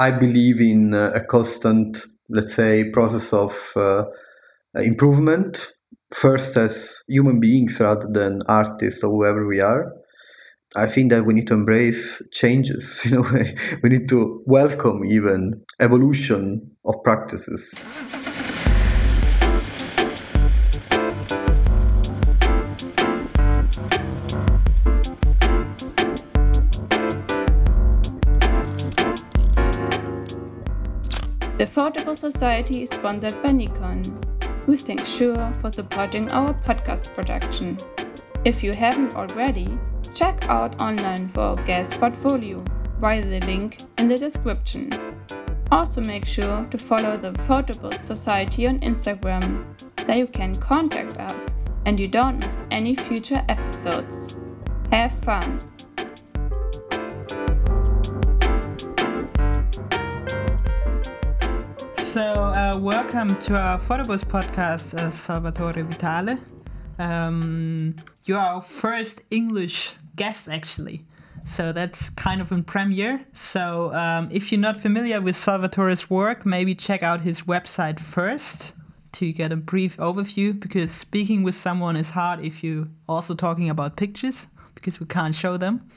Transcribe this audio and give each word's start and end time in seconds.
I 0.00 0.10
believe 0.12 0.62
in 0.62 0.94
uh, 0.94 1.10
a 1.14 1.22
constant, 1.22 1.98
let's 2.30 2.54
say, 2.54 2.88
process 2.90 3.34
of 3.34 3.72
uh, 3.76 4.06
improvement, 4.74 5.72
first 6.10 6.56
as 6.56 7.02
human 7.06 7.38
beings 7.38 7.78
rather 7.82 8.08
than 8.10 8.40
artists 8.48 9.04
or 9.04 9.10
whoever 9.10 9.46
we 9.46 9.60
are. 9.60 9.92
I 10.74 10.86
think 10.86 11.10
that 11.10 11.26
we 11.26 11.34
need 11.34 11.48
to 11.48 11.54
embrace 11.54 12.26
changes 12.32 13.04
in 13.12 13.18
a 13.18 13.20
way. 13.20 13.54
We 13.82 13.90
need 13.90 14.08
to 14.08 14.42
welcome 14.46 15.04
even 15.04 15.62
evolution 15.80 16.70
of 16.86 16.94
practices. 17.04 17.74
The 31.60 31.66
Photable 31.66 32.16
Society 32.16 32.84
is 32.84 32.88
sponsored 32.88 33.42
by 33.42 33.52
Nikon. 33.52 34.00
We 34.66 34.78
thank 34.78 35.04
Shure 35.04 35.52
for 35.60 35.70
supporting 35.70 36.32
our 36.32 36.54
podcast 36.54 37.12
production. 37.14 37.76
If 38.46 38.62
you 38.62 38.72
haven't 38.72 39.14
already, 39.14 39.68
check 40.14 40.48
out 40.48 40.80
online 40.80 41.28
for 41.28 41.56
guest 41.66 42.00
portfolio 42.00 42.64
via 42.98 43.22
the 43.22 43.44
link 43.46 43.76
in 43.98 44.08
the 44.08 44.16
description. 44.16 44.88
Also 45.70 46.00
make 46.00 46.24
sure 46.24 46.66
to 46.70 46.78
follow 46.78 47.18
the 47.18 47.32
Photable 47.44 47.92
Society 48.04 48.66
on 48.66 48.80
Instagram. 48.80 49.66
There 50.06 50.16
you 50.16 50.28
can 50.28 50.54
contact 50.54 51.18
us 51.18 51.50
and 51.84 52.00
you 52.00 52.08
don't 52.08 52.38
miss 52.38 52.56
any 52.70 52.94
future 52.94 53.44
episodes. 53.50 54.38
Have 54.90 55.12
fun! 55.24 55.60
So, 62.10 62.22
uh, 62.22 62.76
welcome 62.76 63.28
to 63.28 63.56
our 63.56 63.78
Fotobus 63.78 64.24
podcast, 64.24 64.98
uh, 64.98 65.12
Salvatore 65.12 65.84
Vitale. 65.84 66.38
Um, 66.98 67.94
you 68.24 68.34
are 68.34 68.54
our 68.54 68.60
first 68.60 69.22
English 69.30 69.94
guest, 70.16 70.48
actually. 70.48 71.06
So, 71.46 71.70
that's 71.70 72.10
kind 72.10 72.40
of 72.40 72.50
a 72.50 72.62
premiere. 72.64 73.24
So, 73.32 73.94
um, 73.94 74.28
if 74.32 74.50
you're 74.50 74.60
not 74.60 74.76
familiar 74.76 75.20
with 75.20 75.36
Salvatore's 75.36 76.10
work, 76.10 76.44
maybe 76.44 76.74
check 76.74 77.04
out 77.04 77.20
his 77.20 77.42
website 77.42 78.00
first 78.00 78.74
to 79.12 79.32
get 79.32 79.52
a 79.52 79.56
brief 79.56 79.96
overview 79.98 80.58
because 80.58 80.90
speaking 80.90 81.44
with 81.44 81.54
someone 81.54 81.94
is 81.94 82.10
hard 82.10 82.44
if 82.44 82.64
you're 82.64 82.88
also 83.08 83.36
talking 83.36 83.70
about 83.70 83.96
pictures 83.96 84.48
because 84.74 84.98
we 84.98 85.06
can't 85.06 85.36
show 85.36 85.56
them. 85.56 85.88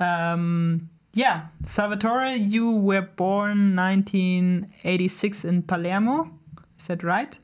Um, 0.00 0.90
yeah, 1.12 1.46
Salvatore, 1.64 2.36
you 2.36 2.70
were 2.70 3.02
born 3.02 3.74
1986 3.74 5.44
in 5.44 5.62
Palermo. 5.62 6.30
Is 6.78 6.86
that 6.86 7.02
right? 7.02 7.36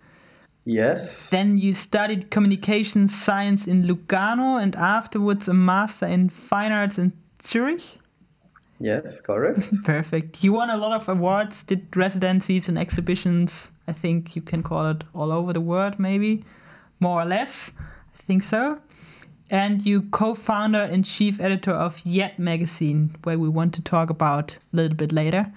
Yes. 0.64 1.31
Then 1.31 1.58
you 1.58 1.75
studied 1.75 2.31
communication 2.31 3.08
science 3.08 3.67
in 3.67 3.84
Lugano 3.84 4.61
and 4.61 4.75
afterwards 4.77 5.48
a 5.48 5.55
master 5.55 6.06
in 6.06 6.28
fine 6.28 6.73
arts 6.73 6.98
in 6.98 7.12
Zurich. 7.42 7.98
Yes, 8.78 9.20
correct. 9.20 9.73
Perfect. 9.84 10.45
You 10.45 10.53
won 10.53 10.70
a 10.70 10.77
lot 10.77 10.92
of 10.92 11.08
awards, 11.08 11.62
did 11.62 11.97
residencies 11.97 12.69
and 12.69 12.78
exhibitions. 12.78 13.70
I 13.89 13.92
think 13.92 14.36
you 14.36 14.42
can 14.42 14.62
call 14.62 14.86
it 14.86 15.05
all 15.14 15.33
over 15.33 15.53
the 15.53 15.61
world, 15.61 15.98
maybe 15.98 16.45
more 17.01 17.23
or 17.23 17.25
less. 17.25 17.73
I 17.78 18.23
think 18.23 18.42
so 18.42 18.77
and 19.50 19.84
you 19.84 20.02
co-founder 20.02 20.89
and 20.91 21.05
chief 21.05 21.41
editor 21.41 21.72
of 21.72 22.00
Yet 22.05 22.39
magazine, 22.39 23.14
where 23.25 23.39
we 23.39 23.48
want 23.48 23.75
to 23.75 23.83
talk 23.83 24.11
about 24.11 24.58
a 24.72 24.77
little 24.77 24.97
bit 24.97 25.12
later. 25.12 25.52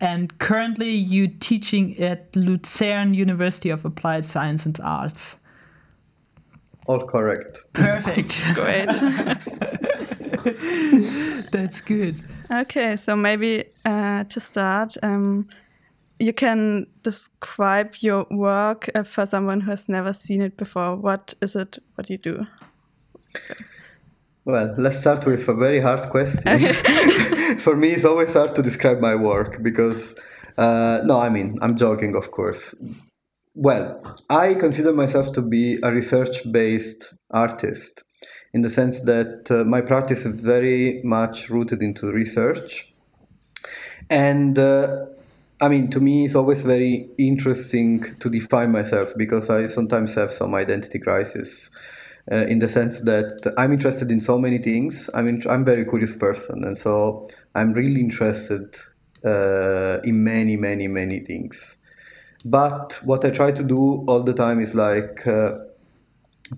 And 0.00 0.36
currently, 0.38 0.90
you 0.90 1.28
teaching 1.28 1.98
at 1.98 2.34
Lucerne 2.34 3.12
University 3.12 3.68
of 3.68 3.84
Applied 3.84 4.24
Science 4.24 4.64
and 4.64 4.78
Arts. 4.82 5.36
All 6.86 7.04
correct. 7.04 7.58
Perfect. 7.74 8.42
Great. 8.54 8.86
That's 11.52 11.82
good. 11.82 12.16
Okay, 12.50 12.96
so 12.96 13.14
maybe 13.14 13.64
uh, 13.84 14.24
to 14.24 14.40
start, 14.40 14.96
um, 15.02 15.48
you 16.18 16.32
can 16.32 16.86
describe 17.02 17.94
your 18.00 18.26
work 18.30 18.90
uh, 18.94 19.02
for 19.02 19.26
someone 19.26 19.60
who 19.60 19.70
has 19.70 19.88
never 19.88 20.14
seen 20.14 20.40
it 20.40 20.56
before. 20.56 20.96
What 20.96 21.34
is 21.42 21.54
it? 21.54 21.78
What 21.94 22.06
do 22.06 22.14
you 22.14 22.18
do? 22.18 22.46
Well, 24.44 24.74
let's 24.78 24.98
start 24.98 25.26
with 25.26 25.46
a 25.48 25.54
very 25.54 25.80
hard 25.80 26.08
question. 26.10 26.58
For 27.58 27.76
me, 27.76 27.88
it's 27.90 28.04
always 28.04 28.32
hard 28.32 28.54
to 28.56 28.62
describe 28.62 29.00
my 29.00 29.14
work 29.14 29.62
because, 29.62 30.18
uh, 30.56 31.02
no, 31.04 31.20
I 31.20 31.28
mean, 31.28 31.58
I'm 31.60 31.76
joking, 31.76 32.16
of 32.16 32.30
course. 32.30 32.74
Well, 33.54 34.02
I 34.30 34.54
consider 34.54 34.92
myself 34.92 35.32
to 35.32 35.42
be 35.42 35.78
a 35.82 35.92
research 35.92 36.50
based 36.50 37.14
artist 37.30 38.04
in 38.54 38.62
the 38.62 38.70
sense 38.70 39.02
that 39.02 39.50
uh, 39.50 39.64
my 39.64 39.80
practice 39.80 40.24
is 40.24 40.40
very 40.40 41.00
much 41.04 41.50
rooted 41.50 41.82
into 41.82 42.10
research. 42.10 42.92
And 44.08 44.58
uh, 44.58 45.06
I 45.60 45.68
mean, 45.68 45.90
to 45.90 46.00
me, 46.00 46.24
it's 46.24 46.34
always 46.34 46.62
very 46.62 47.10
interesting 47.18 48.16
to 48.20 48.30
define 48.30 48.72
myself 48.72 49.12
because 49.16 49.50
I 49.50 49.66
sometimes 49.66 50.14
have 50.14 50.32
some 50.32 50.54
identity 50.54 50.98
crisis 50.98 51.70
uh, 52.30 52.46
in 52.48 52.60
the 52.60 52.68
sense 52.68 53.00
that 53.02 53.52
I'm 53.58 53.72
interested 53.72 54.10
in 54.10 54.20
so 54.20 54.38
many 54.38 54.58
things. 54.58 55.10
I 55.14 55.22
mean, 55.22 55.42
I'm 55.48 55.62
a 55.62 55.64
very 55.64 55.84
curious 55.84 56.16
person, 56.16 56.64
and 56.64 56.76
so 56.76 57.26
I'm 57.54 57.72
really 57.72 58.00
interested 58.00 58.76
uh, 59.24 59.98
in 60.04 60.22
many, 60.22 60.56
many, 60.56 60.86
many 60.88 61.20
things. 61.20 61.78
But 62.44 63.00
what 63.04 63.24
I 63.24 63.30
try 63.30 63.52
to 63.52 63.62
do 63.62 64.04
all 64.06 64.22
the 64.22 64.32
time 64.32 64.60
is 64.60 64.74
like 64.74 65.26
uh, 65.26 65.58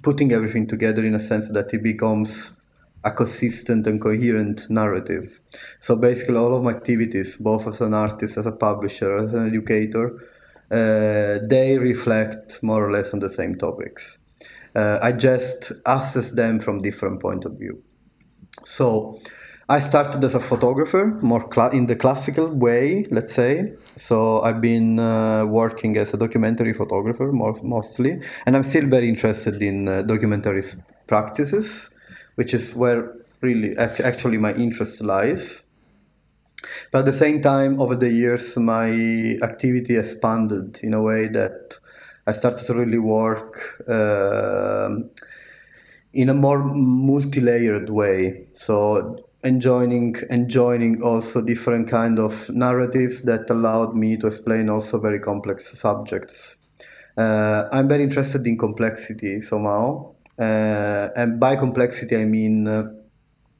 putting 0.02 0.32
everything 0.32 0.66
together 0.66 1.04
in 1.04 1.14
a 1.14 1.20
sense 1.20 1.50
that 1.52 1.72
it 1.72 1.82
becomes 1.82 2.60
a 3.04 3.10
consistent 3.10 3.86
and 3.86 4.00
coherent 4.00 4.70
narrative. 4.70 5.40
So 5.80 5.96
basically, 5.96 6.36
all 6.36 6.54
of 6.54 6.62
my 6.62 6.70
activities, 6.70 7.36
both 7.36 7.66
as 7.66 7.80
an 7.80 7.94
artist, 7.94 8.38
as 8.38 8.46
a 8.46 8.52
publisher, 8.52 9.16
as 9.16 9.34
an 9.34 9.48
educator, 9.48 10.20
uh, 10.70 11.44
they 11.48 11.78
reflect 11.78 12.62
more 12.62 12.86
or 12.86 12.92
less 12.92 13.12
on 13.12 13.20
the 13.20 13.28
same 13.28 13.56
topics 13.56 14.18
uh, 14.74 14.98
I 15.02 15.12
just 15.12 15.72
assess 15.86 16.30
them 16.30 16.60
from 16.60 16.80
different 16.80 17.20
point 17.20 17.44
of 17.44 17.58
view. 17.58 17.82
So 18.64 19.18
I 19.68 19.78
started 19.78 20.22
as 20.24 20.34
a 20.34 20.40
photographer, 20.40 21.18
more 21.22 21.48
cl- 21.52 21.70
in 21.70 21.86
the 21.86 21.96
classical 21.96 22.52
way, 22.52 23.06
let's 23.10 23.32
say. 23.32 23.74
So 23.96 24.40
I've 24.42 24.60
been 24.60 24.98
uh, 24.98 25.46
working 25.46 25.96
as 25.96 26.12
a 26.14 26.18
documentary 26.18 26.72
photographer 26.72 27.32
more, 27.32 27.54
mostly, 27.62 28.20
and 28.44 28.56
I'm 28.56 28.64
still 28.64 28.86
very 28.86 29.08
interested 29.08 29.62
in 29.62 29.88
uh, 29.88 30.02
documentary 30.02 30.62
practices, 31.06 31.90
which 32.34 32.52
is 32.54 32.74
where 32.74 33.14
really 33.40 33.76
actually 33.78 34.38
my 34.38 34.52
interest 34.54 35.02
lies. 35.02 35.64
But 36.90 37.00
at 37.00 37.06
the 37.06 37.12
same 37.12 37.40
time, 37.40 37.80
over 37.80 37.96
the 37.96 38.10
years, 38.10 38.56
my 38.56 38.90
activity 39.42 39.96
expanded 39.96 40.80
in 40.82 40.94
a 40.94 41.02
way 41.02 41.28
that 41.28 41.78
I 42.26 42.32
started 42.32 42.64
to 42.66 42.74
really 42.74 42.98
work 42.98 43.82
uh, 43.88 44.90
in 46.12 46.28
a 46.28 46.34
more 46.34 46.62
multi-layered 46.62 47.90
way. 47.90 48.46
So 48.52 49.26
enjoying 49.44 50.14
enjoying 50.30 51.02
also 51.02 51.42
different 51.42 51.88
kind 51.88 52.18
of 52.18 52.48
narratives 52.50 53.22
that 53.24 53.50
allowed 53.50 53.96
me 53.96 54.16
to 54.16 54.26
explain 54.28 54.68
also 54.68 55.00
very 55.00 55.18
complex 55.18 55.76
subjects. 55.78 56.56
Uh, 57.16 57.64
I'm 57.72 57.88
very 57.88 58.04
interested 58.04 58.46
in 58.46 58.56
complexity 58.56 59.40
somehow, 59.40 60.14
uh, 60.38 61.08
and 61.16 61.40
by 61.40 61.56
complexity 61.56 62.16
I 62.16 62.24
mean. 62.24 62.68
Uh, 62.68 62.92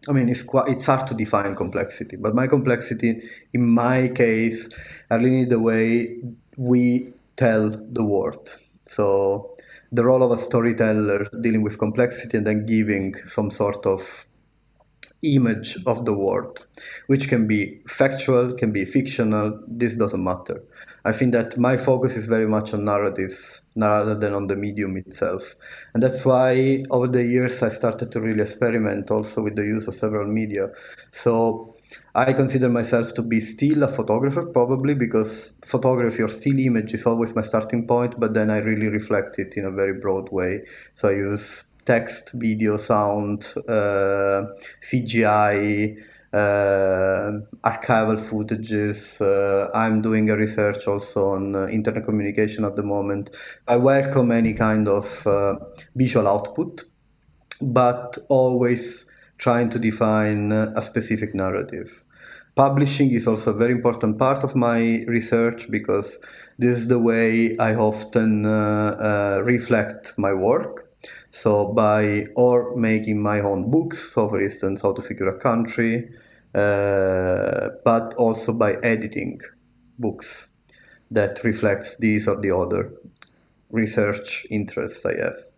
I 0.09 0.13
mean, 0.13 0.29
it's 0.29 0.43
quite, 0.43 0.67
it's 0.67 0.87
hard 0.87 1.07
to 1.07 1.15
define 1.15 1.55
complexity, 1.55 2.17
but 2.17 2.35
my 2.35 2.49
complexity, 2.49 3.23
in 3.53 3.65
my 3.65 4.09
case, 4.13 4.69
are 5.09 5.21
really 5.21 5.45
the 5.45 5.61
way 5.61 6.19
we 6.57 7.12
tell 7.37 7.71
the 7.71 8.05
world. 8.05 8.57
So 8.83 9.53
the 9.91 10.05
role 10.05 10.23
of 10.23 10.31
a 10.31 10.37
storyteller 10.37 11.27
dealing 11.41 11.63
with 11.63 11.79
complexity 11.79 12.39
and 12.39 12.47
then 12.47 12.67
giving 12.67 13.15
some 13.15 13.51
sort 13.51 13.85
of 13.87 14.27
image 15.23 15.77
of 15.87 16.05
the 16.05 16.13
world, 16.13 16.67
which 17.07 17.29
can 17.29 17.47
be 17.47 17.81
factual, 17.87 18.55
can 18.55 18.73
be 18.73 18.85
fictional, 18.85 19.59
this 19.69 19.95
doesn't 19.97 20.23
matter. 20.23 20.63
I 21.05 21.13
think 21.13 21.33
that 21.33 21.57
my 21.57 21.77
focus 21.77 22.17
is 22.17 22.27
very 22.27 22.47
much 22.49 22.75
on 22.75 22.85
narratives 22.85 23.63
rather 23.77 24.17
than 24.17 24.35
on 24.35 24.49
the 24.49 24.57
medium 24.57 24.97
itself. 24.97 25.55
And 25.95 26.03
that's 26.03 26.27
why 26.27 26.85
over 26.91 27.07
the 27.07 27.25
years 27.25 27.63
I 27.63 27.69
started 27.69 28.11
to 28.13 28.21
really 28.21 28.43
experiment 28.43 29.11
also 29.11 29.43
with 29.43 29.57
the 29.57 29.65
use 29.65 29.87
of 29.87 29.95
several 29.95 30.27
media. 30.27 30.71
So 31.11 31.75
I 32.15 32.35
consider 32.35 32.69
myself 32.69 33.15
to 33.15 33.23
be 33.23 33.41
still 33.41 33.83
a 33.85 33.89
photographer, 33.89 34.45
probably 34.45 34.95
because 34.95 35.55
photography 35.65 36.23
or 36.23 36.29
still 36.29 36.59
image 36.59 36.93
is 36.93 37.07
always 37.07 37.35
my 37.35 37.41
starting 37.41 37.87
point, 37.87 38.21
but 38.21 38.35
then 38.35 38.51
I 38.51 38.59
really 38.59 38.89
reflect 38.89 39.39
it 39.39 39.55
in 39.57 39.65
a 39.65 39.71
very 39.71 39.95
broad 39.95 40.31
way. 40.31 40.65
So 40.95 41.09
I 41.09 41.13
use 41.13 41.65
text, 41.87 42.33
video, 42.35 42.77
sound, 42.77 43.55
uh, 43.67 44.53
CGI, 44.83 45.97
uh, 46.35 47.33
archival 47.65 48.19
footages. 48.19 49.21
Uh, 49.21 49.71
I'm 49.75 50.03
doing 50.03 50.29
a 50.29 50.37
research 50.37 50.87
also 50.87 51.31
on 51.31 51.55
uh, 51.55 51.67
internet 51.69 52.05
communication 52.05 52.67
at 52.67 52.77
the 52.77 52.83
moment. 52.83 53.31
I 53.67 53.77
welcome 53.77 54.33
any 54.33 54.53
kind 54.53 54.87
of 54.87 55.27
uh, 55.27 55.57
visual 55.95 56.29
output, 56.29 56.83
but 57.63 58.19
always 58.29 59.11
trying 59.43 59.69
to 59.69 59.79
define 59.79 60.53
uh, 60.53 60.73
a 60.77 60.83
specific 60.83 61.35
narrative. 61.35 62.05
Publishing 62.55 63.11
is 63.11 63.27
also 63.27 63.53
a 63.53 63.59
very 63.59 63.73
important 63.73 64.17
part 64.19 64.45
of 64.45 64.55
my 64.55 65.03
research 65.09 65.69
because 65.69 66.21
this 66.59 66.79
is 66.79 66.89
the 66.89 67.01
way 67.01 67.57
I 67.59 67.75
often 67.75 68.47
uh, 68.47 69.41
reflect 69.43 70.15
my 70.17 70.33
work. 70.33 70.89
So 71.33 71.73
by 71.73 72.27
or 72.37 72.77
making 72.77 73.21
my 73.21 73.41
own 73.41 73.71
books, 73.71 73.99
so 74.13 74.29
for 74.29 74.41
instance, 74.41 74.83
how 74.83 74.93
to 74.93 75.03
secure 75.03 75.29
a 75.29 75.39
country, 75.39 76.09
uh, 76.55 77.71
but 77.85 78.15
also 78.15 78.53
by 78.53 78.75
editing 78.85 79.41
books 79.99 80.53
that 81.11 81.43
reflects 81.43 81.97
these 81.97 82.29
or 82.29 82.41
the 82.41 82.55
other 82.55 82.93
research 83.71 84.47
interests 84.51 85.05
I 85.05 85.17
have. 85.17 85.52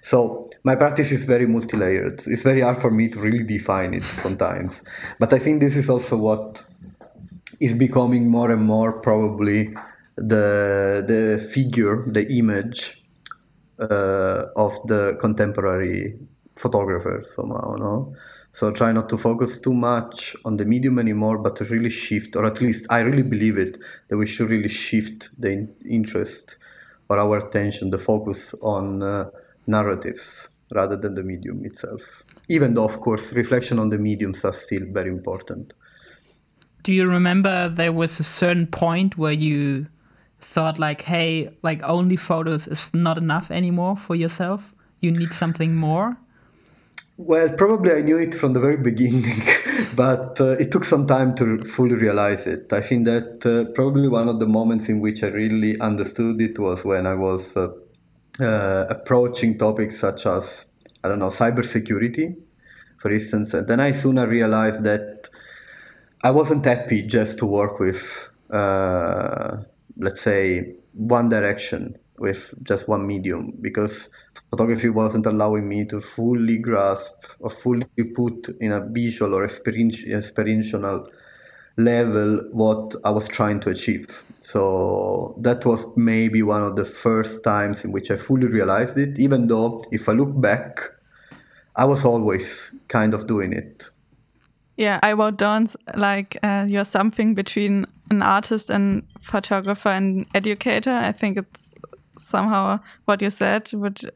So 0.00 0.48
my 0.64 0.74
practice 0.76 1.12
is 1.12 1.24
very 1.24 1.46
multi-layered. 1.46 2.22
It's 2.26 2.42
very 2.42 2.60
hard 2.60 2.78
for 2.78 2.90
me 2.90 3.08
to 3.10 3.20
really 3.20 3.44
define 3.44 3.94
it 3.94 4.02
sometimes, 4.02 4.82
but 5.18 5.32
I 5.32 5.38
think 5.38 5.60
this 5.60 5.76
is 5.76 5.88
also 5.88 6.16
what 6.16 6.64
is 7.60 7.74
becoming 7.74 8.28
more 8.28 8.50
and 8.50 8.62
more 8.62 9.00
probably 9.00 9.74
the 10.16 11.04
the 11.06 11.38
figure, 11.54 12.04
the 12.06 12.26
image 12.32 13.04
uh, 13.78 14.46
of 14.56 14.72
the 14.86 15.16
contemporary 15.20 16.18
photographer 16.56 17.22
somehow. 17.24 17.76
No, 17.76 18.14
so 18.52 18.72
try 18.72 18.92
not 18.92 19.08
to 19.10 19.16
focus 19.16 19.58
too 19.58 19.74
much 19.74 20.36
on 20.44 20.56
the 20.56 20.64
medium 20.64 20.98
anymore, 20.98 21.38
but 21.38 21.56
to 21.56 21.64
really 21.64 21.90
shift, 21.90 22.36
or 22.36 22.44
at 22.44 22.60
least 22.60 22.86
I 22.90 23.00
really 23.00 23.22
believe 23.22 23.56
it, 23.56 23.78
that 24.08 24.16
we 24.16 24.26
should 24.26 24.50
really 24.50 24.68
shift 24.68 25.30
the 25.40 25.52
in- 25.52 25.74
interest 25.88 26.56
or 27.08 27.18
our 27.18 27.38
attention, 27.38 27.90
the 27.90 27.98
focus 27.98 28.54
on 28.62 29.02
uh, 29.02 29.30
narratives 29.70 30.48
rather 30.72 30.96
than 30.96 31.14
the 31.14 31.22
medium 31.22 31.64
itself. 31.64 32.24
Even 32.48 32.74
though, 32.74 32.84
of 32.84 33.00
course, 33.00 33.32
reflection 33.34 33.78
on 33.78 33.88
the 33.90 33.98
mediums 33.98 34.44
are 34.44 34.52
still 34.52 34.82
very 34.90 35.10
important. 35.10 35.74
Do 36.82 36.92
you 36.94 37.08
remember 37.08 37.68
there 37.68 37.92
was 37.92 38.20
a 38.20 38.24
certain 38.24 38.66
point 38.66 39.18
where 39.18 39.32
you 39.32 39.86
thought 40.40 40.78
like, 40.78 41.02
hey, 41.02 41.50
like 41.62 41.82
only 41.82 42.16
photos 42.16 42.66
is 42.66 42.92
not 42.94 43.18
enough 43.18 43.50
anymore 43.50 43.96
for 43.96 44.16
yourself? 44.16 44.74
You 45.00 45.10
need 45.10 45.32
something 45.32 45.74
more? 45.74 46.16
Well, 47.16 47.50
probably 47.54 47.92
I 47.92 48.00
knew 48.00 48.16
it 48.16 48.34
from 48.34 48.54
the 48.54 48.60
very 48.60 48.78
beginning, 48.78 49.24
but 49.94 50.40
uh, 50.40 50.56
it 50.58 50.72
took 50.72 50.84
some 50.84 51.06
time 51.06 51.34
to 51.34 51.58
fully 51.64 51.94
realize 51.94 52.46
it. 52.46 52.72
I 52.72 52.80
think 52.80 53.04
that 53.04 53.44
uh, 53.44 53.70
probably 53.74 54.08
one 54.08 54.26
of 54.28 54.40
the 54.40 54.46
moments 54.46 54.88
in 54.88 55.00
which 55.00 55.22
I 55.22 55.26
really 55.26 55.78
understood 55.80 56.40
it 56.40 56.58
was 56.58 56.82
when 56.82 57.06
I 57.06 57.14
was 57.14 57.58
uh, 57.58 57.68
uh 58.40 58.86
approaching 58.88 59.58
topics 59.58 59.98
such 59.98 60.26
as, 60.26 60.72
I 61.02 61.08
don't 61.08 61.18
know, 61.18 61.28
cybersecurity, 61.28 62.36
for 62.98 63.10
instance. 63.10 63.54
And 63.54 63.68
then 63.68 63.80
I 63.80 63.92
sooner 63.92 64.26
realized 64.26 64.84
that 64.84 65.28
I 66.22 66.30
wasn't 66.30 66.64
happy 66.64 67.02
just 67.02 67.38
to 67.38 67.46
work 67.46 67.78
with, 67.78 68.30
uh, 68.50 69.58
let's 69.96 70.20
say, 70.20 70.74
one 70.92 71.28
direction 71.28 71.96
with 72.18 72.52
just 72.62 72.88
one 72.88 73.06
medium 73.06 73.54
because 73.62 74.10
photography 74.50 74.90
wasn't 74.90 75.24
allowing 75.24 75.66
me 75.66 75.86
to 75.86 76.00
fully 76.00 76.58
grasp 76.58 77.24
or 77.38 77.48
fully 77.48 77.86
put 78.14 78.50
in 78.60 78.72
a 78.72 78.86
visual 78.86 79.34
or 79.34 79.44
experiential 79.44 81.06
level 81.84 82.40
what 82.52 82.94
I 83.04 83.10
was 83.10 83.28
trying 83.28 83.60
to 83.60 83.70
achieve. 83.70 84.22
So 84.38 85.34
that 85.38 85.66
was 85.66 85.96
maybe 85.96 86.42
one 86.42 86.62
of 86.62 86.76
the 86.76 86.84
first 86.84 87.44
times 87.44 87.84
in 87.84 87.92
which 87.92 88.10
I 88.10 88.16
fully 88.16 88.46
realized 88.46 88.96
it, 88.96 89.18
even 89.18 89.48
though 89.48 89.84
if 89.90 90.08
I 90.08 90.12
look 90.12 90.40
back, 90.40 90.80
I 91.76 91.84
was 91.84 92.04
always 92.04 92.74
kind 92.88 93.14
of 93.14 93.26
doing 93.26 93.52
it. 93.52 93.90
Yeah, 94.76 94.98
I 95.02 95.12
wrote 95.12 95.36
down 95.36 95.68
like 95.94 96.38
uh, 96.42 96.66
you're 96.68 96.86
something 96.86 97.34
between 97.34 97.86
an 98.10 98.22
artist 98.22 98.70
and 98.70 99.02
photographer 99.20 99.90
and 99.90 100.26
educator. 100.34 100.90
I 100.90 101.12
think 101.12 101.36
it's 101.36 101.74
somehow 102.16 102.80
what 103.04 103.20
you 103.20 103.30
said. 103.30 103.70
Would 103.74 104.10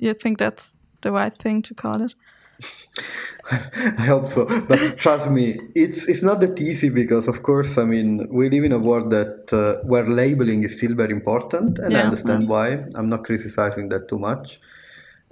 you 0.00 0.14
think 0.14 0.38
that's 0.38 0.78
the 1.02 1.12
right 1.12 1.36
thing 1.36 1.62
to 1.62 1.74
call 1.74 2.02
it? 2.02 2.14
I 3.98 4.02
hope 4.02 4.26
so, 4.26 4.46
but 4.68 4.78
trust 4.98 5.30
me, 5.30 5.58
it's 5.74 6.08
it's 6.08 6.22
not 6.22 6.40
that 6.40 6.60
easy 6.60 6.88
because, 6.88 7.26
of 7.26 7.42
course, 7.42 7.78
I 7.78 7.84
mean, 7.84 8.28
we 8.30 8.48
live 8.48 8.64
in 8.64 8.72
a 8.72 8.78
world 8.78 9.10
that 9.10 9.52
uh, 9.52 9.84
where 9.86 10.04
labeling 10.04 10.62
is 10.62 10.76
still 10.76 10.94
very 10.94 11.12
important, 11.12 11.78
and 11.78 11.92
yeah. 11.92 12.00
I 12.00 12.02
understand 12.02 12.48
why. 12.48 12.84
I'm 12.94 13.08
not 13.08 13.24
criticizing 13.24 13.88
that 13.88 14.08
too 14.08 14.18
much, 14.18 14.60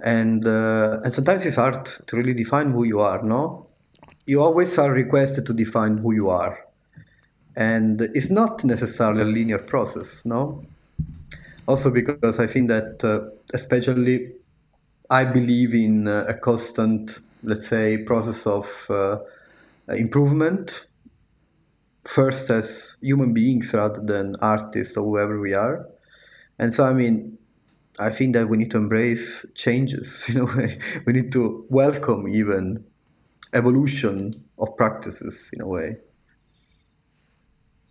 and 0.01 0.45
uh, 0.45 0.99
and 1.03 1.13
sometimes 1.13 1.45
it's 1.45 1.55
hard 1.55 1.85
to 1.85 2.17
really 2.17 2.33
define 2.33 2.71
who 2.71 2.83
you 2.83 2.99
are. 2.99 3.23
No, 3.23 3.67
you 4.25 4.41
always 4.41 4.77
are 4.77 4.91
requested 4.91 5.45
to 5.45 5.53
define 5.53 5.97
who 5.99 6.13
you 6.13 6.29
are, 6.29 6.59
and 7.55 8.01
it's 8.01 8.31
not 8.31 8.65
necessarily 8.65 9.21
a 9.21 9.25
linear 9.25 9.59
process. 9.59 10.25
No, 10.25 10.61
also 11.67 11.91
because 11.91 12.39
I 12.39 12.47
think 12.47 12.69
that 12.69 13.03
uh, 13.03 13.29
especially 13.53 14.33
I 15.09 15.25
believe 15.25 15.73
in 15.73 16.07
uh, 16.07 16.25
a 16.27 16.33
constant, 16.35 17.19
let's 17.43 17.67
say, 17.67 17.97
process 17.97 18.45
of 18.45 18.85
uh, 18.89 19.19
improvement. 19.89 20.85
First, 22.05 22.49
as 22.49 22.97
human 23.01 23.33
beings 23.33 23.73
rather 23.73 24.01
than 24.01 24.35
artists 24.41 24.97
or 24.97 25.03
whoever 25.03 25.39
we 25.39 25.53
are, 25.53 25.87
and 26.57 26.73
so 26.73 26.85
I 26.85 26.93
mean, 26.93 27.37
I 27.99 28.09
think 28.09 28.35
that 28.35 28.47
we 28.47 28.57
need 28.57 28.71
to 28.71 28.77
embrace 28.77 29.45
changes 29.55 30.29
in 30.33 30.41
a 30.41 30.45
way. 30.45 30.79
We 31.05 31.13
need 31.13 31.31
to 31.33 31.65
welcome 31.69 32.27
even 32.27 32.85
evolution 33.53 34.43
of 34.57 34.75
practices 34.77 35.49
in 35.53 35.61
a 35.61 35.67
way. 35.67 35.97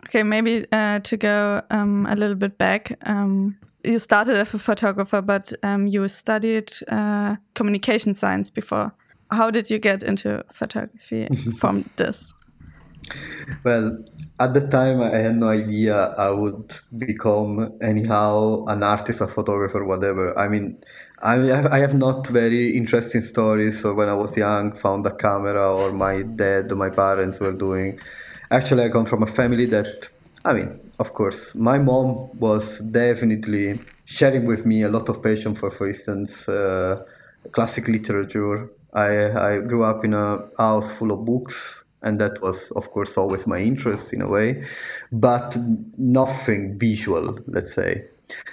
Okay, 0.06 0.22
maybe 0.22 0.64
uh, 0.72 1.00
to 1.00 1.16
go 1.16 1.62
um, 1.70 2.06
a 2.06 2.16
little 2.16 2.36
bit 2.36 2.56
back. 2.56 2.98
Um, 3.04 3.58
you 3.84 3.98
started 3.98 4.36
as 4.36 4.54
a 4.54 4.58
photographer, 4.58 5.22
but 5.22 5.52
um, 5.62 5.86
you 5.86 6.06
studied 6.08 6.72
uh, 6.88 7.36
communication 7.54 8.14
science 8.14 8.50
before. 8.50 8.92
How 9.30 9.50
did 9.50 9.70
you 9.70 9.78
get 9.78 10.02
into 10.02 10.44
photography 10.52 11.28
from 11.58 11.84
this? 11.96 12.32
Well, 13.64 14.04
at 14.40 14.54
the 14.54 14.68
time, 14.68 15.00
I 15.00 15.18
had 15.18 15.36
no 15.36 15.48
idea 15.48 16.14
I 16.18 16.30
would 16.30 16.72
become 16.96 17.78
anyhow 17.80 18.64
an 18.66 18.82
artist, 18.82 19.20
a 19.20 19.26
photographer, 19.26 19.84
whatever. 19.84 20.38
I 20.38 20.48
mean, 20.48 20.80
I 21.22 21.36
have, 21.36 21.66
I 21.66 21.78
have 21.78 21.94
not 21.94 22.26
very 22.26 22.76
interesting 22.76 23.22
stories. 23.22 23.80
So 23.80 23.94
when 23.94 24.08
I 24.08 24.14
was 24.14 24.36
young, 24.36 24.72
found 24.72 25.06
a 25.06 25.14
camera, 25.14 25.64
or 25.74 25.92
my 25.92 26.22
dad, 26.22 26.70
or 26.70 26.76
my 26.76 26.90
parents 26.90 27.40
were 27.40 27.52
doing. 27.52 27.98
Actually, 28.50 28.84
I 28.84 28.88
come 28.90 29.06
from 29.06 29.22
a 29.22 29.26
family 29.26 29.66
that, 29.66 30.10
I 30.44 30.52
mean, 30.52 30.80
of 30.98 31.12
course, 31.12 31.54
my 31.54 31.78
mom 31.78 32.30
was 32.38 32.80
definitely 32.80 33.78
sharing 34.04 34.46
with 34.46 34.66
me 34.66 34.82
a 34.82 34.88
lot 34.88 35.08
of 35.08 35.22
passion 35.22 35.54
for, 35.54 35.70
for 35.70 35.86
instance, 35.86 36.48
uh, 36.48 37.04
classic 37.52 37.88
literature. 37.88 38.70
I, 38.92 39.30
I 39.30 39.58
grew 39.60 39.84
up 39.84 40.04
in 40.04 40.14
a 40.14 40.48
house 40.58 40.90
full 40.96 41.12
of 41.12 41.24
books, 41.24 41.84
and 42.02 42.20
that 42.20 42.40
was, 42.42 42.70
of 42.72 42.90
course, 42.90 43.16
always 43.16 43.46
my 43.46 43.58
interest 43.58 44.12
in 44.12 44.22
a 44.22 44.28
way, 44.28 44.64
but 45.12 45.56
nothing 45.96 46.78
visual, 46.78 47.38
let's 47.46 47.72
say. 47.72 48.06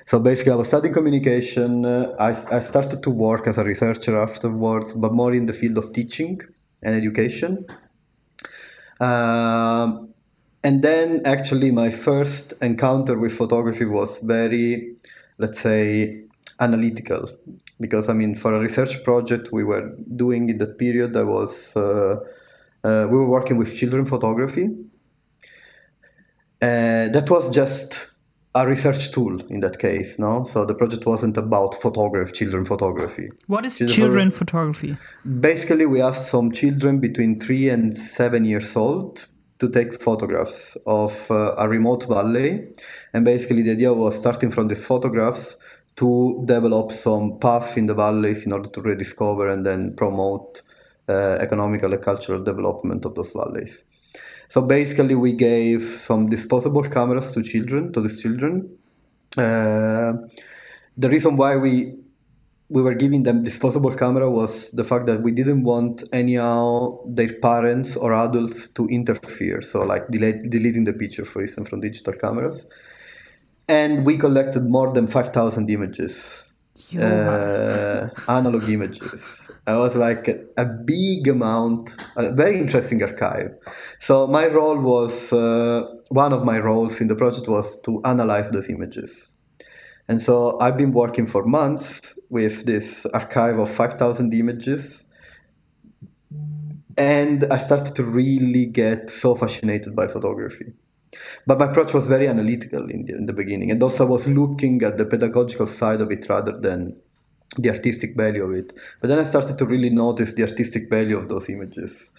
So 0.05 0.19
basically, 0.19 0.53
I 0.53 0.55
was 0.55 0.67
studying 0.67 0.93
communication. 0.93 1.85
Uh, 1.85 2.15
I, 2.19 2.29
I 2.29 2.59
started 2.59 3.03
to 3.03 3.09
work 3.09 3.47
as 3.47 3.57
a 3.57 3.63
researcher 3.63 4.17
afterwards, 4.17 4.93
but 4.93 5.13
more 5.13 5.33
in 5.33 5.47
the 5.47 5.53
field 5.53 5.77
of 5.77 5.93
teaching 5.93 6.41
and 6.83 6.95
education. 6.95 7.65
Um, 8.99 10.04
and 10.65 10.81
then 10.81 11.21
actually 11.25 11.69
my 11.69 11.91
first 11.91 12.53
encounter 12.59 13.15
with 13.19 13.33
photography 13.41 13.85
was 13.85 14.19
very 14.19 14.95
let's 15.37 15.59
say 15.59 16.23
analytical. 16.59 17.29
Because 17.79 18.09
i 18.09 18.13
mean 18.13 18.35
for 18.35 18.51
a 18.55 18.59
research 18.59 19.03
project 19.03 19.51
we 19.51 19.63
were 19.63 19.85
doing 20.23 20.49
in 20.49 20.57
that 20.57 20.73
period 20.83 21.15
i 21.15 21.23
was 21.23 21.75
uh, 21.75 22.15
uh, 22.83 23.07
we 23.11 23.15
were 23.17 23.29
working 23.37 23.57
with 23.57 23.69
children 23.79 24.05
photography. 24.05 24.67
Uh, 26.61 27.07
that 27.15 27.27
was 27.29 27.49
just 27.61 28.11
a 28.55 28.65
research 28.65 29.11
tool 29.11 29.35
in 29.49 29.59
that 29.59 29.77
case 29.77 30.17
no? 30.17 30.45
So 30.45 30.65
the 30.65 30.73
project 30.73 31.05
wasn't 31.05 31.37
about 31.37 31.75
photography 31.75 32.31
children 32.31 32.65
photography. 32.65 33.27
What 33.47 33.65
is 33.65 33.77
children, 33.77 33.97
children 33.99 34.31
photography? 34.31 34.97
Basically 35.51 35.85
we 35.85 36.01
asked 36.01 36.27
some 36.31 36.51
children 36.51 36.99
between 36.99 37.39
three 37.39 37.69
and 37.69 37.95
seven 37.95 38.45
years 38.45 38.75
old 38.75 39.27
to 39.65 39.71
take 39.77 40.01
photographs 40.01 40.77
of 40.85 41.29
uh, 41.31 41.55
a 41.57 41.67
remote 41.67 42.07
valley. 42.07 42.67
And 43.13 43.25
basically, 43.25 43.61
the 43.61 43.71
idea 43.71 43.93
was 43.93 44.19
starting 44.19 44.51
from 44.51 44.67
these 44.67 44.85
photographs 44.85 45.57
to 45.97 46.43
develop 46.45 46.91
some 46.91 47.39
path 47.39 47.77
in 47.77 47.85
the 47.85 47.93
valleys 47.93 48.45
in 48.45 48.51
order 48.51 48.69
to 48.69 48.81
rediscover 48.81 49.47
and 49.47 49.65
then 49.65 49.95
promote 49.95 50.61
uh, 51.07 51.37
economical 51.39 51.93
and 51.93 52.03
cultural 52.03 52.43
development 52.43 53.05
of 53.05 53.15
those 53.15 53.33
valleys. 53.33 53.85
So 54.47 54.61
basically, 54.61 55.15
we 55.15 55.33
gave 55.33 55.81
some 55.81 56.29
disposable 56.29 56.83
cameras 56.83 57.31
to 57.33 57.41
children, 57.41 57.91
to 57.93 58.01
these 58.01 58.21
children. 58.21 58.77
Uh, 59.37 60.13
the 60.97 61.09
reason 61.09 61.35
why 61.37 61.57
we 61.57 61.97
we 62.69 62.81
were 62.81 62.95
giving 62.95 63.23
them 63.23 63.43
disposable 63.43 63.91
camera 63.91 64.29
was 64.29 64.71
the 64.71 64.83
fact 64.83 65.05
that 65.05 65.21
we 65.21 65.31
didn't 65.31 65.63
want 65.63 66.03
anyhow 66.11 66.99
their 67.05 67.31
parents 67.33 67.95
or 67.95 68.13
adults 68.13 68.67
to 68.71 68.87
interfere. 68.87 69.61
So 69.61 69.83
like 69.83 70.07
delete, 70.09 70.49
deleting 70.49 70.85
the 70.85 70.93
picture, 70.93 71.25
for 71.25 71.41
instance, 71.43 71.69
from 71.69 71.81
digital 71.81 72.13
cameras. 72.13 72.65
And 73.67 74.05
we 74.05 74.17
collected 74.17 74.63
more 74.63 74.93
than 74.93 75.07
five 75.07 75.31
thousand 75.33 75.69
images, 75.69 76.51
uh, 76.99 78.09
analog 78.27 78.67
images. 78.69 79.51
It 79.67 79.71
was 79.71 79.95
like 79.95 80.27
a, 80.27 80.45
a, 80.57 80.65
big 80.65 81.27
amount, 81.27 81.95
a 82.15 82.31
very 82.31 82.59
interesting 82.59 83.01
archive. 83.01 83.55
So 83.97 84.27
my 84.27 84.47
role 84.47 84.77
was 84.77 85.33
uh, 85.33 85.87
one 86.09 86.33
of 86.33 86.45
my 86.45 86.59
roles 86.59 87.01
in 87.01 87.07
the 87.07 87.15
project 87.15 87.47
was 87.47 87.79
to 87.81 88.01
analyze 88.05 88.51
those 88.51 88.69
images 88.69 89.34
and 90.07 90.21
so 90.21 90.57
I've 90.59 90.77
been 90.77 90.91
working 90.91 91.25
for 91.25 91.45
months 91.45 92.19
with 92.29 92.65
this 92.65 93.05
archive 93.07 93.57
of 93.57 93.71
5,000 93.71 94.33
images. 94.33 95.07
And 96.97 97.43
I 97.45 97.57
started 97.57 97.95
to 97.95 98.03
really 98.03 98.65
get 98.67 99.09
so 99.09 99.35
fascinated 99.35 99.95
by 99.95 100.07
photography. 100.07 100.73
But 101.47 101.59
my 101.59 101.65
approach 101.65 101.93
was 101.93 102.07
very 102.07 102.27
analytical 102.27 102.89
in 102.89 103.05
the, 103.05 103.15
in 103.15 103.25
the 103.25 103.33
beginning. 103.33 103.71
And 103.71 103.81
also, 103.81 104.05
I 104.05 104.09
was 104.09 104.27
looking 104.27 104.81
at 104.83 104.97
the 104.97 105.05
pedagogical 105.05 105.67
side 105.67 106.01
of 106.01 106.11
it 106.11 106.29
rather 106.29 106.57
than 106.57 106.95
the 107.57 107.69
artistic 107.69 108.15
value 108.15 108.43
of 108.43 108.51
it. 108.51 108.73
But 109.01 109.07
then 109.07 109.19
I 109.19 109.23
started 109.23 109.57
to 109.57 109.65
really 109.65 109.89
notice 109.89 110.33
the 110.33 110.43
artistic 110.43 110.89
value 110.89 111.17
of 111.17 111.29
those 111.29 111.49
images. 111.49 112.11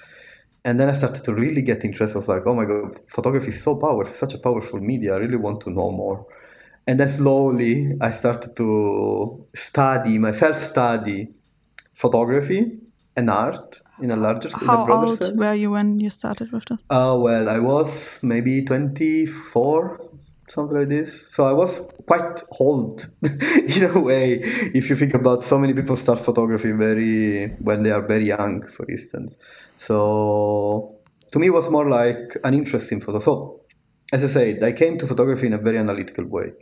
And 0.64 0.80
then 0.80 0.88
I 0.88 0.94
started 0.94 1.24
to 1.24 1.34
really 1.34 1.62
get 1.62 1.84
interested. 1.84 2.16
I 2.16 2.20
was 2.20 2.28
like, 2.28 2.42
oh 2.46 2.54
my 2.54 2.64
God, 2.64 2.98
photography 3.08 3.48
is 3.48 3.62
so 3.62 3.76
powerful, 3.76 4.14
such 4.14 4.34
a 4.34 4.38
powerful 4.38 4.80
media. 4.80 5.14
I 5.14 5.18
really 5.18 5.36
want 5.36 5.60
to 5.62 5.70
know 5.70 5.90
more 5.90 6.26
and 6.86 7.00
then 7.00 7.08
slowly 7.08 7.92
I 8.00 8.10
started 8.10 8.56
to 8.56 9.42
study 9.54 10.18
myself 10.18 10.56
study 10.56 11.28
photography 11.94 12.78
and 13.16 13.30
art 13.30 13.80
in 14.00 14.10
a 14.10 14.16
larger 14.16 14.50
How 14.66 14.84
in 14.84 14.90
a 14.90 14.94
old 14.94 15.18
sense. 15.18 15.40
were 15.40 15.54
you 15.54 15.70
when 15.70 15.98
you 15.98 16.10
started 16.10 16.52
with 16.52 16.66
this? 16.66 16.78
Uh, 16.90 17.16
well, 17.18 17.48
I 17.48 17.58
was 17.58 18.20
maybe 18.22 18.62
24, 18.62 20.00
something 20.48 20.76
like 20.76 20.88
this. 20.88 21.28
So 21.30 21.44
I 21.44 21.52
was 21.52 21.90
quite 22.06 22.42
old 22.60 23.06
in 23.22 23.90
a 23.94 24.00
way. 24.00 24.40
If 24.74 24.90
you 24.90 24.96
think 24.96 25.14
about 25.14 25.42
so 25.42 25.58
many 25.58 25.72
people 25.72 25.96
start 25.96 26.18
photography 26.18 26.72
very 26.72 27.48
when 27.60 27.82
they 27.82 27.90
are 27.90 28.02
very 28.06 28.26
young, 28.26 28.62
for 28.68 28.88
instance. 28.90 29.36
So 29.74 30.96
to 31.32 31.38
me, 31.38 31.46
it 31.48 31.52
was 31.54 31.70
more 31.70 31.88
like 31.88 32.36
an 32.44 32.54
interest 32.54 32.92
in 32.92 33.00
photo. 33.00 33.18
So 33.18 33.60
as 34.12 34.24
I 34.24 34.28
said, 34.28 34.62
I 34.62 34.72
came 34.72 34.98
to 34.98 35.06
photography 35.06 35.46
in 35.46 35.52
a 35.52 35.58
very 35.58 35.78
analytical 35.78 36.26
way. 36.26 36.52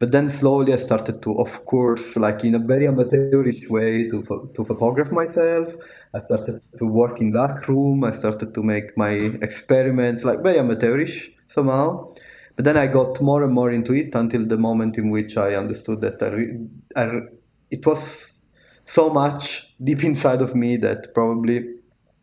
But 0.00 0.12
then 0.12 0.30
slowly 0.30 0.72
I 0.72 0.76
started 0.76 1.22
to, 1.22 1.34
of 1.38 1.64
course, 1.66 2.16
like 2.16 2.42
in 2.42 2.54
a 2.54 2.58
very 2.58 2.88
amateurish 2.88 3.68
way, 3.68 4.08
to, 4.08 4.50
to 4.54 4.64
photograph 4.64 5.12
myself. 5.12 5.74
I 6.14 6.20
started 6.20 6.62
to 6.78 6.86
work 6.86 7.20
in 7.20 7.32
dark 7.32 7.68
room. 7.68 8.04
I 8.04 8.10
started 8.10 8.54
to 8.54 8.62
make 8.62 8.96
my 8.96 9.10
experiments, 9.42 10.24
like 10.24 10.42
very 10.42 10.58
amateurish 10.58 11.30
somehow. 11.46 12.14
But 12.56 12.64
then 12.64 12.78
I 12.78 12.86
got 12.86 13.20
more 13.20 13.44
and 13.44 13.52
more 13.52 13.70
into 13.70 13.92
it 13.92 14.14
until 14.14 14.46
the 14.46 14.56
moment 14.56 14.96
in 14.96 15.10
which 15.10 15.36
I 15.36 15.54
understood 15.54 16.00
that 16.00 16.22
I, 16.22 16.28
re- 16.28 16.66
I 16.96 17.02
re- 17.04 17.28
it 17.70 17.86
was 17.86 18.40
so 18.84 19.10
much 19.10 19.76
deep 19.78 20.02
inside 20.10 20.40
of 20.40 20.54
me 20.54 20.76
that 20.78 21.12
probably 21.14 21.79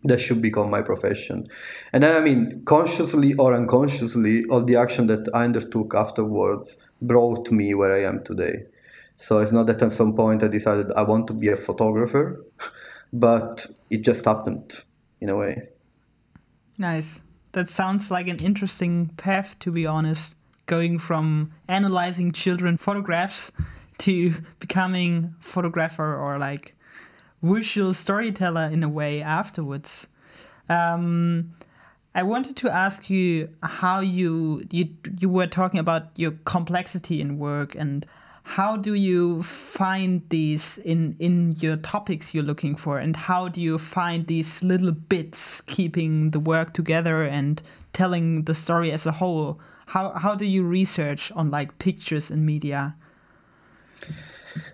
that 0.07 0.19
should 0.19 0.41
become 0.41 0.69
my 0.69 0.81
profession. 0.81 1.45
And 1.93 2.03
then, 2.03 2.15
I 2.15 2.23
mean, 2.23 2.63
consciously 2.65 3.33
or 3.35 3.53
unconsciously, 3.53 4.45
all 4.45 4.63
the 4.63 4.75
action 4.75 5.07
that 5.07 5.29
I 5.33 5.45
undertook 5.45 5.93
afterwards 5.95 6.77
brought 7.01 7.51
me 7.51 7.73
where 7.73 7.93
I 7.93 8.03
am 8.03 8.23
today. 8.23 8.65
So 9.15 9.39
it's 9.39 9.51
not 9.51 9.67
that 9.67 9.81
at 9.81 9.91
some 9.91 10.15
point 10.15 10.43
I 10.43 10.47
decided 10.47 10.91
I 10.93 11.03
want 11.03 11.27
to 11.27 11.33
be 11.33 11.49
a 11.49 11.55
photographer, 11.55 12.45
but 13.13 13.65
it 13.89 14.03
just 14.03 14.25
happened 14.25 14.83
in 15.19 15.29
a 15.29 15.37
way. 15.37 15.69
Nice. 16.77 17.21
That 17.53 17.69
sounds 17.69 18.11
like 18.11 18.27
an 18.27 18.37
interesting 18.37 19.07
path, 19.17 19.57
to 19.59 19.71
be 19.71 19.87
honest. 19.87 20.35
Going 20.67 20.99
from 20.99 21.51
analyzing 21.67 22.31
children 22.31 22.77
photographs 22.77 23.51
to 23.99 24.33
becoming 24.59 25.33
photographer 25.39 26.15
or 26.15 26.37
like 26.37 26.75
visual 27.41 27.93
storyteller 27.93 28.69
in 28.71 28.83
a 28.83 28.89
way 28.89 29.21
afterwards. 29.21 30.07
Um, 30.69 31.51
I 32.15 32.23
wanted 32.23 32.55
to 32.57 32.75
ask 32.75 33.09
you 33.09 33.49
how 33.61 33.99
you 33.99 34.63
you 34.71 34.89
you 35.19 35.29
were 35.29 35.47
talking 35.47 35.79
about 35.79 36.17
your 36.17 36.31
complexity 36.45 37.21
in 37.21 37.37
work 37.37 37.75
and 37.75 38.05
how 38.43 38.77
do 38.77 38.93
you 38.93 39.43
find 39.43 40.21
these 40.29 40.77
in 40.79 41.15
in 41.19 41.53
your 41.59 41.75
topics 41.75 42.33
you're 42.33 42.45
looking 42.45 42.75
for 42.77 42.97
and 42.97 43.15
how 43.15 43.49
do 43.49 43.61
you 43.61 43.77
find 43.77 44.25
these 44.27 44.63
little 44.63 44.93
bits 44.93 45.59
keeping 45.61 46.31
the 46.31 46.39
work 46.39 46.73
together 46.73 47.23
and 47.23 47.61
telling 47.91 48.43
the 48.45 48.55
story 48.55 48.91
as 48.91 49.05
a 49.05 49.11
whole 49.11 49.59
how 49.87 50.11
how 50.11 50.33
do 50.33 50.45
you 50.45 50.63
research 50.63 51.29
on 51.33 51.51
like 51.51 51.77
pictures 51.77 52.31
and 52.31 52.45
media 52.45 52.95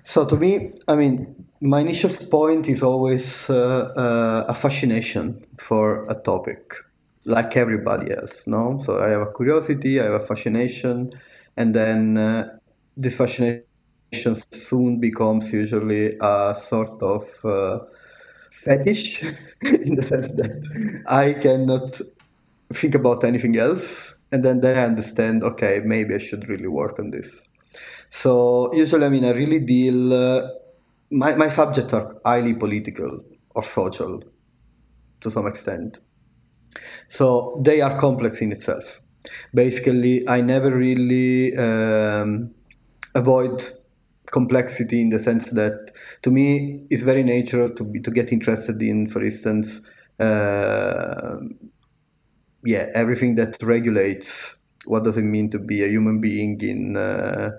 so 0.03 0.23
to 0.23 0.37
me 0.37 0.71
i 0.87 0.95
mean 0.95 1.42
my 1.63 1.79
initial 1.81 2.11
point 2.29 2.67
is 2.69 2.83
always 2.83 3.49
uh, 3.49 3.93
uh, 3.97 4.45
a 4.47 4.53
fascination 4.53 5.41
for 5.57 6.05
a 6.11 6.15
topic, 6.15 6.73
like 7.25 7.57
everybody 7.57 8.11
else. 8.11 8.47
No, 8.47 8.79
so 8.83 8.99
I 9.01 9.09
have 9.09 9.21
a 9.21 9.31
curiosity, 9.33 9.99
I 9.99 10.05
have 10.05 10.13
a 10.21 10.25
fascination, 10.25 11.09
and 11.57 11.73
then 11.75 12.17
uh, 12.17 12.49
this 12.97 13.17
fascination 13.17 13.65
soon 14.51 14.99
becomes 14.99 15.53
usually 15.53 16.17
a 16.21 16.55
sort 16.57 17.01
of 17.01 17.25
uh, 17.45 17.79
fetish, 18.51 19.23
in 19.63 19.95
the 19.95 20.03
sense 20.03 20.33
that 20.33 21.03
I 21.07 21.33
cannot 21.33 21.99
think 22.73 22.95
about 22.95 23.23
anything 23.23 23.57
else, 23.57 24.19
and 24.31 24.43
then 24.43 24.61
then 24.61 24.77
I 24.77 24.85
understand. 24.85 25.43
Okay, 25.43 25.81
maybe 25.85 26.15
I 26.15 26.19
should 26.19 26.49
really 26.49 26.67
work 26.67 26.99
on 26.99 27.11
this. 27.11 27.47
So 28.09 28.73
usually, 28.75 29.05
I 29.05 29.09
mean, 29.09 29.25
I 29.25 29.31
really 29.31 29.59
deal 29.59 30.13
uh, 30.13 30.49
my, 31.13 31.35
my 31.35 31.47
subjects 31.47 31.93
are 31.93 32.19
highly 32.25 32.55
political 32.55 33.23
or 33.55 33.63
social 33.63 34.21
to 35.21 35.31
some 35.31 35.47
extent. 35.47 35.99
So 37.07 37.61
they 37.63 37.81
are 37.81 37.97
complex 37.97 38.41
in 38.41 38.51
itself. 38.51 39.01
Basically, 39.53 40.27
I 40.27 40.41
never 40.41 40.75
really 40.75 41.55
um, 41.55 42.53
avoid 43.15 43.61
complexity 44.31 45.01
in 45.01 45.09
the 45.09 45.19
sense 45.19 45.51
that 45.51 45.91
to 46.23 46.31
me 46.31 46.85
it's 46.89 47.03
very 47.03 47.23
natural 47.23 47.69
to 47.69 47.83
be 47.83 47.99
to 48.01 48.11
get 48.11 48.33
interested 48.33 48.81
in, 48.81 49.07
for 49.07 49.23
instance, 49.23 49.87
uh, 50.19 51.37
yeah, 52.65 52.87
everything 52.95 53.35
that 53.35 53.61
regulates 53.61 54.57
what 54.85 55.03
does 55.03 55.17
it 55.17 55.23
mean 55.23 55.49
to 55.51 55.59
be 55.59 55.83
a 55.83 55.87
human 55.87 56.19
being 56.19 56.59
in 56.61 56.97
uh, 56.97 57.51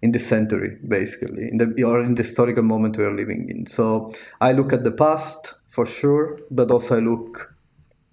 in 0.00 0.12
this 0.12 0.26
century, 0.26 0.78
basically, 0.86 1.48
in 1.50 1.58
the 1.58 1.82
or 1.82 2.02
in 2.02 2.14
the 2.14 2.22
historical 2.22 2.62
moment 2.62 2.96
we 2.96 3.04
are 3.04 3.14
living 3.14 3.48
in. 3.50 3.66
So 3.66 4.10
I 4.40 4.52
look 4.52 4.72
at 4.72 4.84
the 4.84 4.92
past 4.92 5.54
for 5.68 5.86
sure, 5.86 6.38
but 6.50 6.70
also 6.70 6.96
I 6.96 7.00
look 7.00 7.54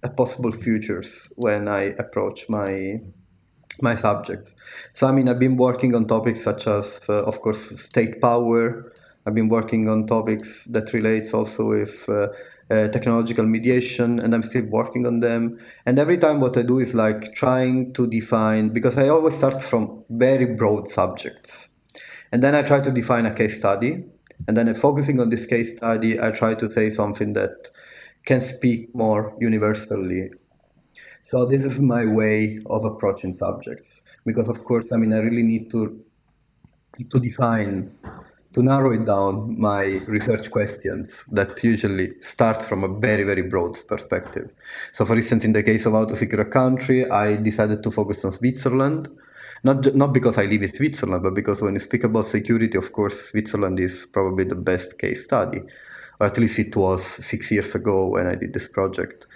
at 0.04 0.16
possible 0.16 0.52
futures 0.52 1.32
when 1.36 1.68
I 1.68 1.94
approach 1.98 2.48
my 2.48 3.00
my 3.82 3.94
subjects. 3.94 4.56
So 4.92 5.06
I 5.06 5.12
mean, 5.12 5.28
I've 5.28 5.38
been 5.38 5.56
working 5.56 5.94
on 5.94 6.06
topics 6.06 6.42
such 6.42 6.66
as, 6.66 7.08
uh, 7.08 7.22
of 7.24 7.40
course, 7.40 7.78
state 7.80 8.20
power. 8.20 8.92
I've 9.26 9.34
been 9.34 9.48
working 9.48 9.88
on 9.88 10.06
topics 10.06 10.64
that 10.66 10.92
relates 10.92 11.34
also 11.34 11.68
with 11.70 12.08
uh, 12.08 12.28
uh, 12.70 12.88
technological 12.88 13.44
mediation, 13.44 14.18
and 14.20 14.34
I'm 14.34 14.42
still 14.42 14.66
working 14.66 15.06
on 15.06 15.20
them. 15.20 15.58
And 15.84 15.98
every 15.98 16.18
time, 16.18 16.40
what 16.40 16.56
I 16.56 16.62
do 16.62 16.78
is 16.78 16.94
like 16.94 17.34
trying 17.34 17.92
to 17.94 18.06
define 18.06 18.70
because 18.70 18.96
I 18.98 19.08
always 19.08 19.36
start 19.36 19.62
from 19.62 20.04
very 20.08 20.46
broad 20.46 20.88
subjects. 20.88 21.68
And 22.36 22.44
then 22.44 22.54
I 22.54 22.60
try 22.60 22.82
to 22.82 22.90
define 22.90 23.24
a 23.24 23.32
case 23.34 23.58
study. 23.58 24.04
And 24.46 24.58
then 24.58 24.74
focusing 24.74 25.20
on 25.20 25.30
this 25.30 25.46
case 25.46 25.78
study, 25.78 26.20
I 26.20 26.32
try 26.32 26.52
to 26.52 26.70
say 26.70 26.90
something 26.90 27.32
that 27.32 27.70
can 28.26 28.42
speak 28.42 28.94
more 28.94 29.34
universally. 29.40 30.32
So 31.22 31.46
this 31.46 31.64
is 31.64 31.80
my 31.80 32.04
way 32.04 32.60
of 32.66 32.84
approaching 32.84 33.32
subjects. 33.32 34.02
Because 34.26 34.50
of 34.50 34.62
course, 34.64 34.92
I 34.92 34.98
mean, 34.98 35.14
I 35.14 35.20
really 35.20 35.42
need 35.42 35.70
to 35.70 35.98
to 37.10 37.18
define 37.18 37.90
to 38.52 38.62
narrow 38.62 38.92
it 38.92 39.06
down 39.06 39.58
my 39.58 39.84
research 40.06 40.50
questions 40.50 41.24
that 41.32 41.64
usually 41.64 42.10
start 42.20 42.62
from 42.62 42.84
a 42.84 42.88
very 42.88 43.22
very 43.22 43.42
broad 43.42 43.76
perspective 43.86 44.50
so 44.92 45.04
for 45.04 45.14
instance 45.14 45.44
in 45.44 45.52
the 45.52 45.62
case 45.62 45.84
of 45.84 45.92
how 45.92 46.06
to 46.06 46.16
secure 46.16 46.40
a 46.40 46.50
country 46.60 47.04
i 47.10 47.36
decided 47.36 47.82
to 47.82 47.90
focus 47.90 48.24
on 48.24 48.32
switzerland 48.32 49.10
not 49.64 49.94
not 49.94 50.12
because 50.12 50.38
I 50.38 50.44
live 50.44 50.62
in 50.62 50.68
Switzerland, 50.68 51.22
but 51.22 51.34
because 51.34 51.62
when 51.62 51.74
you 51.74 51.80
speak 51.80 52.04
about 52.04 52.26
security, 52.26 52.76
of 52.78 52.92
course, 52.92 53.30
Switzerland 53.30 53.80
is 53.80 54.06
probably 54.06 54.44
the 54.44 54.54
best 54.54 54.98
case 54.98 55.24
study. 55.24 55.62
or 56.18 56.26
at 56.26 56.38
least 56.38 56.58
it 56.58 56.74
was 56.76 57.04
six 57.04 57.50
years 57.50 57.74
ago 57.74 58.06
when 58.06 58.26
I 58.26 58.34
did 58.34 58.52
this 58.52 58.68
project. 58.68 59.26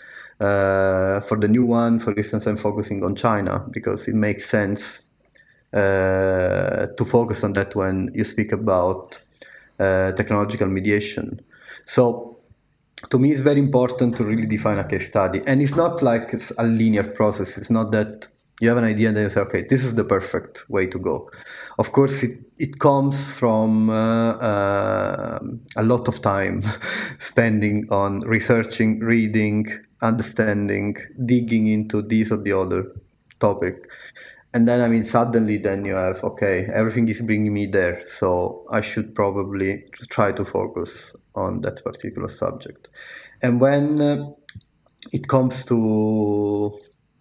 Uh, 0.41 1.21
for 1.21 1.37
the 1.39 1.49
new 1.49 1.67
one, 1.67 1.99
for 1.99 2.15
instance, 2.17 2.47
I'm 2.47 2.57
focusing 2.57 3.05
on 3.05 3.15
China 3.15 3.67
because 3.71 4.09
it 4.09 4.15
makes 4.15 4.47
sense 4.47 5.07
uh, 5.73 6.87
to 6.97 7.05
focus 7.05 7.45
on 7.45 7.53
that 7.55 7.75
when 7.77 8.11
you 8.15 8.25
speak 8.25 8.53
about 8.53 9.21
uh, 9.79 10.13
technological 10.13 10.69
mediation. 10.69 11.41
So 11.85 12.39
to 13.11 13.19
me, 13.19 13.31
it's 13.33 13.41
very 13.41 13.61
important 13.61 14.17
to 14.17 14.25
really 14.25 14.47
define 14.47 14.79
a 14.79 14.85
case 14.85 15.09
study. 15.09 15.43
And 15.47 15.61
it's 15.61 15.77
not 15.77 16.03
like 16.03 16.33
it's 16.33 16.53
a 16.59 16.65
linear 16.65 17.05
process. 17.05 17.59
It's 17.59 17.71
not 17.71 17.93
that 17.93 18.29
you 18.61 18.69
have 18.69 18.79
an 18.79 18.85
idea 18.85 19.09
and 19.09 19.17
then 19.17 19.25
you 19.25 19.31
say, 19.31 19.41
okay, 19.41 19.65
this 19.69 19.85
is 19.85 19.95
the 19.95 20.05
perfect 20.05 20.69
way 20.69 20.87
to 20.87 20.99
go. 20.99 21.31
Of 21.79 21.93
course, 21.93 22.23
it, 22.23 22.39
it 22.59 22.79
comes 22.79 23.37
from 23.39 23.89
uh, 23.89 24.33
uh, 24.35 25.39
a 25.77 25.83
lot 25.83 26.09
of 26.09 26.21
time 26.21 26.63
spending 27.19 27.91
on 27.91 28.21
researching, 28.21 29.01
reading, 29.01 29.67
understanding, 30.03 30.97
digging 31.25 31.67
into 31.69 32.03
this 32.03 32.31
or 32.31 32.37
the 32.37 32.53
other 32.53 32.93
topic. 33.41 33.91
And 34.53 34.69
then, 34.69 34.81
I 34.83 34.89
mean, 34.89 35.05
suddenly, 35.05 35.57
then 35.57 35.87
you 35.87 35.95
have, 35.95 36.23
okay, 36.23 36.69
everything 36.73 37.09
is 37.09 37.23
bringing 37.23 37.55
me 37.55 37.67
there. 37.67 38.05
So 38.05 38.67
I 38.71 38.83
should 38.83 39.15
probably 39.15 39.85
try 40.11 40.33
to 40.33 40.45
focus 40.45 41.17
on 41.35 41.61
that 41.61 41.83
particular 41.83 42.29
subject. 42.29 42.91
And 43.43 43.59
when 43.61 44.01
uh, 44.01 44.31
it 45.13 45.29
comes 45.29 45.65
to 45.67 46.73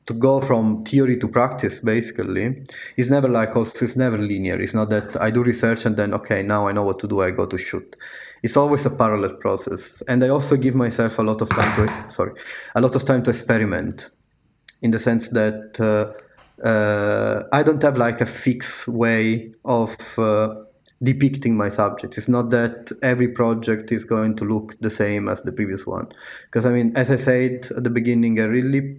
to 0.09 0.15
go 0.15 0.41
from 0.41 0.83
theory 0.85 1.15
to 1.17 1.27
practice 1.27 1.79
basically 1.79 2.63
it's 2.97 3.11
never 3.11 3.27
like 3.27 3.55
also 3.55 3.85
it's 3.85 3.95
never 3.95 4.17
linear 4.17 4.59
it's 4.59 4.73
not 4.73 4.89
that 4.89 5.15
i 5.21 5.29
do 5.29 5.43
research 5.43 5.85
and 5.85 5.97
then 5.97 6.15
okay 6.15 6.41
now 6.41 6.67
i 6.67 6.71
know 6.71 6.81
what 6.81 6.97
to 6.97 7.07
do 7.07 7.21
i 7.21 7.29
go 7.29 7.45
to 7.45 7.59
shoot 7.59 7.95
it's 8.41 8.57
always 8.57 8.83
a 8.87 8.89
parallel 8.89 9.35
process 9.35 10.01
and 10.07 10.23
i 10.23 10.29
also 10.29 10.57
give 10.57 10.73
myself 10.73 11.19
a 11.19 11.21
lot 11.21 11.39
of 11.43 11.49
time 11.49 11.71
to 11.75 12.11
sorry 12.11 12.33
a 12.73 12.81
lot 12.81 12.95
of 12.95 13.05
time 13.05 13.21
to 13.21 13.29
experiment 13.29 14.09
in 14.81 14.89
the 14.89 14.97
sense 14.97 15.29
that 15.29 15.79
uh, 15.79 16.67
uh, 16.67 17.43
i 17.53 17.61
don't 17.61 17.83
have 17.83 17.95
like 17.95 18.19
a 18.19 18.25
fixed 18.25 18.87
way 18.87 19.53
of 19.63 19.95
uh, 20.17 20.55
depicting 21.01 21.55
my 21.55 21.69
subject. 21.69 22.17
It's 22.17 22.27
not 22.27 22.49
that 22.49 22.91
every 23.01 23.29
project 23.29 23.89
is 23.89 24.03
going 24.03 24.35
to 24.35 24.43
look 24.43 24.75
the 24.81 24.89
same 24.89 25.29
as 25.29 25.43
the 25.43 25.53
previous 25.53 25.87
one. 25.87 26.09
Because, 26.47 26.65
I 26.65 26.71
mean, 26.71 26.91
as 26.93 27.09
I 27.09 27.15
said 27.15 27.69
at 27.77 27.85
the 27.85 27.89
beginning, 27.89 28.37
I 28.41 28.43
really 28.43 28.97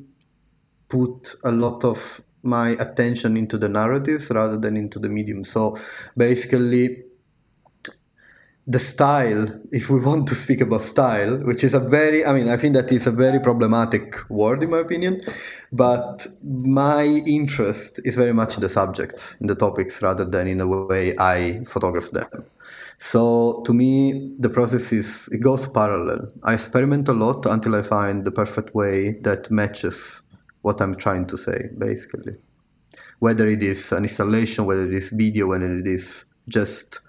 put 0.91 1.35
a 1.45 1.51
lot 1.51 1.85
of 1.85 2.21
my 2.43 2.71
attention 2.71 3.37
into 3.37 3.57
the 3.59 3.69
narratives 3.69 4.31
rather 4.31 4.59
than 4.59 4.77
into 4.77 4.99
the 4.99 5.09
medium. 5.09 5.45
So 5.45 5.77
basically, 6.17 7.05
the 8.67 8.79
style, 8.79 9.47
if 9.73 9.91
we 9.91 9.99
want 10.01 10.29
to 10.29 10.35
speak 10.35 10.61
about 10.61 10.81
style, 10.81 11.39
which 11.39 11.65
is 11.65 11.75
a 11.75 11.81
very, 11.81 12.25
I 12.25 12.33
mean, 12.33 12.49
I 12.49 12.57
think 12.57 12.75
that 12.75 12.93
is 12.93 13.07
a 13.07 13.11
very 13.11 13.41
problematic 13.41 14.17
word 14.31 14.63
in 14.63 14.71
my 14.71 14.79
opinion, 14.79 15.23
but 15.73 16.27
my 16.45 17.05
interest 17.27 18.01
is 18.05 18.17
very 18.17 18.33
much 18.33 18.55
in 18.55 18.61
the 18.61 18.69
subjects, 18.69 19.35
in 19.41 19.49
the 19.49 19.57
topics, 19.57 20.03
rather 20.03 20.25
than 20.25 20.47
in 20.47 20.59
the 20.59 20.69
way 20.69 21.15
I 21.19 21.65
photograph 21.67 22.11
them. 22.11 22.29
So 22.97 23.63
to 23.65 23.73
me, 23.73 24.37
the 24.39 24.51
process 24.51 24.93
is, 24.93 25.29
it 25.33 25.39
goes 25.39 25.67
parallel. 25.67 26.31
I 26.45 26.55
experiment 26.55 27.09
a 27.09 27.15
lot 27.15 27.47
until 27.47 27.75
I 27.75 27.83
find 27.83 28.25
the 28.25 28.31
perfect 28.31 28.75
way 28.75 29.19
that 29.23 29.51
matches 29.51 30.23
what 30.63 30.81
I'm 30.81 30.95
trying 30.95 31.27
to 31.27 31.37
say, 31.37 31.71
basically. 31.79 32.37
Whether 33.19 33.47
it 33.49 33.63
is 33.63 33.93
an 33.93 34.05
installation, 34.05 34.65
whether 34.65 34.85
it 34.85 34.95
is 34.95 35.11
video, 35.11 35.47
whether 35.47 35.77
it 35.77 35.87
is 35.87 36.25
just 36.49 37.01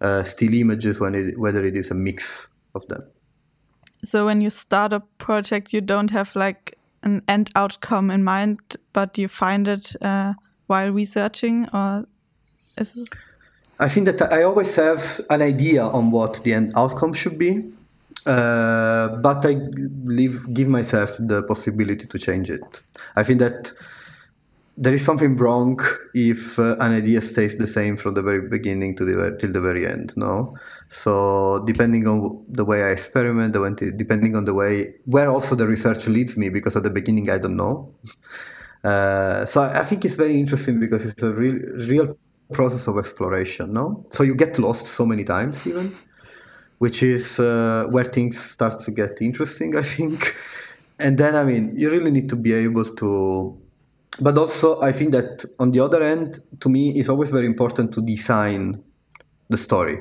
uh, 0.00 0.22
still 0.22 0.54
images, 0.54 1.00
when 1.00 1.14
it, 1.14 1.38
whether 1.38 1.62
it 1.62 1.76
is 1.76 1.90
a 1.90 1.94
mix 1.94 2.48
of 2.74 2.86
them. 2.88 3.02
So 4.04 4.26
when 4.26 4.40
you 4.40 4.50
start 4.50 4.92
a 4.92 5.00
project, 5.18 5.72
you 5.72 5.80
don't 5.80 6.10
have 6.10 6.36
like 6.36 6.78
an 7.02 7.22
end 7.28 7.50
outcome 7.54 8.10
in 8.10 8.24
mind, 8.24 8.60
but 8.92 9.18
you 9.18 9.28
find 9.28 9.68
it 9.68 9.94
uh, 10.02 10.34
while 10.66 10.90
researching, 10.90 11.68
or 11.72 12.04
is 12.78 12.96
it? 12.96 13.08
I 13.78 13.88
think 13.88 14.06
that 14.06 14.32
I 14.32 14.42
always 14.42 14.74
have 14.76 15.20
an 15.28 15.42
idea 15.42 15.82
on 15.82 16.10
what 16.10 16.42
the 16.44 16.54
end 16.54 16.72
outcome 16.76 17.12
should 17.12 17.38
be, 17.38 17.72
uh, 18.26 19.08
but 19.22 19.44
I 19.44 19.56
leave, 20.04 20.52
give 20.52 20.68
myself 20.68 21.16
the 21.18 21.42
possibility 21.42 22.06
to 22.06 22.18
change 22.18 22.50
it. 22.50 22.82
I 23.14 23.22
think 23.22 23.40
that 23.40 23.72
there 24.76 24.92
is 24.92 25.04
something 25.04 25.36
wrong 25.36 25.80
if 26.12 26.58
uh, 26.58 26.76
an 26.80 26.92
idea 26.92 27.20
stays 27.22 27.56
the 27.56 27.66
same 27.66 27.96
from 27.96 28.12
the 28.12 28.22
very 28.22 28.46
beginning 28.46 28.94
to 28.96 29.04
the 29.04 29.36
till 29.38 29.50
the 29.50 29.60
very 29.60 29.86
end 29.86 30.12
no? 30.16 30.54
So 30.88 31.64
depending 31.64 32.06
on 32.06 32.44
the 32.48 32.64
way 32.64 32.82
i 32.82 32.90
experiment 32.90 33.54
depending 33.96 34.36
on 34.36 34.44
the 34.44 34.52
way 34.52 34.94
where 35.06 35.30
also 35.30 35.54
the 35.54 35.66
research 35.66 36.06
leads 36.08 36.36
me 36.36 36.50
because 36.50 36.76
at 36.76 36.82
the 36.82 36.90
beginning 36.90 37.30
i 37.30 37.38
don't 37.38 37.56
know. 37.56 37.92
Uh, 38.84 39.44
so 39.44 39.62
i 39.62 39.82
think 39.82 40.04
it's 40.04 40.14
very 40.14 40.38
interesting 40.38 40.78
because 40.78 41.04
it's 41.04 41.20
a 41.20 41.34
real 41.34 41.56
real 41.88 42.16
process 42.52 42.86
of 42.86 42.98
exploration 42.98 43.72
no? 43.72 44.04
So 44.10 44.22
you 44.22 44.36
get 44.36 44.60
lost 44.60 44.86
so 44.86 45.04
many 45.04 45.24
times 45.24 45.66
even 45.66 45.90
which 46.78 47.02
is 47.02 47.40
uh, 47.40 47.86
where 47.90 48.04
things 48.04 48.38
start 48.38 48.78
to 48.78 48.90
get 48.90 49.20
interesting 49.20 49.76
i 49.76 49.82
think 49.82 50.34
and 50.98 51.18
then 51.18 51.34
i 51.34 51.44
mean 51.44 51.72
you 51.76 51.90
really 51.90 52.10
need 52.10 52.28
to 52.28 52.36
be 52.36 52.52
able 52.52 52.84
to 52.84 53.56
but 54.20 54.38
also 54.38 54.80
I 54.80 54.92
think 54.92 55.12
that 55.12 55.44
on 55.58 55.70
the 55.72 55.80
other 55.80 56.02
end, 56.02 56.40
to 56.60 56.68
me, 56.68 56.90
it's 56.90 57.08
always 57.08 57.30
very 57.30 57.46
important 57.46 57.92
to 57.94 58.02
design 58.02 58.82
the 59.48 59.56
story. 59.56 60.00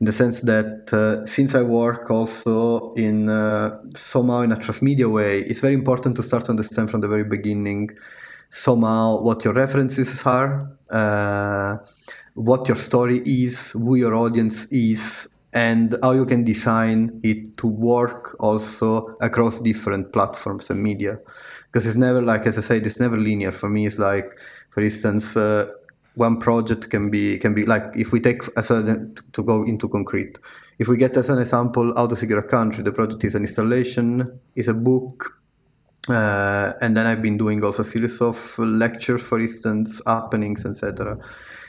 In 0.00 0.06
the 0.06 0.12
sense 0.12 0.40
that 0.42 0.92
uh, 0.92 1.24
since 1.26 1.54
I 1.54 1.62
work 1.62 2.10
also 2.10 2.92
in 2.92 3.28
uh, 3.28 3.78
somehow 3.94 4.40
in 4.40 4.52
a 4.52 4.56
transmedia 4.56 5.10
way, 5.10 5.40
it's 5.40 5.60
very 5.60 5.74
important 5.74 6.16
to 6.16 6.22
start 6.22 6.46
to 6.46 6.50
understand 6.50 6.90
from 6.90 7.02
the 7.02 7.08
very 7.08 7.24
beginning 7.24 7.90
somehow 8.48 9.20
what 9.20 9.44
your 9.44 9.52
references 9.52 10.26
are, 10.26 10.72
uh, 10.90 11.76
what 12.34 12.66
your 12.66 12.78
story 12.78 13.18
is, 13.18 13.72
who 13.72 13.94
your 13.94 14.14
audience 14.14 14.64
is, 14.72 15.28
and 15.52 15.96
how 16.02 16.12
you 16.12 16.24
can 16.24 16.44
design 16.44 17.20
it 17.22 17.56
to 17.58 17.66
work 17.66 18.36
also 18.38 19.16
across 19.20 19.60
different 19.60 20.12
platforms 20.12 20.70
and 20.70 20.82
media 20.82 21.18
because 21.66 21.86
it's 21.86 21.96
never 21.96 22.20
like 22.20 22.46
as 22.46 22.58
I 22.58 22.60
said, 22.60 22.86
it's 22.86 23.00
never 23.00 23.16
linear. 23.16 23.52
For 23.52 23.68
me, 23.68 23.86
it's 23.86 23.98
like, 23.98 24.38
for 24.70 24.80
instance, 24.80 25.36
uh, 25.36 25.70
one 26.14 26.38
project 26.38 26.90
can 26.90 27.10
be 27.10 27.38
can 27.38 27.54
be 27.54 27.64
like 27.64 27.84
if 27.94 28.12
we 28.12 28.20
take 28.20 28.42
as 28.56 28.70
a 28.70 29.06
to 29.32 29.42
go 29.42 29.64
into 29.64 29.88
concrete. 29.88 30.38
If 30.78 30.88
we 30.88 30.96
get 30.96 31.16
as 31.16 31.30
an 31.30 31.38
example 31.38 31.94
how 31.94 32.06
to 32.06 32.16
secure 32.16 32.38
a 32.38 32.46
country, 32.46 32.82
the 32.82 32.92
project 32.92 33.24
is 33.24 33.34
an 33.34 33.42
installation, 33.42 34.40
is 34.54 34.68
a 34.68 34.74
book, 34.74 35.39
uh, 36.08 36.72
and 36.80 36.96
then 36.96 37.06
I've 37.06 37.22
been 37.22 37.36
doing 37.36 37.62
also 37.64 37.82
a 37.82 37.84
series 37.84 38.20
of 38.20 38.58
lectures, 38.58 39.22
for 39.22 39.38
instance, 39.38 40.00
happenings, 40.06 40.64
etc. 40.64 41.18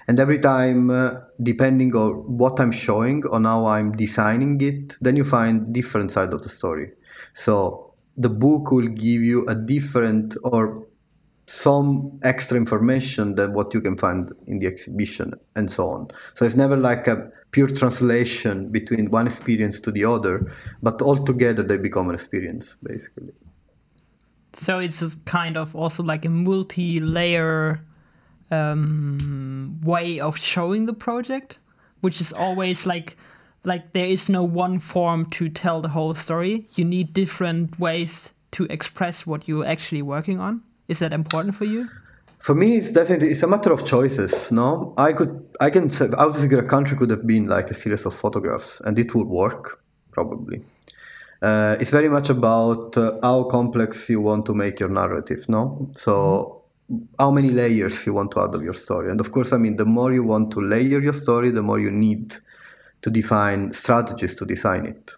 And 0.07 0.19
every 0.19 0.39
time, 0.39 0.89
uh, 0.89 1.21
depending 1.41 1.95
on 1.95 2.37
what 2.37 2.59
I'm 2.59 2.71
showing, 2.71 3.23
on 3.27 3.43
how 3.45 3.65
I'm 3.65 3.91
designing 3.91 4.59
it, 4.61 4.97
then 5.01 5.15
you 5.15 5.23
find 5.23 5.73
different 5.73 6.11
side 6.11 6.33
of 6.33 6.41
the 6.41 6.49
story. 6.49 6.91
So 7.33 7.93
the 8.15 8.29
book 8.29 8.71
will 8.71 8.87
give 8.87 9.21
you 9.21 9.45
a 9.45 9.55
different 9.55 10.35
or 10.43 10.87
some 11.47 12.17
extra 12.23 12.57
information 12.57 13.35
than 13.35 13.53
what 13.53 13.73
you 13.73 13.81
can 13.81 13.97
find 13.97 14.33
in 14.47 14.59
the 14.59 14.67
exhibition 14.67 15.33
and 15.55 15.69
so 15.69 15.87
on. 15.87 16.07
So 16.33 16.45
it's 16.45 16.55
never 16.55 16.77
like 16.77 17.07
a 17.07 17.29
pure 17.51 17.67
translation 17.67 18.71
between 18.71 19.11
one 19.11 19.27
experience 19.27 19.79
to 19.81 19.91
the 19.91 20.05
other, 20.05 20.49
but 20.81 21.01
altogether 21.01 21.61
they 21.61 21.77
become 21.77 22.07
an 22.07 22.15
experience 22.15 22.77
basically. 22.81 23.33
So 24.53 24.79
it's 24.79 25.15
kind 25.25 25.57
of 25.57 25.75
also 25.75 26.03
like 26.03 26.25
a 26.25 26.29
multi-layer 26.29 27.81
um, 28.51 29.79
way 29.83 30.19
of 30.19 30.37
showing 30.37 30.85
the 30.85 30.93
project, 30.93 31.57
which 32.01 32.19
is 32.21 32.33
always 32.33 32.85
like 32.85 33.17
like 33.63 33.93
there 33.93 34.07
is 34.07 34.27
no 34.27 34.43
one 34.43 34.79
form 34.79 35.25
to 35.25 35.47
tell 35.47 35.81
the 35.81 35.89
whole 35.89 36.13
story. 36.15 36.65
You 36.75 36.83
need 36.83 37.13
different 37.13 37.79
ways 37.79 38.33
to 38.51 38.65
express 38.65 39.25
what 39.25 39.47
you're 39.47 39.65
actually 39.65 40.01
working 40.01 40.39
on. 40.39 40.61
Is 40.87 40.99
that 40.99 41.13
important 41.13 41.55
for 41.55 41.65
you? 41.65 41.87
For 42.39 42.55
me, 42.55 42.75
it's 42.75 42.91
definitely 42.91 43.27
it's 43.27 43.43
a 43.43 43.47
matter 43.47 43.71
of 43.71 43.85
choices. 43.85 44.51
No, 44.51 44.93
I 44.97 45.13
could 45.13 45.47
I 45.61 45.69
can 45.69 45.89
say 45.89 46.07
Secure 46.33 46.61
a 46.61 46.65
Country 46.65 46.97
could 46.97 47.11
have 47.11 47.25
been 47.25 47.47
like 47.47 47.69
a 47.69 47.73
series 47.73 48.05
of 48.05 48.15
photographs, 48.15 48.81
and 48.81 48.97
it 48.97 49.13
would 49.15 49.27
work 49.27 49.81
probably. 50.11 50.65
Uh, 51.41 51.75
it's 51.79 51.91
very 51.91 52.09
much 52.09 52.29
about 52.29 52.95
uh, 52.97 53.17
how 53.23 53.43
complex 53.43 54.09
you 54.09 54.21
want 54.21 54.45
to 54.45 54.53
make 54.53 54.79
your 54.79 54.89
narrative. 54.89 55.47
No, 55.49 55.89
so. 55.93 56.57
How 57.17 57.31
many 57.31 57.47
layers 57.47 58.05
you 58.05 58.13
want 58.13 58.31
to 58.31 58.41
add 58.41 58.53
of 58.53 58.63
your 58.63 58.73
story, 58.73 59.11
and 59.11 59.21
of 59.21 59.31
course, 59.31 59.53
I 59.53 59.57
mean, 59.57 59.77
the 59.77 59.85
more 59.85 60.11
you 60.11 60.25
want 60.25 60.51
to 60.51 60.59
layer 60.59 60.99
your 60.99 61.13
story, 61.13 61.49
the 61.49 61.61
more 61.61 61.79
you 61.79 61.89
need 61.89 62.33
to 63.01 63.09
define 63.09 63.71
strategies 63.71 64.35
to 64.35 64.45
design 64.45 64.85
it. 64.85 65.11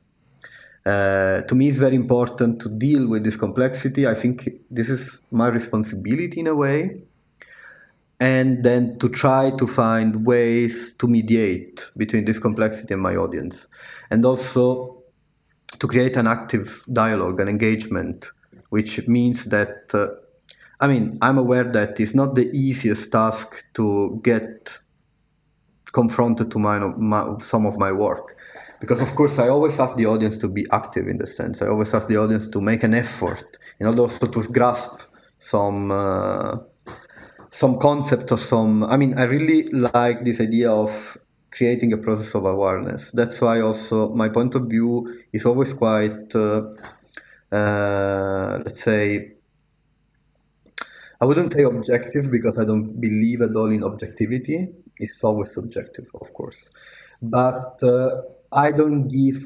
Uh, 0.85 1.41
to 1.43 1.55
me, 1.55 1.67
it's 1.69 1.77
very 1.77 1.95
important 1.95 2.61
to 2.61 2.69
deal 2.69 3.07
with 3.07 3.23
this 3.23 3.37
complexity. 3.37 4.05
I 4.07 4.13
think 4.13 4.49
this 4.69 4.89
is 4.89 5.25
my 5.31 5.47
responsibility 5.47 6.41
in 6.41 6.47
a 6.47 6.55
way. 6.55 7.01
And 8.19 8.63
then 8.63 8.99
to 8.99 9.09
try 9.09 9.51
to 9.57 9.65
find 9.65 10.25
ways 10.25 10.93
to 10.93 11.07
mediate 11.07 11.89
between 11.97 12.25
this 12.25 12.39
complexity 12.39 12.93
and 12.93 13.01
my 13.01 13.15
audience. 13.15 13.67
And 14.11 14.23
also 14.23 15.02
to 15.83 15.87
create 15.87 16.15
an 16.15 16.27
active 16.27 16.85
dialogue, 16.93 17.41
an 17.41 17.49
engagement, 17.49 18.31
which 18.69 19.05
means 19.05 19.43
that, 19.55 19.93
uh, 19.93 20.07
I 20.79 20.87
mean, 20.87 21.17
I'm 21.21 21.37
aware 21.37 21.65
that 21.65 21.99
it's 21.99 22.15
not 22.15 22.35
the 22.35 22.47
easiest 22.53 23.11
task 23.11 23.65
to 23.73 24.21
get 24.23 24.79
confronted 25.91 26.51
to 26.51 26.57
my, 26.57 26.79
my, 26.79 27.37
some 27.39 27.65
of 27.65 27.77
my 27.77 27.91
work. 27.91 28.37
Because 28.79 29.01
of 29.01 29.13
course, 29.13 29.39
I 29.39 29.49
always 29.49 29.77
ask 29.77 29.97
the 29.97 30.05
audience 30.05 30.37
to 30.37 30.47
be 30.47 30.65
active 30.71 31.09
in 31.09 31.17
the 31.17 31.27
sense. 31.27 31.61
I 31.61 31.67
always 31.67 31.93
ask 31.93 32.07
the 32.07 32.15
audience 32.15 32.47
to 32.47 32.61
make 32.61 32.83
an 32.83 32.93
effort 32.93 33.43
in 33.77 33.85
order 33.85 34.03
also 34.03 34.25
to 34.25 34.53
grasp 34.53 35.01
some 35.37 35.91
uh, 35.91 36.59
some 37.49 37.77
concept 37.77 38.31
or 38.31 38.37
some. 38.37 38.85
I 38.85 38.95
mean, 38.95 39.17
I 39.17 39.23
really 39.23 39.63
like 39.71 40.23
this 40.23 40.39
idea 40.39 40.71
of 40.71 41.17
creating 41.53 41.93
a 41.93 41.97
process 41.97 42.33
of 42.35 42.45
awareness. 42.45 43.11
That's 43.11 43.39
why 43.39 43.61
also 43.61 44.09
my 44.09 44.29
point 44.29 44.55
of 44.55 44.63
view 44.63 45.23
is 45.31 45.45
always 45.45 45.73
quite, 45.73 46.35
uh, 46.35 46.63
uh, 47.51 48.59
let's 48.65 48.81
say, 48.81 49.33
I 51.21 51.25
wouldn't 51.25 51.51
say 51.51 51.63
objective 51.63 52.31
because 52.31 52.57
I 52.57 52.65
don't 52.65 52.99
believe 52.99 53.41
at 53.41 53.55
all 53.55 53.71
in 53.71 53.83
objectivity. 53.83 54.69
It's 54.97 55.23
always 55.23 55.53
subjective, 55.53 56.07
of 56.19 56.33
course. 56.33 56.71
But 57.21 57.81
uh, 57.83 58.21
I 58.51 58.71
don't 58.71 59.07
give 59.07 59.45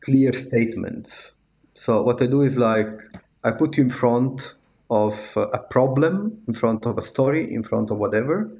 clear 0.00 0.32
statements. 0.32 1.36
So 1.74 2.02
what 2.02 2.20
I 2.20 2.26
do 2.26 2.42
is 2.42 2.58
like 2.58 3.00
I 3.44 3.52
put 3.52 3.76
you 3.76 3.84
in 3.84 3.90
front 3.90 4.54
of 4.90 5.14
a 5.36 5.58
problem, 5.58 6.42
in 6.48 6.54
front 6.54 6.86
of 6.86 6.98
a 6.98 7.02
story, 7.02 7.52
in 7.52 7.62
front 7.62 7.90
of 7.90 7.98
whatever, 7.98 8.50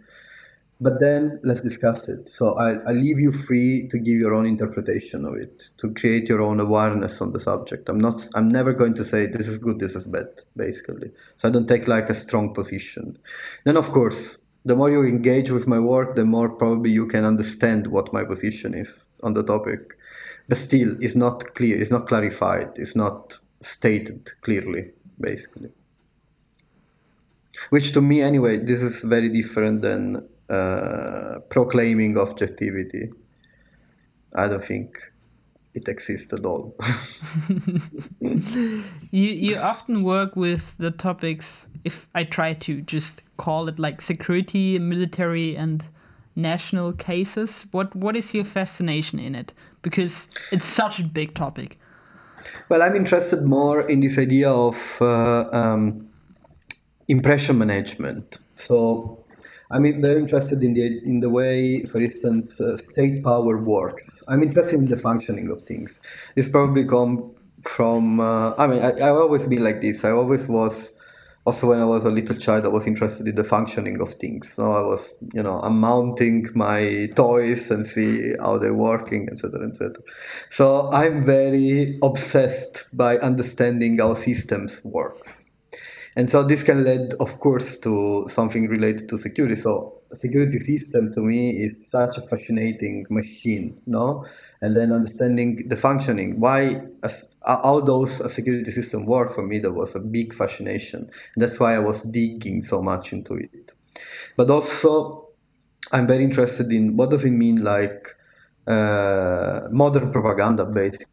but 0.80 1.00
then 1.00 1.40
let's 1.42 1.62
discuss 1.62 2.08
it. 2.08 2.28
So 2.28 2.54
I, 2.58 2.74
I 2.86 2.92
leave 2.92 3.18
you 3.18 3.32
free 3.32 3.88
to 3.90 3.98
give 3.98 4.18
your 4.18 4.34
own 4.34 4.46
interpretation 4.46 5.24
of 5.24 5.34
it, 5.36 5.70
to 5.78 5.92
create 5.94 6.28
your 6.28 6.42
own 6.42 6.60
awareness 6.60 7.20
on 7.20 7.32
the 7.32 7.40
subject. 7.40 7.88
I'm 7.88 7.98
not. 7.98 8.14
I'm 8.34 8.48
never 8.48 8.72
going 8.72 8.94
to 8.94 9.04
say 9.04 9.26
this 9.26 9.48
is 9.48 9.58
good, 9.58 9.78
this 9.78 9.96
is 9.96 10.04
bad, 10.04 10.28
basically. 10.56 11.12
So 11.36 11.48
I 11.48 11.50
don't 11.50 11.68
take 11.68 11.88
like 11.88 12.10
a 12.10 12.14
strong 12.14 12.52
position. 12.52 13.18
Then 13.64 13.76
of 13.76 13.90
course, 13.90 14.38
the 14.66 14.76
more 14.76 14.90
you 14.90 15.02
engage 15.02 15.50
with 15.50 15.66
my 15.66 15.78
work, 15.78 16.14
the 16.14 16.24
more 16.24 16.50
probably 16.50 16.90
you 16.90 17.06
can 17.06 17.24
understand 17.24 17.86
what 17.86 18.12
my 18.12 18.24
position 18.24 18.74
is 18.74 19.08
on 19.22 19.32
the 19.32 19.42
topic. 19.42 19.96
But 20.48 20.58
still, 20.58 20.96
it's 21.00 21.16
not 21.16 21.54
clear. 21.54 21.80
It's 21.80 21.90
not 21.90 22.06
clarified. 22.06 22.72
It's 22.76 22.94
not 22.94 23.38
stated 23.60 24.30
clearly, 24.42 24.90
basically. 25.18 25.70
Which 27.70 27.92
to 27.92 28.02
me, 28.02 28.20
anyway, 28.20 28.58
this 28.58 28.82
is 28.82 29.02
very 29.02 29.28
different 29.28 29.82
than 29.82 30.28
uh, 30.48 31.40
proclaiming 31.48 32.18
objectivity. 32.18 33.10
I 34.34 34.48
don't 34.48 34.64
think 34.64 34.98
it 35.74 35.88
exists 35.88 36.32
at 36.32 36.44
all. 36.44 36.74
you 38.20 38.82
you 39.10 39.56
often 39.56 40.02
work 40.02 40.36
with 40.36 40.76
the 40.78 40.90
topics. 40.90 41.68
If 41.84 42.08
I 42.14 42.24
try 42.24 42.54
to 42.54 42.80
just 42.80 43.22
call 43.36 43.68
it 43.68 43.78
like 43.78 44.00
security, 44.00 44.78
military, 44.78 45.56
and 45.56 45.84
national 46.34 46.92
cases, 46.92 47.66
what 47.70 47.94
what 47.94 48.16
is 48.16 48.34
your 48.34 48.44
fascination 48.44 49.18
in 49.18 49.34
it? 49.34 49.52
Because 49.82 50.28
it's 50.52 50.66
such 50.66 51.00
a 51.00 51.04
big 51.04 51.34
topic. 51.34 51.78
Well, 52.68 52.82
I'm 52.82 52.96
interested 52.96 53.44
more 53.44 53.80
in 53.88 54.00
this 54.00 54.18
idea 54.18 54.50
of 54.50 54.98
uh, 55.00 55.48
um, 55.52 56.08
impression 57.08 57.58
management. 57.58 58.38
So 58.56 59.24
I'm 59.70 60.00
very 60.00 60.20
interested 60.20 60.62
in 60.62 60.74
the 60.74 61.00
in 61.04 61.20
the 61.20 61.30
way, 61.30 61.82
for 61.84 62.00
instance, 62.00 62.60
uh, 62.60 62.76
state 62.76 63.24
power 63.24 63.58
works. 63.58 64.22
I'm 64.28 64.42
interested 64.42 64.78
in 64.78 64.86
the 64.86 64.96
functioning 64.96 65.50
of 65.50 65.62
things. 65.62 66.00
This 66.36 66.48
probably 66.48 66.84
come 66.84 67.34
from. 67.62 68.20
Uh, 68.20 68.54
I 68.56 68.66
mean, 68.66 68.80
I, 68.80 68.92
I've 68.92 69.16
always 69.16 69.46
been 69.46 69.64
like 69.64 69.80
this. 69.80 70.04
I 70.04 70.10
always 70.12 70.48
was. 70.48 70.98
Also, 71.44 71.68
when 71.68 71.78
I 71.78 71.84
was 71.84 72.04
a 72.04 72.10
little 72.10 72.34
child, 72.34 72.64
I 72.64 72.68
was 72.68 72.88
interested 72.88 73.28
in 73.28 73.36
the 73.36 73.44
functioning 73.44 74.00
of 74.00 74.14
things. 74.14 74.52
So 74.52 74.72
I 74.72 74.80
was, 74.80 75.16
you 75.32 75.40
know, 75.40 75.60
I'm 75.60 75.78
mounting 75.78 76.48
my 76.56 77.08
toys 77.14 77.70
and 77.70 77.86
see 77.86 78.34
how 78.40 78.58
they're 78.58 78.74
working, 78.74 79.28
etc., 79.30 79.68
etc. 79.68 79.94
So 80.48 80.90
I'm 80.92 81.24
very 81.24 82.00
obsessed 82.02 82.88
by 82.96 83.18
understanding 83.18 83.98
how 84.00 84.14
systems 84.14 84.84
works 84.84 85.45
and 86.16 86.28
so 86.28 86.42
this 86.42 86.62
can 86.62 86.82
lead, 86.82 87.12
of 87.20 87.38
course, 87.38 87.76
to 87.80 88.24
something 88.28 88.68
related 88.68 89.06
to 89.10 89.18
security. 89.18 89.54
So 89.54 90.00
security 90.12 90.58
system 90.58 91.12
to 91.12 91.20
me 91.20 91.50
is 91.50 91.90
such 91.90 92.16
a 92.16 92.22
fascinating 92.22 93.06
machine, 93.10 93.78
no? 93.86 94.24
And 94.62 94.74
then 94.74 94.92
understanding 94.92 95.68
the 95.68 95.76
functioning, 95.76 96.40
why, 96.40 96.80
how 97.46 97.80
those 97.80 98.20
a 98.20 98.30
security 98.30 98.70
system 98.70 99.04
work 99.04 99.30
for 99.30 99.46
me, 99.46 99.58
that 99.58 99.72
was 99.72 99.94
a 99.94 100.00
big 100.00 100.32
fascination. 100.32 101.10
And 101.34 101.42
that's 101.42 101.60
why 101.60 101.74
I 101.74 101.80
was 101.80 102.02
digging 102.04 102.62
so 102.62 102.80
much 102.80 103.12
into 103.12 103.34
it. 103.34 103.72
But 104.38 104.48
also, 104.48 105.28
I'm 105.92 106.06
very 106.06 106.24
interested 106.24 106.72
in 106.72 106.96
what 106.96 107.10
does 107.10 107.26
it 107.26 107.30
mean 107.30 107.62
like 107.62 108.08
uh, 108.66 109.68
modern 109.70 110.10
propaganda 110.12 110.64
based 110.64 111.04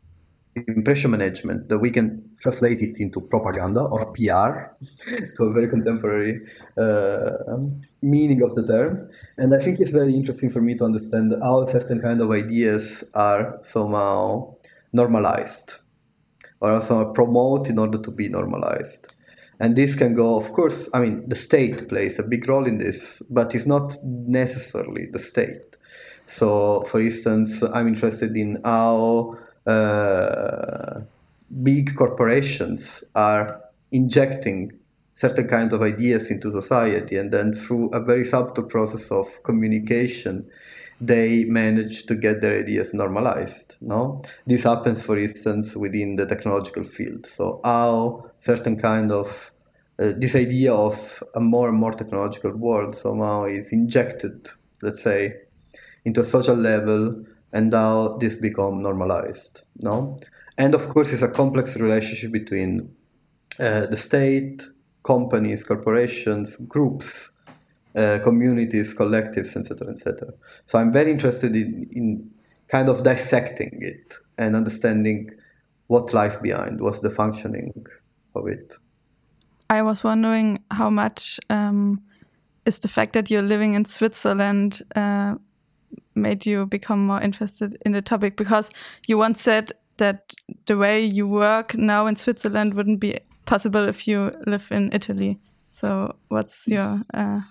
impression 0.56 1.12
management 1.12 1.70
that 1.70 1.80
we 1.80 1.90
can 1.90 2.30
translate 2.40 2.82
it 2.82 2.98
into 3.00 3.22
propaganda 3.22 3.82
or 3.82 4.12
PR, 4.14 4.76
so 5.36 5.46
a 5.46 5.54
very 5.54 5.68
contemporary 5.68 6.40
uh, 6.78 7.32
meaning 8.02 8.42
of 8.42 8.54
the 8.56 8.66
term. 8.66 9.10
And 9.38 9.54
I 9.54 9.60
think 9.60 9.80
it's 9.80 9.90
very 9.92 10.14
interesting 10.14 10.52
for 10.52 10.62
me 10.62 10.76
to 10.76 10.84
understand 10.84 11.34
how 11.42 11.66
certain 11.66 12.02
kind 12.02 12.22
of 12.22 12.32
ideas 12.32 13.10
are 13.16 13.58
somehow 13.62 14.54
normalized 14.92 15.76
or 16.60 16.72
are 16.72 16.82
somehow 16.82 17.12
promoted 17.14 17.72
in 17.72 17.80
order 17.80 17.98
to 17.98 18.12
be 18.12 18.30
normalized. 18.30 19.14
And 19.60 19.76
this 19.76 19.96
can 19.96 20.14
go, 20.14 20.36
of 20.36 20.52
course, 20.52 20.90
I 20.94 21.00
mean, 21.00 21.28
the 21.30 21.36
state 21.36 21.88
plays 21.88 22.20
a 22.20 22.24
big 22.24 22.48
role 22.50 22.66
in 22.66 22.80
this, 22.80 23.22
but 23.30 23.56
it's 23.56 23.68
not 23.68 23.96
necessarily 24.04 25.08
the 25.12 25.20
state. 25.20 25.78
So, 26.26 26.82
for 26.82 27.00
instance, 27.00 27.64
I'm 27.64 27.88
interested 27.88 28.36
in 28.36 28.60
how 28.64 29.38
big 31.64 31.96
corporations 31.96 33.04
are 33.16 33.62
injecting 33.92 34.72
certain 35.16 35.48
kind 35.48 35.72
of 35.74 35.82
ideas 35.82 36.32
into 36.32 36.52
society 36.52 37.16
and 37.16 37.32
then 37.32 37.54
through 37.54 37.90
a 37.90 38.00
very 38.00 38.26
subtle 38.26 38.64
process 38.64 39.12
of 39.12 39.44
communication 39.44 40.46
they 41.00 41.44
manage 41.46 42.06
to 42.06 42.16
get 42.16 42.42
their 42.42 42.58
ideas 42.60 42.94
normalized 42.94 43.76
no? 43.82 44.22
This 44.48 44.64
happens 44.64 45.06
for 45.06 45.18
instance 45.18 45.76
within 45.76 46.16
the 46.16 46.26
technological 46.26 46.84
field. 46.84 47.26
So 47.26 47.60
how 47.64 48.32
certain 48.40 48.78
kind 48.78 49.12
of 49.12 49.52
uh, 50.00 50.14
this 50.18 50.36
idea 50.36 50.74
of 50.74 51.22
a 51.36 51.40
more 51.40 51.70
and 51.70 51.78
more 51.78 51.92
technological 51.92 52.52
world 52.52 52.96
somehow 52.96 53.46
is 53.46 53.72
injected 53.72 54.48
let's 54.82 55.02
say 55.02 55.36
into 56.06 56.22
a 56.22 56.26
social 56.26 56.56
level 56.56 57.26
and 57.54 57.74
how 57.74 58.18
this 58.18 58.38
become 58.38 58.82
normalized 58.82 59.64
no? 59.82 60.18
And 60.58 60.76
of 60.76 60.88
course 60.90 61.14
it's 61.14 61.24
a 61.24 61.32
complex 61.32 61.80
relationship 61.80 62.32
between 62.32 62.96
uh, 63.60 63.88
the 63.88 63.98
state 63.98 64.64
companies 65.04 65.64
corporations 65.64 66.58
groups 66.58 67.32
uh, 67.96 68.20
communities 68.24 68.96
collectives 68.96 69.56
etc 69.56 69.92
etc 69.92 70.34
so 70.66 70.80
i'm 70.80 70.92
very 70.92 71.12
interested 71.12 71.56
in, 71.56 71.88
in 71.92 72.32
kind 72.68 72.90
of 72.90 73.04
dissecting 73.04 73.78
it 73.82 74.16
and 74.38 74.56
understanding 74.56 75.30
what 75.88 76.14
lies 76.14 76.38
behind 76.38 76.82
what's 76.82 77.02
the 77.02 77.10
functioning 77.10 77.86
of 78.36 78.48
it. 78.48 78.76
I 79.70 79.82
was 79.82 80.04
wondering 80.04 80.64
how 80.72 80.90
much 80.90 81.40
um, 81.50 82.02
is 82.66 82.80
the 82.80 82.88
fact 82.88 83.14
that 83.14 83.30
you're 83.30 83.42
living 83.44 83.74
in 83.74 83.86
switzerland 83.86 84.82
uh, 84.96 85.36
made 86.16 86.46
you 86.46 86.66
become 86.66 87.06
more 87.06 87.22
interested 87.22 87.78
in 87.86 87.92
the 87.92 88.02
topic? 88.02 88.38
Because 88.38 88.70
you 89.08 89.18
once 89.18 89.42
said 89.42 89.72
that 89.98 90.34
the 90.66 90.78
way 90.78 91.04
you 91.04 91.28
work 91.28 91.76
now 91.76 92.08
in 92.08 92.16
Switzerland 92.16 92.74
wouldn't 92.74 93.00
be 93.00 93.20
possible 93.46 93.88
if 93.88 94.08
you 94.08 94.36
live 94.48 94.68
in 94.72 94.92
Italy. 94.94 95.40
So, 95.70 96.16
what's 96.30 96.68
your 96.68 97.02
uh, 97.14 97.42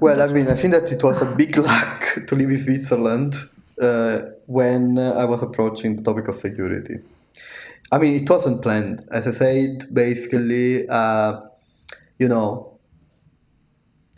well, 0.00 0.20
I 0.20 0.32
mean, 0.32 0.48
I 0.48 0.54
think 0.54 0.74
that 0.74 0.90
it 0.90 1.02
was 1.02 1.22
a 1.22 1.26
big 1.26 1.56
luck 1.70 2.18
to 2.26 2.34
live 2.34 2.50
in 2.50 2.56
Switzerland 2.56 3.34
uh, 3.80 4.22
when 4.46 4.98
uh, 4.98 5.12
I 5.12 5.24
was 5.24 5.42
approaching 5.42 5.96
the 5.96 6.02
topic 6.02 6.28
of 6.28 6.36
security. 6.36 6.98
I 7.90 7.98
mean, 7.98 8.22
it 8.22 8.30
wasn't 8.30 8.62
planned. 8.62 9.04
As 9.10 9.26
I 9.28 9.32
said, 9.32 9.84
basically, 9.92 10.88
uh, 10.88 11.40
you 12.18 12.28
know, 12.28 12.78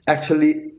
actually, 0.06 0.73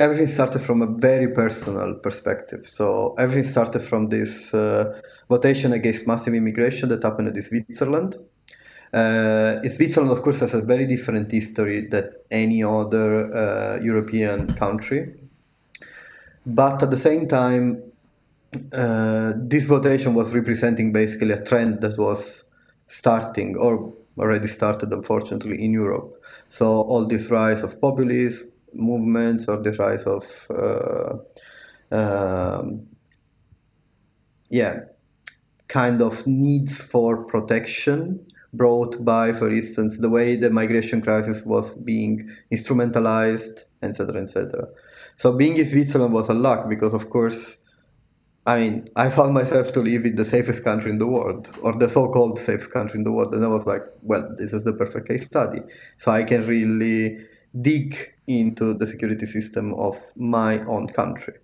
everything 0.00 0.26
started 0.26 0.60
from 0.60 0.82
a 0.82 0.86
very 0.86 1.28
personal 1.28 1.94
perspective. 1.94 2.64
So 2.64 3.14
everything 3.18 3.44
started 3.44 3.82
from 3.82 4.08
this 4.08 4.52
uh, 4.54 5.00
votation 5.28 5.72
against 5.72 6.06
massive 6.06 6.34
immigration 6.34 6.88
that 6.90 7.02
happened 7.02 7.28
in 7.28 7.42
Switzerland. 7.42 8.16
Uh, 8.92 9.60
Switzerland, 9.62 10.12
of 10.12 10.22
course, 10.22 10.40
has 10.40 10.54
a 10.54 10.62
very 10.62 10.86
different 10.86 11.30
history 11.32 11.86
than 11.86 12.12
any 12.30 12.62
other 12.62 13.34
uh, 13.34 13.80
European 13.80 14.54
country. 14.54 15.14
But 16.44 16.82
at 16.82 16.90
the 16.90 16.96
same 16.96 17.26
time, 17.26 17.82
uh, 18.74 19.32
this 19.36 19.66
votation 19.66 20.14
was 20.14 20.34
representing 20.34 20.92
basically 20.92 21.32
a 21.32 21.42
trend 21.42 21.80
that 21.80 21.96
was 21.98 22.44
starting 22.86 23.56
or 23.56 23.94
already 24.18 24.46
started, 24.46 24.92
unfortunately, 24.92 25.62
in 25.64 25.72
Europe. 25.72 26.22
So 26.50 26.66
all 26.66 27.06
this 27.06 27.30
rise 27.30 27.62
of 27.62 27.80
populist 27.80 28.51
movements 28.74 29.48
or 29.48 29.62
the 29.62 29.72
rise 29.72 30.04
of 30.06 30.46
uh, 30.50 31.16
um, 31.94 32.86
yeah 34.50 34.80
kind 35.68 36.02
of 36.02 36.26
needs 36.26 36.82
for 36.82 37.24
protection 37.24 38.26
brought 38.52 39.02
by, 39.04 39.32
for 39.32 39.50
instance, 39.50 39.98
the 39.98 40.10
way 40.10 40.36
the 40.36 40.50
migration 40.50 41.00
crisis 41.00 41.46
was 41.46 41.74
being 41.74 42.30
instrumentalized, 42.52 43.64
etc., 43.82 44.22
etc. 44.22 44.68
So 45.16 45.32
being 45.32 45.56
in 45.56 45.64
Switzerland 45.64 46.12
was 46.12 46.28
a 46.28 46.34
luck 46.34 46.68
because, 46.68 46.92
of 46.92 47.08
course, 47.08 47.58
I 48.44 48.58
mean, 48.58 48.88
I 48.96 49.08
found 49.08 49.34
myself 49.34 49.72
to 49.72 49.80
live 49.80 50.04
in 50.04 50.16
the 50.16 50.24
safest 50.24 50.64
country 50.64 50.90
in 50.90 50.98
the 50.98 51.06
world, 51.06 51.50
or 51.62 51.72
the 51.78 51.88
so-called 51.88 52.38
safest 52.38 52.72
country 52.72 52.98
in 52.98 53.04
the 53.04 53.12
world, 53.12 53.32
and 53.34 53.44
I 53.44 53.48
was 53.48 53.66
like, 53.66 53.82
well, 54.02 54.28
this 54.36 54.52
is 54.52 54.64
the 54.64 54.72
perfect 54.72 55.08
case 55.08 55.24
study. 55.24 55.60
So 55.96 56.10
I 56.10 56.24
can 56.24 56.46
really 56.46 57.18
dig 57.58 57.96
into 58.26 58.74
the 58.74 58.86
security 58.86 59.26
system 59.26 59.74
of 59.74 59.96
my 60.16 60.60
own 60.64 60.88
country. 60.88 61.34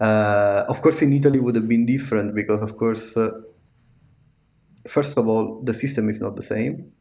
Uh, 0.00 0.64
of 0.68 0.80
course, 0.80 1.02
in 1.02 1.12
Italy 1.12 1.40
would 1.40 1.56
have 1.56 1.68
been 1.68 1.86
different 1.86 2.34
because, 2.34 2.62
of 2.62 2.76
course, 2.76 3.16
uh, 3.16 3.30
first 4.86 5.18
of 5.18 5.26
all, 5.26 5.60
the 5.62 5.74
system 5.74 6.08
is 6.08 6.20
not 6.20 6.36
the 6.36 6.42
same. 6.42 6.92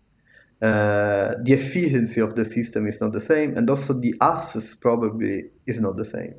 Uh, 0.60 1.36
the 1.43 1.54
efficiency 1.54 2.19
of 2.19 2.36
the 2.36 2.43
system 2.43 2.88
is 2.88 3.00
not 3.00 3.12
the 3.12 3.21
same, 3.21 3.56
and 3.56 3.69
also 3.69 3.93
the 3.93 4.15
access 4.21 4.73
probably 4.73 5.45
is 5.67 5.80
not 5.80 5.95
the 5.97 6.06
same. 6.06 6.34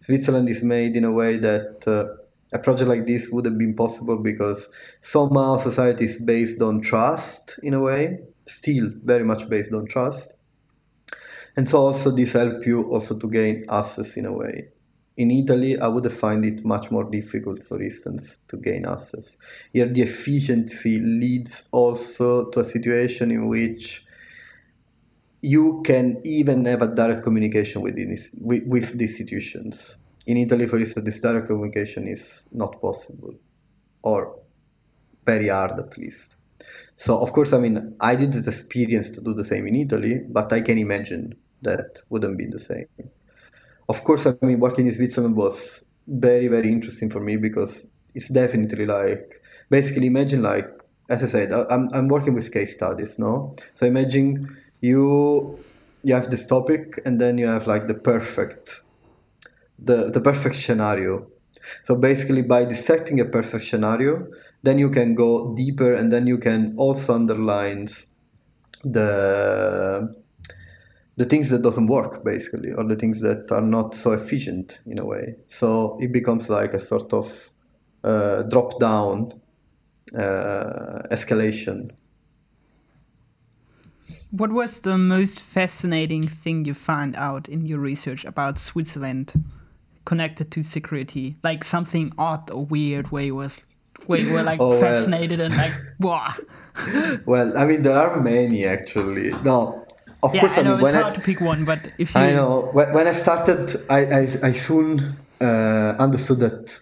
Switzerland 0.00 0.50
is 0.50 0.62
made 0.62 0.96
in 0.96 1.04
a 1.04 1.12
way 1.12 1.38
that 1.38 1.82
uh, 1.86 2.14
a 2.52 2.58
project 2.58 2.88
like 2.88 3.06
this 3.06 3.30
would 3.32 3.46
have 3.46 3.56
been 3.56 3.74
possible 3.74 4.18
because 4.18 4.68
somehow 5.00 5.56
society 5.56 6.04
is 6.04 6.20
based 6.20 6.60
on 6.60 6.82
trust 6.82 7.58
in 7.62 7.72
a 7.72 7.80
way, 7.80 8.18
still 8.46 8.90
very 9.02 9.24
much 9.24 9.48
based 9.48 9.72
on 9.72 9.86
trust. 9.86 10.34
And 11.56 11.68
so 11.68 11.78
also 11.78 12.10
this 12.10 12.32
help 12.32 12.66
you 12.66 12.82
also 12.90 13.18
to 13.18 13.30
gain 13.30 13.64
access 13.70 14.16
in 14.16 14.26
a 14.26 14.32
way. 14.32 14.68
In 15.16 15.30
Italy, 15.30 15.78
I 15.78 15.86
would 15.86 16.10
find 16.10 16.44
it 16.44 16.64
much 16.64 16.90
more 16.90 17.04
difficult, 17.04 17.62
for 17.62 17.80
instance, 17.80 18.38
to 18.48 18.56
gain 18.56 18.84
access. 18.84 19.36
Here, 19.72 19.86
the 19.86 20.02
efficiency 20.02 20.98
leads 20.98 21.68
also 21.70 22.50
to 22.50 22.60
a 22.60 22.64
situation 22.64 23.30
in 23.30 23.46
which 23.46 24.04
you 25.40 25.82
can 25.84 26.20
even 26.24 26.64
have 26.64 26.82
a 26.82 26.88
direct 26.88 27.22
communication 27.22 27.82
with, 27.82 27.94
with, 28.40 28.64
with 28.66 28.98
the 28.98 29.04
institutions. 29.04 29.98
In 30.26 30.38
Italy, 30.38 30.66
for 30.66 30.78
instance, 30.78 31.04
this 31.04 31.20
direct 31.20 31.46
communication 31.46 32.08
is 32.08 32.48
not 32.50 32.80
possible, 32.80 33.34
or 34.02 34.40
very 35.24 35.48
hard 35.48 35.78
at 35.78 35.96
least. 35.96 36.38
So, 36.96 37.20
of 37.20 37.32
course, 37.32 37.52
I 37.52 37.58
mean, 37.58 37.94
I 38.00 38.16
didn't 38.16 38.48
experience 38.48 39.10
to 39.10 39.20
do 39.20 39.34
the 39.34 39.44
same 39.44 39.66
in 39.68 39.76
Italy, 39.76 40.22
but 40.28 40.52
I 40.52 40.60
can 40.62 40.78
imagine 40.78 41.36
that 41.64 42.02
wouldn't 42.08 42.38
be 42.38 42.46
the 42.46 42.58
same. 42.58 42.86
Of 43.88 44.02
course, 44.04 44.26
I 44.26 44.34
mean, 44.42 44.60
working 44.60 44.86
in 44.86 44.92
Switzerland 44.92 45.36
was 45.36 45.84
very, 46.06 46.48
very 46.48 46.68
interesting 46.68 47.10
for 47.10 47.20
me 47.20 47.36
because 47.36 47.86
it's 48.14 48.28
definitely 48.28 48.86
like, 48.86 49.42
basically, 49.68 50.06
imagine 50.06 50.42
like, 50.42 50.68
as 51.10 51.22
I 51.22 51.26
said, 51.26 51.52
I'm, 51.52 51.90
I'm 51.92 52.08
working 52.08 52.34
with 52.34 52.50
case 52.50 52.74
studies, 52.74 53.18
no? 53.18 53.52
So 53.74 53.86
imagine 53.86 54.56
you 54.80 55.58
you 56.04 56.14
have 56.14 56.30
this 56.30 56.46
topic 56.46 57.00
and 57.06 57.20
then 57.20 57.38
you 57.38 57.46
have 57.46 57.66
like 57.66 57.86
the 57.88 57.94
perfect 57.94 58.82
the 59.78 60.10
the 60.10 60.20
perfect 60.20 60.56
scenario 60.56 61.26
so 61.82 61.96
basically 61.96 62.42
by 62.42 62.64
dissecting 62.64 63.18
a 63.20 63.24
perfect 63.24 63.64
scenario 63.64 64.26
then 64.62 64.76
you 64.78 64.90
can 64.90 65.14
go 65.14 65.54
deeper 65.54 65.94
and 65.94 66.12
then 66.12 66.26
you 66.26 66.38
can 66.38 66.74
also 66.76 67.14
underline 67.14 67.86
the 68.84 70.14
the 71.16 71.24
things 71.24 71.50
that 71.50 71.62
doesn't 71.62 71.86
work 71.86 72.24
basically 72.24 72.72
or 72.72 72.84
the 72.84 72.96
things 72.96 73.20
that 73.20 73.50
are 73.52 73.60
not 73.60 73.94
so 73.94 74.12
efficient 74.12 74.80
in 74.86 74.98
a 74.98 75.04
way 75.04 75.36
so 75.46 75.96
it 76.00 76.12
becomes 76.12 76.50
like 76.50 76.74
a 76.74 76.80
sort 76.80 77.12
of 77.12 77.50
uh, 78.02 78.42
drop 78.42 78.78
down 78.80 79.30
uh, 80.14 81.02
escalation 81.10 81.90
what 84.36 84.50
was 84.50 84.80
the 84.80 84.98
most 84.98 85.40
fascinating 85.42 86.26
thing 86.26 86.64
you 86.64 86.74
found 86.74 87.14
out 87.14 87.48
in 87.48 87.66
your 87.66 87.78
research 87.78 88.24
about 88.24 88.58
Switzerland 88.58 89.32
connected 90.04 90.50
to 90.50 90.64
security? 90.64 91.36
Like 91.44 91.62
something 91.62 92.10
odd 92.18 92.50
or 92.50 92.64
weird 92.64 93.12
where 93.12 93.22
you 93.22 93.36
was 93.36 93.64
where 94.06 94.18
you 94.18 94.32
were 94.32 94.42
like 94.42 94.60
oh, 94.60 94.80
fascinated 94.80 95.38
well. 95.38 95.46
and 95.46 95.56
like 95.56 95.72
wow. 96.00 96.34
well, 97.26 97.56
I 97.56 97.64
mean 97.64 97.82
there 97.82 97.96
are 97.96 98.20
many 98.20 98.64
actually. 98.64 99.30
No. 99.44 99.83
Of 100.24 100.34
yeah, 100.34 100.40
course, 100.40 100.58
I, 100.58 100.62
know 100.62 100.74
I 100.74 100.76
mean, 100.76 100.86
it's 100.86 101.00
hard 101.00 101.12
I, 101.12 101.16
to 101.16 101.20
pick 101.20 101.40
one, 101.40 101.64
but 101.64 101.80
if 101.98 102.14
you 102.14 102.20
I 102.20 102.32
know 102.32 102.70
when, 102.72 102.92
when 102.94 103.06
I 103.06 103.12
started, 103.12 103.62
I 103.90 104.00
I, 104.20 104.22
I 104.50 104.52
soon 104.52 104.98
uh, 105.40 105.96
understood 105.98 106.38
that 106.40 106.80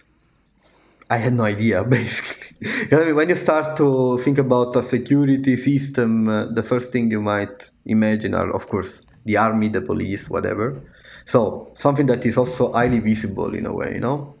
I 1.09 1.17
had 1.17 1.33
no 1.33 1.43
idea, 1.43 1.83
basically. 1.97 2.57
I 2.91 3.05
mean, 3.05 3.15
when 3.15 3.29
you 3.29 3.35
start 3.35 3.75
to 3.77 4.17
think 4.19 4.37
about 4.37 4.75
a 4.75 4.83
security 4.83 5.55
system, 5.57 6.27
uh, 6.29 6.45
the 6.45 6.63
first 6.63 6.93
thing 6.93 7.11
you 7.11 7.21
might 7.21 7.71
imagine 7.85 8.33
are, 8.33 8.49
of 8.51 8.67
course, 8.69 9.05
the 9.25 9.37
army, 9.37 9.67
the 9.67 9.81
police, 9.81 10.29
whatever. 10.29 10.81
So 11.25 11.71
something 11.75 12.05
that 12.07 12.25
is 12.25 12.37
also 12.37 12.71
highly 12.71 12.99
visible 12.99 13.53
in 13.53 13.65
a 13.65 13.73
way, 13.73 13.93
you 13.95 13.99
know. 13.99 14.35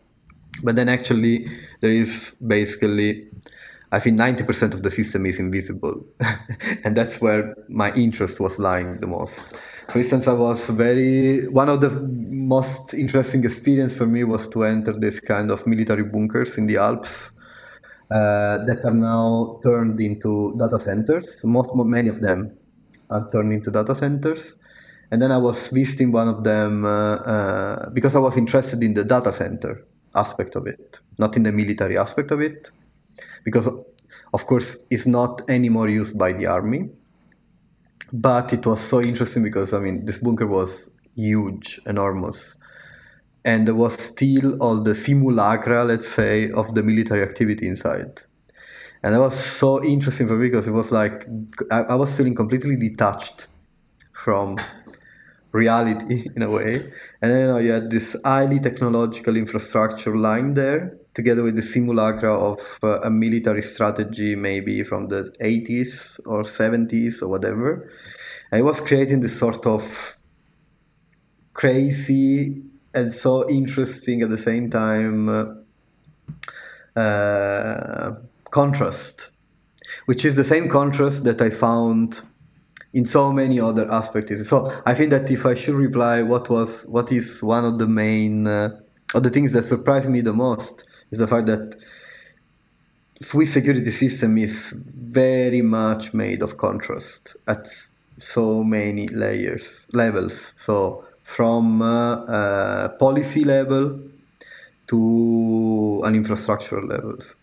But 0.63 0.75
then 0.75 0.89
actually, 0.89 1.47
there 1.81 1.91
is 1.91 2.37
basically 2.45 3.27
I 3.93 3.99
think 3.99 4.19
90% 4.19 4.73
of 4.73 4.81
the 4.81 4.89
system 4.89 5.27
is 5.27 5.39
invisible. 5.39 6.03
and 6.83 6.97
that's 6.97 7.21
where 7.21 7.53
my 7.69 7.93
interest 7.93 8.39
was 8.39 8.57
lying 8.57 8.99
the 8.99 9.05
most. 9.05 9.55
For 9.91 9.99
instance, 9.99 10.27
I 10.27 10.33
was 10.33 10.71
very, 10.71 11.47
one 11.49 11.69
of 11.69 11.79
the 11.79 11.91
most 11.91 12.95
interesting 12.95 13.43
experience 13.43 13.95
for 13.95 14.07
me 14.07 14.23
was 14.23 14.49
to 14.49 14.63
enter 14.63 14.93
this 14.93 15.19
kind 15.19 15.51
of 15.51 15.67
military 15.67 16.05
bunkers 16.05 16.57
in 16.57 16.65
the 16.65 16.77
Alps 16.77 17.33
uh, 18.09 18.65
that 18.65 18.81
are 18.83 18.95
now 18.95 19.59
turned 19.61 20.01
into 20.01 20.57
data 20.57 20.79
centers. 20.79 21.43
Most, 21.43 21.69
many 21.75 22.09
of 22.09 22.19
them 22.19 22.57
are 23.11 23.29
turned 23.31 23.53
into 23.53 23.69
data 23.69 23.93
centers. 23.93 24.55
And 25.11 25.21
then 25.21 25.31
I 25.31 25.37
was 25.37 25.69
visiting 25.69 26.11
one 26.11 26.29
of 26.29 26.43
them 26.43 26.83
uh, 26.83 26.89
uh, 26.89 27.89
because 27.91 28.15
I 28.15 28.19
was 28.19 28.37
interested 28.37 28.81
in 28.81 28.95
the 28.95 29.03
data 29.03 29.31
center 29.31 29.85
aspect 30.15 30.55
of 30.55 30.65
it, 30.65 30.99
not 31.19 31.37
in 31.37 31.43
the 31.43 31.51
military 31.51 31.95
aspect 31.95 32.31
of 32.31 32.41
it 32.41 32.71
because 33.43 33.67
of 34.33 34.45
course 34.45 34.85
it's 34.89 35.07
not 35.07 35.41
anymore 35.49 35.89
used 35.89 36.17
by 36.17 36.33
the 36.33 36.47
army. 36.47 36.89
But 38.11 38.53
it 38.53 38.65
was 38.65 38.79
so 38.79 39.01
interesting 39.01 39.43
because 39.43 39.73
i 39.73 39.79
mean 39.79 40.05
this 40.05 40.19
bunker 40.19 40.47
was 40.47 40.89
huge 41.15 41.79
enormous. 41.85 42.59
And 43.45 43.67
there 43.67 43.75
was 43.75 43.99
still 43.99 44.55
all 44.61 44.81
the 44.81 44.95
simulacra 44.95 45.83
let's 45.83 46.07
say 46.07 46.49
of 46.51 46.75
the 46.75 46.83
military 46.83 47.21
activity 47.21 47.67
inside. 47.67 48.21
And 49.01 49.13
that 49.13 49.19
was 49.19 49.37
so 49.37 49.83
interesting 49.83 50.27
for 50.27 50.35
me 50.37 50.47
because 50.47 50.67
it 50.67 50.71
was 50.71 50.91
like 50.91 51.25
I, 51.71 51.81
I 51.81 51.95
was 51.95 52.15
feeling 52.15 52.35
completely 52.35 52.77
detached 52.77 53.47
from 54.13 54.57
reality 55.51 56.29
in 56.35 56.41
a 56.41 56.49
way. 56.49 56.75
And 57.21 57.31
then 57.31 57.41
you, 57.41 57.47
know, 57.47 57.57
you 57.57 57.71
had 57.71 57.89
this 57.89 58.15
highly 58.23 58.59
technological 58.59 59.35
infrastructure 59.35 60.15
lying 60.15 60.53
there 60.53 60.97
together 61.13 61.43
with 61.43 61.55
the 61.55 61.61
simulacra 61.61 62.33
of 62.33 62.79
uh, 62.83 62.99
a 63.03 63.09
military 63.09 63.61
strategy, 63.61 64.35
maybe 64.35 64.83
from 64.83 65.07
the 65.09 65.33
80s 65.41 66.19
or 66.25 66.43
70s 66.43 67.21
or 67.21 67.27
whatever. 67.27 67.89
It 68.51 68.63
was 68.63 68.79
creating 68.79 69.21
this 69.21 69.37
sort 69.37 69.65
of 69.65 70.17
crazy 71.53 72.63
and 72.93 73.11
so 73.11 73.49
interesting 73.49 74.21
at 74.21 74.29
the 74.29 74.37
same 74.37 74.69
time 74.69 75.29
uh, 75.29 75.45
uh, 76.95 78.15
contrast, 78.51 79.31
which 80.05 80.25
is 80.25 80.35
the 80.35 80.43
same 80.43 80.69
contrast 80.69 81.23
that 81.23 81.41
I 81.41 81.49
found 81.49 82.21
in 82.93 83.05
so 83.05 83.31
many 83.31 83.59
other 83.59 83.91
aspects. 83.91 84.47
So 84.47 84.71
I 84.85 84.93
think 84.93 85.09
that 85.09 85.29
if 85.31 85.45
I 85.45 85.55
should 85.55 85.75
reply, 85.75 86.21
what 86.21 86.49
was 86.49 86.85
what 86.85 87.11
is 87.11 87.41
one 87.41 87.65
of 87.65 87.79
the 87.79 87.87
main 87.87 88.45
uh, 88.45 88.79
the 89.13 89.29
things 89.29 89.53
that 89.53 89.63
surprised 89.63 90.09
me 90.09 90.21
the 90.21 90.33
most 90.33 90.85
is 91.13 91.19
the 91.19 91.27
fact 91.27 91.45
that 91.45 91.75
Swiss 93.21 93.53
security 93.53 93.91
system 93.91 94.37
is 94.37 94.73
very 94.73 95.61
much 95.61 96.13
made 96.13 96.41
of 96.41 96.57
contrast 96.57 97.37
at 97.47 97.67
so 98.17 98.63
many 98.63 99.07
layers 99.07 99.87
levels. 99.93 100.53
So 100.57 101.05
from 101.23 101.81
uh, 101.81 102.15
uh, 102.37 102.89
policy 103.05 103.43
level 103.43 103.99
to 104.87 106.01
an 106.03 106.13
infrastructural 106.21 106.89
levels. 106.89 107.35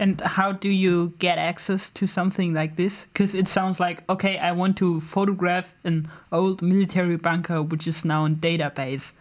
And 0.00 0.20
how 0.20 0.52
do 0.52 0.70
you 0.70 1.12
get 1.18 1.38
access 1.38 1.90
to 1.90 2.06
something 2.06 2.54
like 2.54 2.76
this? 2.76 3.06
Because 3.06 3.34
it 3.34 3.48
sounds 3.48 3.78
like 3.78 4.08
okay, 4.08 4.38
I 4.38 4.52
want 4.52 4.76
to 4.78 5.00
photograph 5.00 5.74
an 5.84 6.08
old 6.32 6.62
military 6.62 7.16
bunker 7.16 7.62
which 7.62 7.86
is 7.86 8.04
now 8.04 8.24
in 8.24 8.36
database 8.36 9.12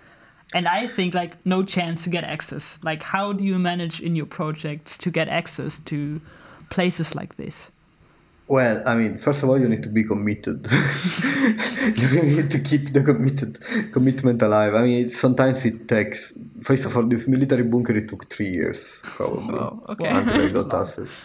and 0.54 0.68
I 0.68 0.88
think 0.88 1.14
like 1.14 1.46
no 1.46 1.64
chance 1.64 2.04
to 2.04 2.10
get 2.10 2.24
access. 2.24 2.80
Like, 2.84 3.04
how 3.04 3.34
do 3.34 3.44
you 3.44 3.60
manage 3.60 4.00
in 4.02 4.16
your 4.16 4.26
projects 4.26 4.98
to 5.00 5.12
get 5.12 5.28
access 5.28 5.80
to 5.86 6.22
places 6.70 7.16
like 7.16 7.36
this? 7.38 7.72
Well, 8.50 8.82
I 8.88 8.96
mean, 8.96 9.18
first 9.18 9.44
of 9.44 9.50
all, 9.50 9.60
you 9.60 9.68
need 9.68 9.84
to 9.84 9.90
be 9.90 10.06
committed. 10.06 10.66
you 11.96 12.22
need 12.24 12.50
to 12.50 12.60
keep 12.60 12.94
the 12.94 13.04
committed 13.04 13.60
commitment 13.92 14.42
alive. 14.42 14.74
I 14.74 14.84
mean, 14.84 15.06
it, 15.06 15.12
sometimes 15.12 15.66
it 15.66 15.90
takes. 15.90 16.38
First 16.62 16.86
of 16.86 16.96
all, 16.96 17.04
this 17.04 17.28
military 17.28 17.64
bunker 17.64 17.98
it 17.98 18.08
took 18.08 18.30
three 18.30 18.48
years 18.50 19.02
probably 19.04 19.54
Oh, 19.54 19.84
okay. 19.90 20.08
until 20.08 20.42
I 20.42 20.50
got 20.50 20.74
access. 20.74 21.20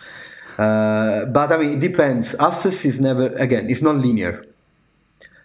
Uh, 0.59 1.27
but 1.27 1.53
I 1.53 1.59
mean, 1.59 1.73
it 1.75 1.81
depends. 1.81 2.35
Access 2.41 2.85
is 2.85 3.01
never 3.01 3.27
again. 3.35 3.71
It's 3.71 3.83
not 3.83 3.95
linear. 3.97 4.45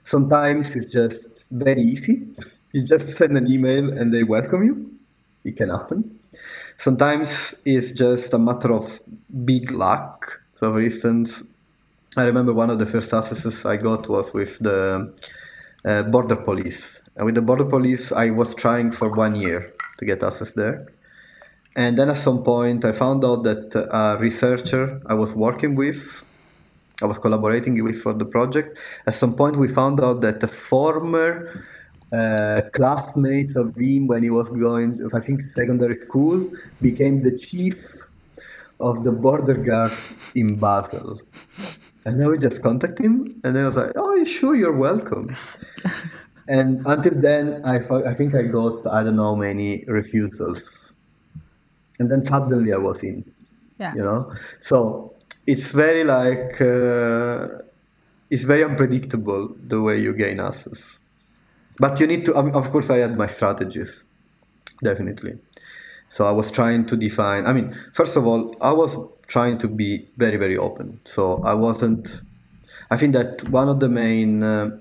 Sometimes 0.04 0.76
it's 0.76 0.92
just 0.92 1.48
very 1.52 1.82
easy. 1.84 2.28
You 2.72 2.84
just 2.84 3.10
send 3.18 3.38
an 3.38 3.50
email 3.50 3.92
and 3.98 4.14
they 4.14 4.24
welcome 4.24 4.64
you. 4.64 4.92
It 5.44 5.56
can 5.56 5.70
happen. 5.70 6.20
Sometimes 6.78 7.62
it's 7.66 7.92
just 7.92 8.34
a 8.34 8.40
matter 8.40 8.72
of 8.74 9.00
big 9.46 9.72
luck. 9.72 10.42
So, 10.54 10.74
for 10.74 10.82
instance, 10.82 11.44
I 12.18 12.24
remember 12.24 12.54
one 12.54 12.70
of 12.70 12.80
the 12.80 12.86
first 12.86 13.14
accesses 13.14 13.66
I 13.66 13.78
got 13.78 14.10
was 14.10 14.34
with 14.34 14.60
the 14.60 15.14
uh, 15.86 16.04
border 16.04 16.36
police. 16.36 17.08
And 17.16 17.26
with 17.26 17.36
the 17.36 17.42
border 17.42 17.66
police, 17.66 18.12
I 18.12 18.32
was 18.32 18.54
trying 18.54 18.92
for 18.92 19.16
one 19.16 19.36
year 19.36 19.74
to 20.00 20.06
get 20.06 20.22
access 20.22 20.54
there. 20.54 20.88
And 21.76 21.98
then 21.98 22.10
at 22.10 22.18
some 22.18 22.44
point, 22.44 22.86
I 22.86 22.92
found 22.92 23.24
out 23.24 23.44
that 23.44 23.76
a 23.76 24.18
researcher 24.20 25.00
I 25.06 25.14
was 25.14 25.36
working 25.36 25.76
with, 25.76 26.26
I 27.02 27.06
was 27.06 27.20
collaborating 27.20 27.82
with 27.84 28.02
for 28.02 28.14
the 28.14 28.26
project. 28.26 28.80
At 29.06 29.14
some 29.14 29.36
point, 29.36 29.56
we 29.58 29.68
found 29.68 30.02
out 30.02 30.22
that 30.22 30.40
the 30.40 30.48
former 30.48 31.64
uh, 32.12 32.62
classmates 32.74 33.56
of 33.56 33.76
him 33.76 34.08
when 34.08 34.24
he 34.24 34.30
was 34.30 34.50
going, 34.50 35.10
I 35.14 35.20
think, 35.20 35.42
secondary 35.42 35.96
school, 35.96 36.50
became 36.82 37.22
the 37.24 37.38
chief 37.38 38.08
of 38.80 39.04
the 39.04 39.12
border 39.12 39.56
guards 39.56 40.32
in 40.36 40.56
Basel. 40.56 41.20
And 42.06 42.20
then 42.20 42.30
we 42.32 42.38
just 42.38 42.64
contact 42.64 43.00
him, 43.00 43.42
and 43.44 43.56
then 43.56 43.64
I 43.64 43.68
was 43.68 43.76
like, 43.76 43.92
"Oh, 43.98 44.24
sure, 44.24 44.56
you're 44.56 44.72
welcome." 44.72 45.36
and 46.48 46.86
until 46.86 47.20
then, 47.20 47.62
I, 47.66 47.80
I 48.12 48.14
think 48.14 48.34
I 48.34 48.44
got 48.44 48.88
I 48.88 49.04
don't 49.04 49.18
know 49.18 49.36
many 49.36 49.84
refusals, 49.88 50.94
and 52.00 52.10
then 52.10 52.24
suddenly 52.24 52.72
I 52.72 52.78
was 52.78 53.04
in. 53.04 53.26
Yeah. 53.78 53.94
You 53.94 54.04
know, 54.04 54.32
so 54.62 55.14
it's 55.46 55.74
very 55.74 56.06
like 56.06 56.62
uh, 56.62 57.60
it's 58.30 58.44
very 58.44 58.64
unpredictable 58.64 59.54
the 59.68 59.82
way 59.82 60.00
you 60.00 60.14
gain 60.14 60.40
access. 60.40 61.02
But 61.80 62.00
you 62.00 62.08
need 62.08 62.26
to. 62.26 62.34
Of 62.34 62.72
course, 62.72 62.90
I 62.90 62.98
had 62.98 63.18
my 63.18 63.28
strategies, 63.28 64.06
definitely. 64.84 65.38
So 66.10 66.26
I 66.26 66.32
was 66.32 66.52
trying 66.52 66.86
to 66.88 66.98
define. 66.98 67.46
I 67.46 67.54
mean, 67.54 67.74
first 67.94 68.18
of 68.18 68.26
all, 68.26 68.56
I 68.62 68.72
was 68.72 68.98
trying 69.28 69.58
to 69.60 69.68
be 69.68 70.08
very, 70.18 70.38
very 70.38 70.58
open. 70.58 71.00
So 71.04 71.42
I 71.44 71.54
wasn't. 71.54 72.22
I 72.90 72.98
think 72.98 73.14
that 73.14 73.48
one 73.50 73.68
of 73.68 73.80
the 73.80 73.90
main 73.90 74.42
uh, 74.42 74.78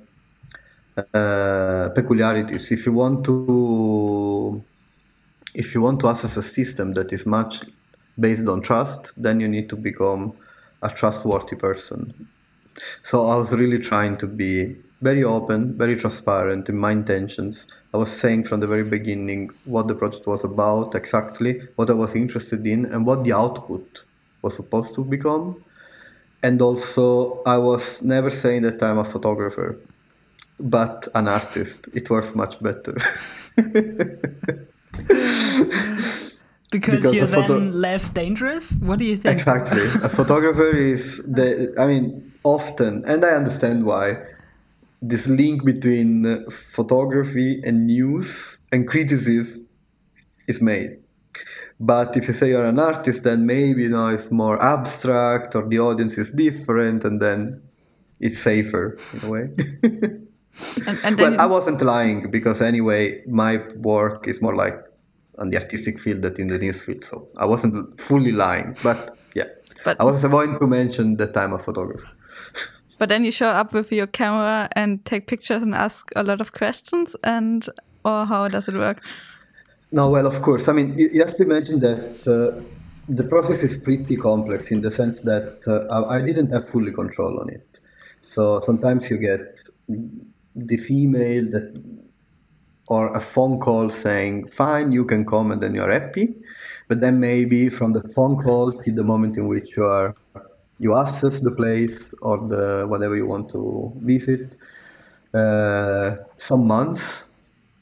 uh, 1.13 1.89
peculiarities, 1.91 2.71
if 2.71 2.87
you 2.87 2.93
want 2.93 3.25
to, 3.27 4.63
if 5.55 5.75
you 5.75 5.83
want 5.83 6.01
to 6.01 6.09
access 6.09 6.37
a 6.37 6.43
system 6.43 6.95
that 6.95 7.13
is 7.13 7.27
much 7.27 7.65
based 8.19 8.47
on 8.49 8.63
trust, 8.63 9.21
then 9.21 9.41
you 9.41 9.49
need 9.49 9.69
to 9.69 9.77
become 9.77 10.33
a 10.83 10.89
trustworthy 10.89 11.57
person. 11.57 12.29
So 13.03 13.27
I 13.27 13.37
was 13.37 13.55
really 13.55 13.79
trying 13.79 14.17
to 14.19 14.27
be 14.27 14.77
very 15.11 15.25
open, 15.37 15.61
very 15.85 15.97
transparent 16.03 16.69
in 16.73 16.77
my 16.85 16.93
intentions. 17.01 17.55
I 17.95 17.97
was 18.03 18.11
saying 18.23 18.41
from 18.49 18.59
the 18.63 18.71
very 18.75 18.87
beginning 18.97 19.43
what 19.75 19.85
the 19.91 19.95
project 19.95 20.27
was 20.27 20.43
about, 20.53 20.95
exactly 21.03 21.53
what 21.77 21.89
I 21.95 21.97
was 22.05 22.13
interested 22.25 22.67
in, 22.75 22.81
and 22.93 23.01
what 23.09 23.19
the 23.27 23.33
output 23.45 23.87
was 24.43 24.53
supposed 24.61 24.95
to 24.97 25.03
become. 25.17 25.45
And 26.47 26.57
also, 26.69 27.07
I 27.55 27.59
was 27.71 27.85
never 28.15 28.31
saying 28.43 28.63
that 28.69 28.83
I'm 28.83 28.99
a 28.99 29.09
photographer, 29.15 29.69
but 30.77 31.09
an 31.15 31.27
artist. 31.39 31.89
It 31.99 32.11
works 32.11 32.35
much 32.43 32.55
better. 32.69 32.95
Because, 36.77 36.97
Because 36.97 37.15
you're 37.15 37.29
photo- 37.29 37.61
then 37.61 37.73
less 37.73 38.11
dangerous? 38.11 38.73
What 38.89 38.99
do 38.99 39.05
you 39.05 39.17
think? 39.17 39.33
Exactly. 39.33 39.85
A 40.03 40.09
photographer 40.09 40.71
is 40.93 41.03
the. 41.39 41.49
I 41.79 41.85
mean, 41.87 42.07
often, 42.43 42.93
and 43.07 43.25
I 43.25 43.33
understand 43.41 43.87
why. 43.91 44.07
This 45.03 45.29
link 45.29 45.65
between 45.65 46.25
uh, 46.27 46.51
photography 46.51 47.61
and 47.65 47.87
news 47.87 48.59
and 48.73 48.87
criticism 48.89 49.67
is 50.49 50.61
made. 50.63 50.99
But 51.79 52.17
if 52.17 52.27
you 52.29 52.33
say 52.33 52.51
you're 52.51 52.65
an 52.65 52.79
artist, 52.79 53.25
then 53.25 53.45
maybe 53.45 53.83
you 53.83 53.91
know 53.91 54.09
it's 54.09 54.31
more 54.31 54.63
abstract, 54.63 55.55
or 55.55 55.69
the 55.69 55.79
audience 55.79 56.17
is 56.17 56.33
different, 56.33 57.05
and 57.05 57.21
then 57.21 57.63
it's 58.19 58.39
safer 58.39 58.97
in 59.13 59.29
a 59.29 59.31
way. 59.31 59.51
And, 60.87 60.99
and 61.05 61.19
then 61.19 61.33
well, 61.33 61.41
I 61.43 61.47
wasn't 61.47 61.83
lying 61.83 62.31
because 62.31 62.63
anyway, 62.63 63.23
my 63.27 63.61
work 63.77 64.27
is 64.27 64.41
more 64.41 64.57
like 64.57 64.79
on 65.39 65.51
the 65.51 65.59
artistic 65.59 65.99
field 65.99 66.23
than 66.23 66.35
in 66.41 66.47
the 66.47 66.59
news 66.59 66.83
field, 66.83 67.05
so 67.05 67.29
I 67.37 67.45
wasn't 67.45 68.01
fully 68.01 68.33
lying. 68.33 68.75
But 68.83 69.11
yeah, 69.35 69.45
But- 69.85 70.01
I 70.01 70.05
was 70.05 70.25
avoiding 70.25 70.59
to 70.59 70.67
mention 70.67 71.17
that 71.19 71.37
I'm 71.37 71.53
a 71.53 71.59
photographer. 71.59 72.09
but 72.99 73.09
then 73.09 73.25
you 73.25 73.31
show 73.31 73.49
up 73.49 73.73
with 73.73 73.93
your 73.93 74.07
camera 74.07 74.69
and 74.75 75.05
take 75.05 75.27
pictures 75.27 75.63
and 75.63 75.75
ask 75.75 76.11
a 76.17 76.23
lot 76.23 76.41
of 76.41 76.53
questions 76.53 77.17
and 77.25 77.69
or 78.05 78.27
how 78.27 78.49
does 78.49 78.69
it 78.69 78.77
work? 78.77 79.03
No, 79.93 80.11
well, 80.11 80.27
of 80.27 80.43
course. 80.43 80.69
I 80.69 80.73
mean, 80.73 80.99
you, 80.99 81.09
you 81.13 81.21
have 81.21 81.37
to 81.37 81.43
imagine 81.43 81.81
that 81.81 82.27
uh, 82.27 82.63
the 83.09 83.25
process 83.25 83.63
is 83.63 83.79
pretty 83.79 84.17
complex 84.17 84.71
in 84.71 84.81
the 84.81 84.91
sense 84.91 85.23
that 85.23 85.61
uh, 85.67 85.93
I, 85.93 86.17
I 86.17 86.23
didn't 86.23 86.51
have 86.51 86.69
fully 86.69 86.93
control 86.93 87.41
on 87.41 87.49
it. 87.51 87.81
So 88.23 88.61
sometimes 88.61 89.11
you 89.11 89.19
get 89.19 89.61
this 90.55 90.91
email 90.91 91.45
that 91.51 91.73
or 92.89 93.17
a 93.17 93.21
phone 93.21 93.59
call 93.59 93.91
saying, 93.91 94.49
"Fine, 94.49 94.93
you 94.93 95.05
can 95.05 95.25
come," 95.25 95.51
and 95.51 95.61
then 95.61 95.75
you're 95.75 95.91
happy. 95.91 96.35
But 96.89 97.01
then 97.01 97.19
maybe 97.19 97.69
from 97.69 97.93
the 97.93 98.03
phone 98.15 98.37
call 98.43 98.73
to 98.73 98.93
the 98.93 99.03
moment 99.03 99.37
in 99.37 99.47
which 99.47 99.77
you 99.77 99.85
are 99.85 100.15
you 100.79 100.97
access 100.97 101.41
the 101.41 101.51
place 101.51 102.15
or 102.21 102.39
the 102.39 102.87
whatever 102.89 103.17
you 103.17 103.27
want 103.27 103.51
to 103.51 103.93
visit, 103.97 104.57
uh, 105.33 106.17
some 106.37 106.67
months 106.67 107.31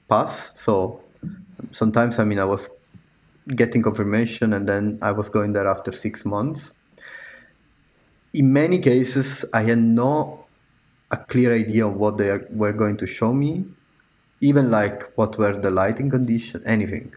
pass. 0.09 0.59
So 0.61 1.01
sometimes 1.73 2.19
I 2.19 2.25
mean 2.25 2.39
I 2.39 2.45
was 2.45 2.71
getting 3.49 3.83
confirmation 3.83 4.53
and 4.53 4.69
then 4.69 4.99
I 5.03 5.13
was 5.13 5.29
going 5.29 5.53
there 5.53 5.69
after 5.69 5.93
six 5.93 6.25
months. 6.25 6.75
In 8.33 8.53
many 8.53 8.79
cases, 8.79 9.45
I 9.53 9.63
had 9.63 9.79
no 9.79 10.45
a 11.11 11.17
clear 11.17 11.53
idea 11.53 11.87
of 11.87 11.95
what 11.95 12.17
they 12.19 12.31
are, 12.31 12.47
were 12.51 12.73
going 12.73 12.97
to 12.97 13.07
show 13.07 13.33
me, 13.33 13.65
even 14.41 14.71
like 14.71 15.13
what 15.17 15.39
were 15.39 15.57
the 15.57 15.71
lighting 15.71 16.11
conditions, 16.11 16.65
anything. 16.67 17.13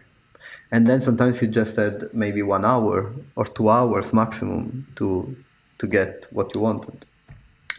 And 0.70 0.86
then 0.86 1.00
sometimes 1.00 1.42
you 1.42 1.48
just 1.48 1.76
had 1.76 2.12
maybe 2.12 2.42
one 2.42 2.64
hour 2.64 3.12
or 3.34 3.44
two 3.46 3.68
hours 3.68 4.12
maximum 4.12 4.86
to 4.96 5.34
to 5.78 5.86
get 5.86 6.26
what 6.30 6.54
you 6.54 6.60
wanted. 6.60 7.06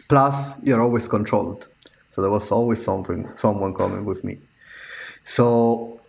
Plus, 0.08 0.62
you're 0.64 0.80
always 0.80 1.06
controlled, 1.06 1.68
so 2.10 2.20
there 2.20 2.30
was 2.30 2.50
always 2.50 2.82
something, 2.82 3.28
someone 3.36 3.74
coming 3.74 4.04
with 4.04 4.24
me. 4.24 4.38
So 5.22 6.00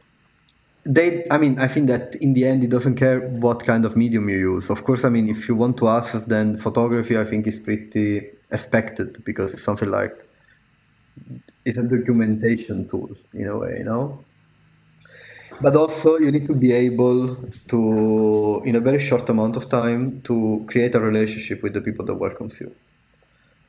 they 0.86 1.24
i 1.30 1.38
mean 1.38 1.60
i 1.60 1.68
think 1.68 1.88
that 1.88 2.16
in 2.16 2.34
the 2.34 2.44
end 2.46 2.64
it 2.64 2.70
doesn't 2.70 2.96
care 2.96 3.20
what 3.20 3.64
kind 3.64 3.86
of 3.86 3.96
medium 3.96 4.28
you 4.30 4.38
use 4.38 4.70
of 4.70 4.84
course 4.84 5.06
i 5.06 5.10
mean 5.10 5.30
if 5.30 5.48
you 5.48 5.56
want 5.56 5.78
to 5.78 5.88
access 5.88 6.26
then 6.26 6.58
photography 6.58 7.18
i 7.18 7.24
think 7.24 7.46
is 7.46 7.60
pretty 7.60 8.28
expected 8.52 9.24
because 9.24 9.54
it's 9.54 9.62
something 9.62 9.90
like 9.90 10.28
it's 11.66 11.78
a 11.78 11.88
documentation 11.88 12.88
tool 12.88 13.16
in 13.34 13.48
a 13.48 13.58
way 13.58 13.76
you 13.78 13.84
know 13.84 14.24
but 15.62 15.76
also 15.76 16.18
you 16.18 16.32
need 16.32 16.48
to 16.48 16.54
be 16.54 16.72
able 16.72 17.36
to 17.68 18.62
in 18.66 18.76
a 18.76 18.80
very 18.80 19.00
short 19.00 19.28
amount 19.30 19.56
of 19.56 19.70
time 19.70 20.22
to 20.22 20.66
create 20.68 20.94
a 20.96 21.00
relationship 21.00 21.62
with 21.64 21.74
the 21.74 21.82
people 21.82 22.06
that 22.06 22.16
welcomes 22.16 22.60
you 22.60 22.74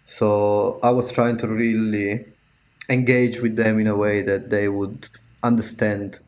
so 0.04 0.78
i 0.82 0.90
was 0.90 1.12
trying 1.12 1.36
to 1.36 1.46
really 1.46 2.24
engage 2.88 3.40
with 3.40 3.56
them 3.56 3.78
in 3.78 3.86
a 3.86 3.96
way 3.96 4.22
that 4.22 4.50
they 4.50 4.68
would 4.68 5.08
understand 5.42 6.20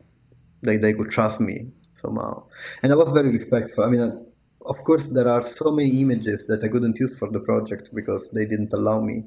they, 0.65 0.77
they 0.77 0.93
could 0.93 1.11
trust 1.11 1.39
me 1.39 1.67
somehow. 1.93 2.43
And 2.81 2.91
I 2.91 2.95
was 2.95 3.11
very 3.11 3.29
respectful. 3.29 3.83
I 3.83 3.89
mean, 3.89 4.01
uh, 4.01 4.19
of 4.65 4.83
course, 4.83 5.09
there 5.09 5.27
are 5.27 5.43
so 5.43 5.71
many 5.71 6.01
images 6.01 6.47
that 6.47 6.63
I 6.63 6.67
couldn't 6.67 6.99
use 6.99 7.17
for 7.17 7.29
the 7.29 7.39
project 7.39 7.93
because 7.93 8.31
they 8.31 8.45
didn't 8.45 8.73
allow 8.73 8.99
me. 8.99 9.23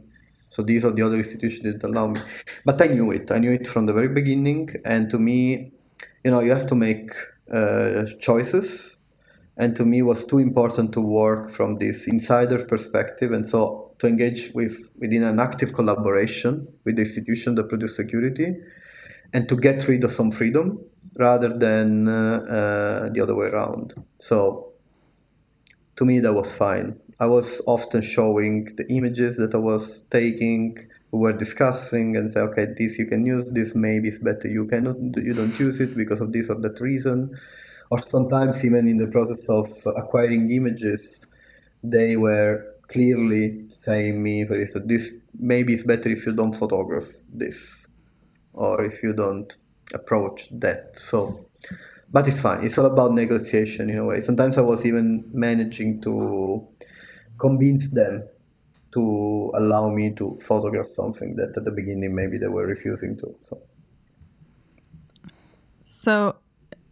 So 0.50 0.62
these 0.62 0.84
are 0.84 0.90
the 0.90 1.02
other 1.02 1.16
institutions 1.16 1.62
didn't 1.62 1.84
allow 1.84 2.08
me. 2.08 2.20
But 2.64 2.80
I 2.82 2.86
knew 2.86 3.10
it. 3.12 3.30
I 3.30 3.38
knew 3.38 3.52
it 3.52 3.68
from 3.68 3.86
the 3.86 3.92
very 3.92 4.08
beginning. 4.08 4.70
And 4.84 5.10
to 5.10 5.18
me, 5.18 5.72
you 6.24 6.30
know, 6.30 6.40
you 6.40 6.50
have 6.50 6.66
to 6.66 6.74
make 6.74 7.10
uh, 7.52 8.04
choices. 8.20 8.96
And 9.56 9.74
to 9.76 9.84
me, 9.84 10.02
was 10.02 10.24
too 10.24 10.38
important 10.38 10.92
to 10.92 11.00
work 11.00 11.50
from 11.50 11.78
this 11.78 12.06
insider 12.06 12.64
perspective. 12.64 13.32
And 13.32 13.46
so 13.46 13.92
to 13.98 14.06
engage 14.06 14.52
with 14.54 14.92
within 14.98 15.22
an 15.24 15.40
active 15.40 15.72
collaboration 15.72 16.68
with 16.84 16.96
the 16.96 17.02
institution 17.02 17.56
that 17.56 17.68
produce 17.68 17.96
security 17.96 18.56
and 19.34 19.48
to 19.48 19.56
get 19.56 19.88
rid 19.88 20.04
of 20.04 20.12
some 20.12 20.30
freedom 20.30 20.80
rather 21.16 21.48
than 21.48 22.08
uh, 22.08 22.12
uh, 22.48 23.12
the 23.12 23.20
other 23.20 23.34
way 23.34 23.46
around. 23.46 23.94
So 24.18 24.72
to 25.96 26.04
me, 26.04 26.20
that 26.20 26.32
was 26.32 26.56
fine. 26.56 27.00
I 27.20 27.26
was 27.26 27.60
often 27.66 28.02
showing 28.02 28.66
the 28.76 28.86
images 28.88 29.36
that 29.36 29.54
I 29.54 29.58
was 29.58 30.02
taking. 30.10 30.78
We 31.10 31.20
were 31.20 31.32
discussing 31.32 32.16
and 32.16 32.30
say, 32.30 32.40
okay, 32.40 32.66
this 32.76 32.98
you 32.98 33.06
can 33.06 33.24
use. 33.24 33.50
This 33.50 33.74
maybe 33.74 34.08
is 34.08 34.18
better. 34.18 34.48
You 34.48 34.66
cannot. 34.66 34.96
You 35.16 35.32
don't 35.32 35.58
use 35.58 35.80
it 35.80 35.96
because 35.96 36.20
of 36.20 36.32
this 36.32 36.50
or 36.50 36.56
that 36.56 36.80
reason. 36.80 37.36
Or 37.90 37.98
sometimes 38.00 38.64
even 38.64 38.86
in 38.86 38.98
the 38.98 39.06
process 39.06 39.48
of 39.48 39.68
acquiring 39.96 40.50
images, 40.50 41.20
they 41.82 42.16
were 42.16 42.66
clearly 42.88 43.64
saying 43.70 44.22
me, 44.22 44.44
for 44.44 44.58
instance, 44.60 44.84
this 44.86 45.20
maybe 45.38 45.72
it's 45.72 45.84
better 45.84 46.10
if 46.10 46.26
you 46.26 46.34
don't 46.34 46.52
photograph 46.52 47.08
this, 47.32 47.88
or 48.52 48.84
if 48.84 49.02
you 49.02 49.14
don't 49.14 49.56
approach 49.94 50.48
that. 50.50 50.98
So, 50.98 51.46
but 52.10 52.26
it's 52.28 52.40
fine. 52.40 52.64
It's 52.64 52.78
all 52.78 52.86
about 52.86 53.12
negotiation 53.12 53.88
in 53.90 53.98
a 53.98 54.04
way. 54.04 54.20
Sometimes 54.20 54.58
I 54.58 54.62
was 54.62 54.84
even 54.84 55.24
managing 55.32 56.00
to 56.02 56.66
convince 57.38 57.90
them 57.90 58.28
to 58.92 59.52
allow 59.54 59.88
me 59.90 60.10
to 60.14 60.38
photograph 60.40 60.86
something 60.86 61.36
that 61.36 61.56
at 61.56 61.64
the 61.64 61.70
beginning 61.70 62.14
maybe 62.14 62.38
they 62.38 62.48
were 62.48 62.66
refusing 62.66 63.16
to. 63.18 63.34
So. 63.42 63.60
So 65.82 66.36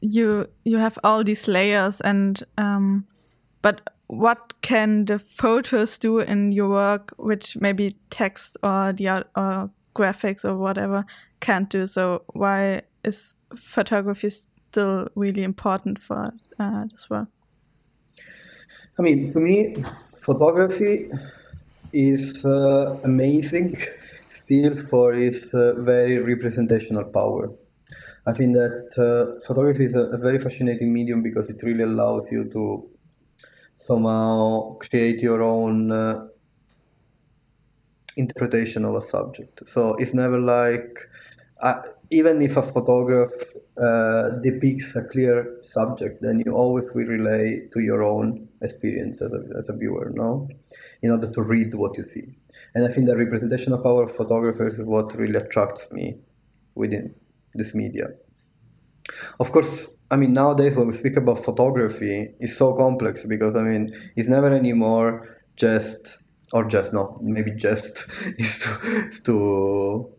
you 0.00 0.46
you 0.64 0.78
have 0.78 0.98
all 1.04 1.24
these 1.24 1.48
layers 1.48 2.00
and 2.00 2.42
um, 2.58 3.06
but 3.62 3.90
what 4.08 4.54
can 4.62 5.04
the 5.06 5.18
photos 5.18 5.98
do 5.98 6.20
in 6.20 6.52
your 6.52 6.68
work 6.68 7.14
which 7.18 7.56
maybe 7.56 7.96
text 8.10 8.56
or 8.62 8.92
the 8.92 9.24
or 9.36 9.70
graphics 9.94 10.44
or 10.44 10.56
whatever 10.56 11.04
can't 11.40 11.70
do 11.70 11.86
so 11.86 12.22
why 12.34 12.82
is 13.02 13.36
photography 13.56 14.28
still 14.28 15.08
really 15.14 15.42
important 15.42 15.98
for 15.98 16.32
uh, 16.58 16.84
this 16.90 17.08
work 17.10 17.28
i 18.98 19.02
mean 19.02 19.32
to 19.32 19.40
me 19.40 19.74
photography 20.18 21.08
is 22.04 22.44
uh, 22.44 22.98
amazing 23.04 23.74
still 24.30 24.76
for 24.76 25.14
its 25.14 25.54
uh, 25.54 25.74
very 25.78 26.18
representational 26.18 27.04
power 27.04 27.50
i 28.26 28.32
think 28.32 28.54
that 28.54 28.88
uh, 29.06 29.40
photography 29.46 29.84
is 29.84 29.94
a, 29.94 30.04
a 30.16 30.18
very 30.18 30.38
fascinating 30.38 30.92
medium 30.92 31.22
because 31.22 31.50
it 31.50 31.62
really 31.62 31.84
allows 31.84 32.30
you 32.32 32.44
to 32.56 32.64
somehow 33.76 34.74
create 34.78 35.20
your 35.22 35.42
own 35.42 35.92
uh, 35.92 36.26
interpretation 38.16 38.84
of 38.84 38.94
a 38.94 39.02
subject. 39.02 39.66
So 39.68 39.94
it's 39.96 40.14
never 40.14 40.38
like, 40.38 40.98
uh, 41.60 41.82
even 42.10 42.40
if 42.42 42.56
a 42.56 42.62
photograph 42.62 43.32
uh, 43.82 44.30
depicts 44.42 44.96
a 44.96 45.04
clear 45.04 45.58
subject, 45.62 46.22
then 46.22 46.42
you 46.44 46.52
always 46.52 46.90
will 46.94 47.06
relay 47.06 47.68
to 47.72 47.80
your 47.80 48.02
own 48.02 48.48
experience 48.62 49.20
as 49.20 49.32
a, 49.32 49.42
as 49.58 49.68
a 49.68 49.76
viewer, 49.76 50.10
no? 50.14 50.48
In 51.02 51.10
order 51.10 51.30
to 51.30 51.42
read 51.42 51.74
what 51.74 51.96
you 51.98 52.04
see. 52.04 52.36
And 52.74 52.84
I 52.84 52.88
think 52.88 53.06
the 53.06 53.16
representational 53.16 53.78
power 53.78 54.04
of 54.04 54.12
photographers 54.12 54.78
is 54.78 54.86
what 54.86 55.14
really 55.14 55.38
attracts 55.38 55.92
me 55.92 56.18
within 56.74 57.14
this 57.54 57.74
media. 57.74 58.08
Of 59.38 59.52
course, 59.52 59.96
I 60.10 60.16
mean, 60.16 60.32
nowadays 60.32 60.76
when 60.76 60.86
we 60.86 60.92
speak 60.92 61.16
about 61.16 61.44
photography, 61.44 62.34
it's 62.38 62.56
so 62.56 62.74
complex 62.74 63.24
because 63.26 63.56
I 63.56 63.62
mean, 63.62 63.94
it's 64.16 64.28
never 64.28 64.50
anymore 64.50 65.36
just 65.56 66.18
or 66.52 66.64
just 66.64 66.92
not 66.92 67.22
maybe 67.22 67.50
just 67.50 68.06
is 68.38 68.60
too, 68.60 68.88
is 69.08 69.20
too 69.20 70.10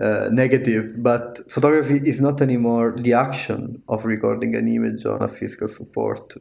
uh, 0.00 0.28
negative, 0.32 1.02
but 1.02 1.38
photography 1.50 2.00
is 2.04 2.20
not 2.20 2.40
anymore 2.40 2.96
the 2.98 3.12
action 3.12 3.82
of 3.88 4.04
recording 4.04 4.54
an 4.54 4.66
image 4.66 5.04
on 5.04 5.22
a 5.22 5.28
physical 5.28 5.68
support 5.68 6.34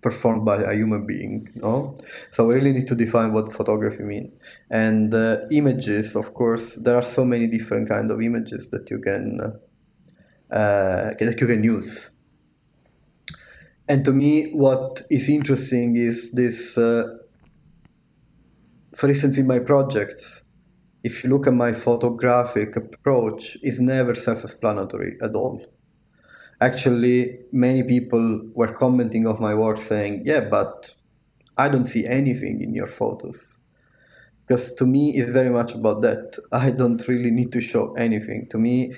performed 0.00 0.44
by 0.44 0.62
a 0.62 0.74
human 0.74 1.06
being. 1.06 1.48
No, 1.56 1.96
so 2.30 2.46
we 2.46 2.54
really 2.54 2.72
need 2.72 2.86
to 2.88 2.94
define 2.94 3.32
what 3.32 3.52
photography 3.52 4.02
means. 4.02 4.32
And 4.70 5.12
uh, 5.12 5.38
images, 5.50 6.16
of 6.16 6.34
course, 6.34 6.76
there 6.76 6.94
are 6.94 7.02
so 7.02 7.24
many 7.24 7.46
different 7.46 7.88
kind 7.88 8.10
of 8.10 8.20
images 8.22 8.70
that 8.70 8.90
you 8.90 8.98
can 9.00 9.40
uh, 10.50 11.14
that 11.18 11.36
you 11.40 11.46
can 11.46 11.64
use 11.64 12.18
and 13.88 14.04
to 14.04 14.12
me, 14.12 14.50
what 14.52 15.02
is 15.10 15.28
interesting 15.30 15.96
is 15.96 16.32
this. 16.32 16.76
Uh, 16.76 17.16
for 18.94 19.08
instance, 19.08 19.38
in 19.38 19.46
my 19.46 19.60
projects, 19.60 20.44
if 21.02 21.24
you 21.24 21.30
look 21.30 21.46
at 21.46 21.54
my 21.54 21.72
photographic 21.72 22.76
approach, 22.76 23.56
is 23.62 23.80
never 23.80 24.14
self-explanatory 24.14 25.16
at 25.22 25.34
all. 25.34 25.64
Actually, 26.60 27.40
many 27.52 27.82
people 27.82 28.42
were 28.54 28.72
commenting 28.72 29.26
of 29.26 29.40
my 29.40 29.54
work 29.54 29.80
saying, 29.80 30.22
"Yeah, 30.24 30.40
but 30.40 30.96
I 31.56 31.68
don't 31.68 31.84
see 31.84 32.04
anything 32.06 32.60
in 32.60 32.74
your 32.74 32.88
photos." 32.88 33.58
Because 34.46 34.72
to 34.74 34.86
me, 34.86 35.10
it's 35.16 35.30
very 35.30 35.50
much 35.50 35.74
about 35.74 36.00
that. 36.02 36.38
I 36.52 36.70
don't 36.70 37.06
really 37.06 37.30
need 37.30 37.52
to 37.52 37.60
show 37.60 37.92
anything. 37.94 38.46
To 38.50 38.58
me, 38.58 38.94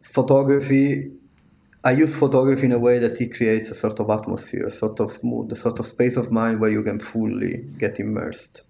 photography 0.00 1.10
I 1.86 1.92
use 1.92 2.18
photography 2.18 2.66
in 2.66 2.72
a 2.72 2.80
way 2.80 2.98
that 2.98 3.20
it 3.20 3.32
creates 3.36 3.70
a 3.70 3.74
sort 3.74 4.00
of 4.00 4.10
atmosphere, 4.10 4.66
a 4.66 4.72
sort 4.72 4.98
of 4.98 5.22
mood, 5.22 5.52
a 5.52 5.54
sort 5.54 5.78
of 5.78 5.86
space 5.86 6.16
of 6.16 6.32
mind 6.32 6.58
where 6.58 6.68
you 6.68 6.82
can 6.82 6.98
fully 6.98 7.64
get 7.78 8.00
immersed. 8.00 8.62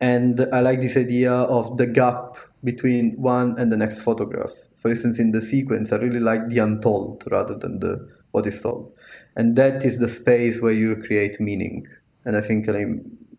And 0.00 0.46
I 0.52 0.60
like 0.60 0.80
this 0.80 0.96
idea 0.96 1.32
of 1.32 1.76
the 1.76 1.88
gap 1.88 2.36
between 2.62 3.12
one 3.20 3.54
and 3.58 3.72
the 3.72 3.76
next 3.76 4.02
photographs. 4.02 4.68
For 4.76 4.90
instance, 4.90 5.18
in 5.18 5.32
the 5.32 5.40
sequence, 5.40 5.92
I 5.92 5.96
really 5.96 6.20
like 6.20 6.48
the 6.48 6.58
untold 6.58 7.24
rather 7.30 7.56
than 7.56 7.80
the 7.80 8.08
what 8.32 8.46
is 8.46 8.62
told. 8.62 8.92
And 9.36 9.56
that 9.56 9.84
is 9.84 9.98
the 9.98 10.08
space 10.08 10.62
where 10.62 10.72
you 10.72 10.96
create 10.96 11.40
meaning. 11.40 11.86
And 12.24 12.36
I 12.36 12.40
think 12.40 12.68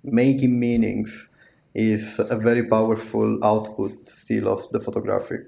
making 0.03 0.59
meanings 0.59 1.29
is 1.73 2.19
a 2.19 2.37
very 2.37 2.67
powerful 2.67 3.43
output 3.43 4.09
still 4.09 4.49
of 4.49 4.69
the 4.71 4.79
photographic. 4.79 5.45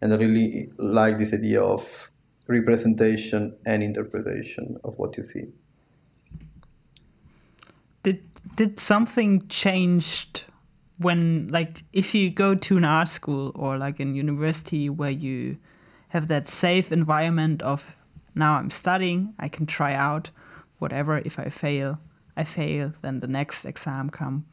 And 0.00 0.14
I 0.14 0.16
really 0.16 0.70
like 0.78 1.18
this 1.18 1.34
idea 1.34 1.62
of 1.62 2.10
representation 2.46 3.56
and 3.66 3.82
interpretation 3.82 4.78
of 4.82 4.98
what 4.98 5.16
you 5.16 5.22
see. 5.22 5.48
Did 8.02 8.22
did 8.56 8.78
something 8.78 9.46
changed 9.48 10.44
when 11.00 11.48
like 11.48 11.82
if 11.92 12.14
you 12.14 12.30
go 12.30 12.54
to 12.54 12.76
an 12.76 12.84
art 12.84 13.08
school 13.08 13.52
or 13.54 13.78
like 13.78 14.00
in 14.00 14.14
university 14.14 14.90
where 14.90 15.10
you 15.10 15.56
have 16.08 16.28
that 16.28 16.46
safe 16.46 16.92
environment 16.92 17.62
of 17.62 17.96
now 18.34 18.54
I'm 18.54 18.70
studying, 18.70 19.34
I 19.38 19.48
can 19.48 19.66
try 19.66 19.94
out 19.94 20.30
whatever. 20.78 21.18
If 21.18 21.38
I 21.38 21.48
fail, 21.48 21.98
I 22.36 22.44
fail. 22.44 22.92
Then 23.02 23.20
the 23.20 23.28
next 23.28 23.64
exam 23.64 24.10
come. 24.10 24.44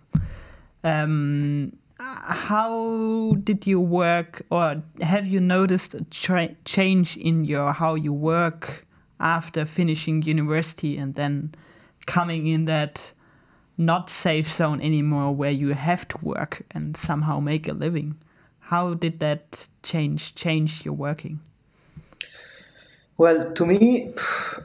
Um, 0.83 1.73
how 1.99 3.35
did 3.43 3.65
you 3.65 3.79
work 3.79 4.43
or 4.51 4.83
have 5.01 5.25
you 5.25 5.39
noticed 5.39 5.95
a 5.95 6.03
change 6.63 7.17
in 7.17 7.43
your 7.43 7.73
how 7.73 7.95
you 7.95 8.13
work 8.13 8.85
after 9.19 9.65
finishing 9.65 10.21
university 10.21 10.95
and 10.97 11.15
then 11.15 11.55
coming 12.05 12.45
in 12.47 12.65
that 12.65 13.13
not 13.77 14.09
safe 14.09 14.51
zone 14.51 14.81
anymore 14.81 15.33
where 15.33 15.51
you 15.51 15.73
have 15.73 16.07
to 16.07 16.17
work 16.21 16.61
and 16.71 16.97
somehow 16.97 17.39
make 17.39 17.67
a 17.67 17.73
living 17.73 18.15
how 18.59 18.93
did 18.93 19.19
that 19.19 19.67
change 19.83 20.33
change 20.35 20.83
your 20.83 20.93
working 20.93 21.39
well 23.17 23.51
to 23.53 23.65
me 23.65 24.11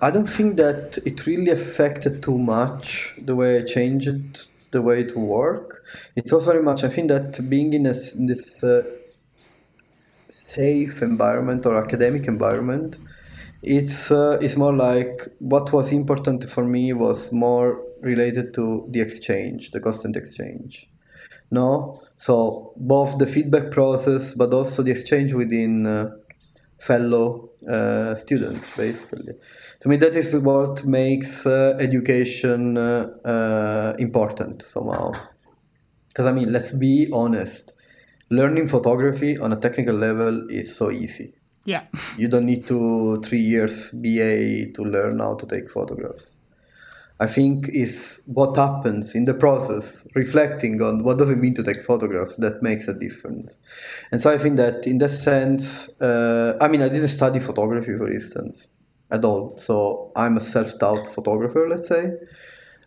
i 0.01 0.11
don't 0.11 0.29
think 0.29 0.57
that 0.57 0.99
it 1.05 1.27
really 1.27 1.51
affected 1.51 2.23
too 2.23 2.39
much 2.39 3.15
the 3.19 3.37
way 3.37 3.59
i 3.59 3.65
changed 3.65 4.49
the 4.73 4.83
way 4.83 5.05
to 5.05 5.19
work. 5.19 5.85
It's 6.17 6.33
also 6.33 6.53
very 6.53 6.65
much, 6.65 6.83
I 6.83 6.89
think 6.89 7.09
that 7.09 7.49
being 7.49 7.73
in, 7.75 7.87
a, 7.87 7.95
in 8.17 8.27
this 8.27 8.65
uh, 8.65 8.83
safe 10.29 11.03
environment 11.03 11.65
or 11.65 11.77
academic 11.77 12.27
environment, 12.27 12.99
it's, 13.63 14.11
uh, 14.11 14.39
it's 14.43 14.57
more 14.57 14.73
like 14.73 15.29
what 15.39 15.73
was 15.73 15.93
important 15.93 16.49
for 16.49 16.65
me 16.65 16.93
was 16.93 17.33
more 17.33 17.81
related 18.03 18.53
to 18.55 18.87
the 18.91 19.01
exchange, 19.01 19.71
the 19.71 19.81
constant 19.81 20.17
exchange. 20.17 20.89
No? 21.51 22.01
So 22.17 22.73
both 22.77 23.19
the 23.19 23.27
feedback 23.27 23.71
process, 23.71 24.35
but 24.35 24.53
also 24.53 24.83
the 24.83 24.91
exchange 24.91 25.33
within 25.33 25.87
uh, 25.87 26.11
fellow 26.79 27.51
uh, 27.69 28.15
students, 28.17 28.77
basically 28.77 29.35
to 29.83 29.89
me 29.89 29.97
that 29.97 30.15
is 30.15 30.37
what 30.39 30.85
makes 30.85 31.45
uh, 31.45 31.77
education 31.81 32.79
uh, 32.79 33.09
uh, 33.25 33.95
important 33.99 34.63
somehow 34.63 35.11
because 36.09 36.27
i 36.27 36.33
mean 36.33 36.53
let's 36.53 36.73
be 36.73 37.09
honest 37.13 37.75
learning 38.31 38.69
photography 38.69 39.37
on 39.39 39.53
a 39.53 39.57
technical 39.57 39.95
level 39.95 40.47
is 40.49 40.75
so 40.75 40.91
easy 40.91 41.35
yeah 41.65 41.85
you 42.17 42.29
don't 42.29 42.47
need 42.47 42.65
to 42.65 43.21
three 43.23 43.45
years 43.55 43.91
ba 43.91 44.31
to 44.77 44.83
learn 44.85 45.19
how 45.19 45.35
to 45.35 45.47
take 45.47 45.69
photographs 45.69 46.37
I 47.23 47.29
think 47.29 47.69
is 47.69 48.21
what 48.27 48.57
happens 48.57 49.15
in 49.15 49.27
the 49.27 49.35
process, 49.35 50.09
reflecting 50.17 50.83
on 50.83 51.05
what 51.05 51.19
does 51.19 51.31
it 51.31 51.39
mean 51.39 51.55
to 51.55 51.63
take 51.63 51.77
photographs 51.77 52.37
that 52.39 52.65
makes 52.65 52.89
a 52.89 52.95
difference. 52.99 53.59
And 54.11 54.21
so 54.21 54.33
I 54.35 54.39
think 54.39 54.57
that 54.57 54.89
in 54.89 54.99
that 54.99 55.11
sense, 55.11 55.67
uh, 56.01 56.59
I 56.61 56.67
mean, 56.67 56.83
I 56.83 56.89
didn't 56.89 57.15
study 57.21 57.39
photography, 57.39 57.97
for 57.97 58.11
instance, 58.11 58.67
at 59.13 59.25
all. 59.25 59.57
So 59.57 60.11
I'm 60.17 60.37
a 60.37 60.41
self-taught 60.41 61.07
photographer, 61.15 61.69
let's 61.69 61.87
say. 61.87 62.05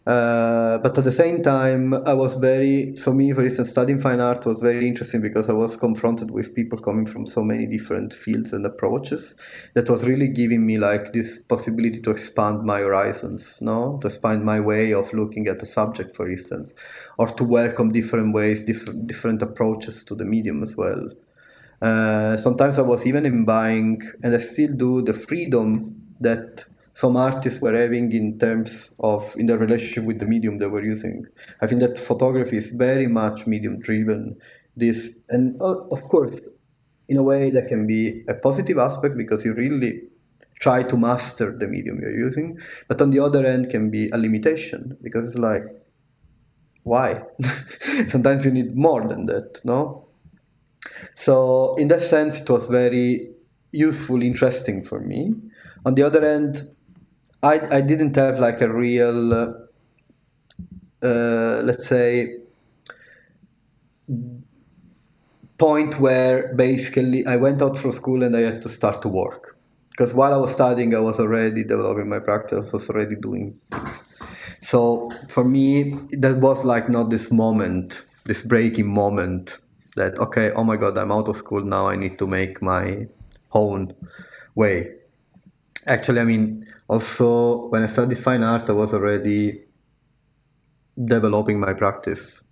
Uh, 0.06 0.78
but 0.80 0.96
at 1.00 1.04
the 1.04 1.12
same 1.12 1.42
time, 1.42 1.92
I 1.94 2.14
was 2.14 2.36
very, 2.36 2.94
for 2.96 3.12
me, 3.12 3.34
for 3.34 3.44
instance, 3.44 3.72
studying 3.72 4.00
fine 4.00 4.20
art 4.20 4.46
was 4.46 4.60
very 4.60 4.88
interesting 4.88 5.20
because 5.20 5.50
I 5.50 5.54
was 5.54 5.78
confronted 5.78 6.30
with 6.30 6.54
people 6.54 6.78
coming 6.78 7.08
from 7.08 7.26
so 7.26 7.44
many 7.44 7.66
different 7.66 8.14
fields 8.14 8.54
and 8.54 8.64
approaches 8.68 9.36
that 9.74 9.90
was 9.90 10.08
really 10.08 10.28
giving 10.28 10.64
me 10.64 10.78
like 10.78 11.12
this 11.12 11.40
possibility 11.40 12.02
to 12.02 12.12
expand 12.12 12.62
my 12.64 12.82
horizons, 12.82 13.60
no, 13.64 13.98
to 14.02 14.08
expand 14.08 14.46
my 14.46 14.60
way 14.60 14.94
of 14.94 15.12
looking 15.12 15.48
at 15.48 15.60
the 15.60 15.66
subject, 15.66 16.16
for 16.16 16.30
instance, 16.30 16.76
or 17.18 17.26
to 17.28 17.44
welcome 17.44 17.92
different 17.92 18.32
ways, 18.36 18.64
different 18.64 19.08
different 19.08 19.42
approaches 19.42 20.04
to 20.04 20.14
the 20.14 20.26
medium 20.26 20.62
as 20.62 20.78
well. 20.78 21.10
Uh, 21.82 22.38
sometimes 22.38 22.78
I 22.78 22.84
was 22.84 23.08
even 23.08 23.26
in 23.26 23.44
buying, 23.44 24.02
and 24.24 24.36
I 24.36 24.38
still 24.38 24.74
do, 24.74 25.02
the 25.02 25.14
freedom 25.14 26.00
that 26.20 26.66
some 26.96 27.18
artists 27.18 27.62
were 27.62 27.76
having 27.76 28.14
in 28.14 28.40
terms 28.40 28.96
of 29.00 29.36
in 29.38 29.48
their 29.48 29.58
relationship 29.58 30.06
with 30.06 30.20
the 30.20 30.26
medium 30.26 30.60
they 30.60 30.66
were 30.66 30.84
using. 30.84 31.26
I 31.62 31.68
think 31.68 31.82
that 31.82 32.00
photography 32.00 32.56
is 32.56 32.72
very 32.72 33.08
much 33.08 33.46
medium 33.46 33.80
driven. 33.80 34.38
This 34.78 35.20
and 35.30 35.62
uh, 35.62 35.88
of 35.92 36.02
course, 36.04 36.50
in 37.10 37.18
a 37.18 37.24
way 37.24 37.50
that 37.50 37.68
can 37.68 37.86
be 37.86 38.24
a 38.30 38.34
positive 38.34 38.78
aspect 38.78 39.18
because 39.18 39.44
you 39.44 39.54
really 39.54 40.04
try 40.62 40.84
to 40.84 40.96
master 40.96 41.52
the 41.52 41.68
medium 41.68 42.00
you're 42.00 42.18
using, 42.18 42.58
but 42.88 43.02
on 43.02 43.12
the 43.12 43.20
other 43.20 43.46
end 43.46 43.70
can 43.70 43.90
be 43.90 44.10
a 44.12 44.18
limitation 44.18 44.98
because 45.02 45.28
it's 45.28 45.38
like 45.38 45.64
why? 46.84 47.24
Sometimes 48.08 48.46
you 48.46 48.52
need 48.52 48.78
more 48.78 49.06
than 49.06 49.26
that, 49.26 49.60
no? 49.66 50.08
So 51.14 51.76
in 51.76 51.90
that 51.90 52.00
sense, 52.00 52.42
it 52.42 52.50
was 52.50 52.68
very 52.68 53.32
useful, 53.72 54.22
interesting 54.22 54.82
for 54.84 55.02
me. 55.02 55.34
On 55.86 55.96
the 55.96 56.04
other 56.04 56.24
end, 56.24 56.62
I, 57.46 57.78
I 57.78 57.82
didn't 57.82 58.16
have 58.16 58.40
like 58.40 58.60
a 58.62 58.72
real, 58.74 59.34
uh, 59.34 59.54
uh, 61.04 61.62
let's 61.64 61.88
say, 61.88 62.40
point 65.58 66.00
where 66.00 66.54
basically 66.56 67.24
I 67.28 67.36
went 67.36 67.62
out 67.62 67.78
from 67.78 67.92
school 67.92 68.24
and 68.24 68.36
I 68.36 68.42
had 68.42 68.64
to 68.64 68.70
start 68.70 69.04
to 69.04 69.10
work. 69.10 69.58
Because 69.92 70.14
while 70.14 70.34
I 70.34 70.38
was 70.38 70.52
studying, 70.52 70.96
I 70.96 71.00
was 71.00 71.20
already 71.20 71.64
developing 71.64 72.10
my 72.10 72.20
practice, 72.20 72.74
was 72.74 72.90
already 72.90 73.16
doing. 73.16 73.60
So 74.60 75.12
for 75.30 75.46
me, 75.46 75.94
that 76.20 76.40
was 76.42 76.66
like 76.66 76.90
not 76.90 77.12
this 77.12 77.32
moment, 77.32 78.06
this 78.26 78.42
breaking 78.42 78.88
moment 78.88 79.60
that, 79.96 80.18
okay, 80.18 80.52
oh 80.56 80.64
my 80.64 80.78
God, 80.78 80.98
I'm 80.98 81.12
out 81.12 81.30
of 81.30 81.36
school 81.36 81.62
now, 81.62 81.88
I 81.88 81.96
need 81.96 82.18
to 82.18 82.28
make 82.28 82.62
my 82.62 83.08
own 83.54 83.94
way. 84.56 84.96
Actually, 85.88 86.22
I 86.22 86.24
mean, 86.24 86.66
also 86.88 87.68
when 87.68 87.84
I 87.84 87.86
studied 87.86 88.18
fine 88.18 88.44
art, 88.44 88.70
I 88.70 88.74
was 88.74 88.94
already 88.94 89.66
developing 91.04 91.60
my 91.60 91.74
practice. 91.74 92.44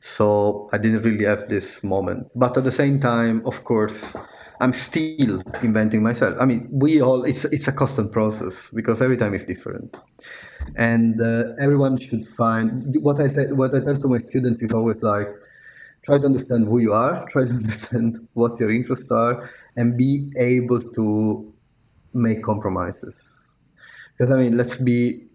So 0.00 0.68
I 0.72 0.78
didn't 0.78 1.02
really 1.02 1.24
have 1.24 1.48
this 1.48 1.84
moment. 1.84 2.28
But 2.34 2.56
at 2.56 2.64
the 2.64 2.72
same 2.72 3.00
time, 3.00 3.42
of 3.46 3.64
course, 3.64 4.16
I'm 4.60 4.72
still 4.72 5.42
inventing 5.62 6.02
myself. 6.02 6.36
I 6.40 6.46
mean, 6.46 6.68
we 6.70 7.00
all, 7.00 7.24
it's, 7.24 7.44
it's 7.46 7.68
a 7.68 7.72
constant 7.72 8.12
process 8.12 8.70
because 8.70 9.00
every 9.00 9.16
time 9.16 9.34
is 9.34 9.44
different. 9.44 9.96
And 10.76 11.20
uh, 11.20 11.54
everyone 11.60 11.98
should 11.98 12.26
find, 12.26 12.94
what 13.02 13.20
I 13.20 13.28
say, 13.28 13.46
what 13.52 13.74
I 13.74 13.80
tell 13.80 13.96
to 13.96 14.08
my 14.08 14.18
students 14.18 14.62
is 14.62 14.74
always 14.74 15.02
like, 15.02 15.28
try 16.02 16.18
to 16.18 16.26
understand 16.26 16.66
who 16.66 16.78
you 16.78 16.92
are, 16.92 17.26
try 17.28 17.44
to 17.44 17.50
understand 17.62 18.26
what 18.34 18.58
your 18.60 18.70
interests 18.70 19.10
are, 19.10 19.48
and 19.76 19.96
be 19.96 20.32
able 20.36 20.80
to 20.80 21.53
make 22.14 22.42
compromises. 22.42 23.58
Because 24.16 24.30
I 24.30 24.36
mean, 24.36 24.56
let's 24.56 24.76
be 24.76 25.26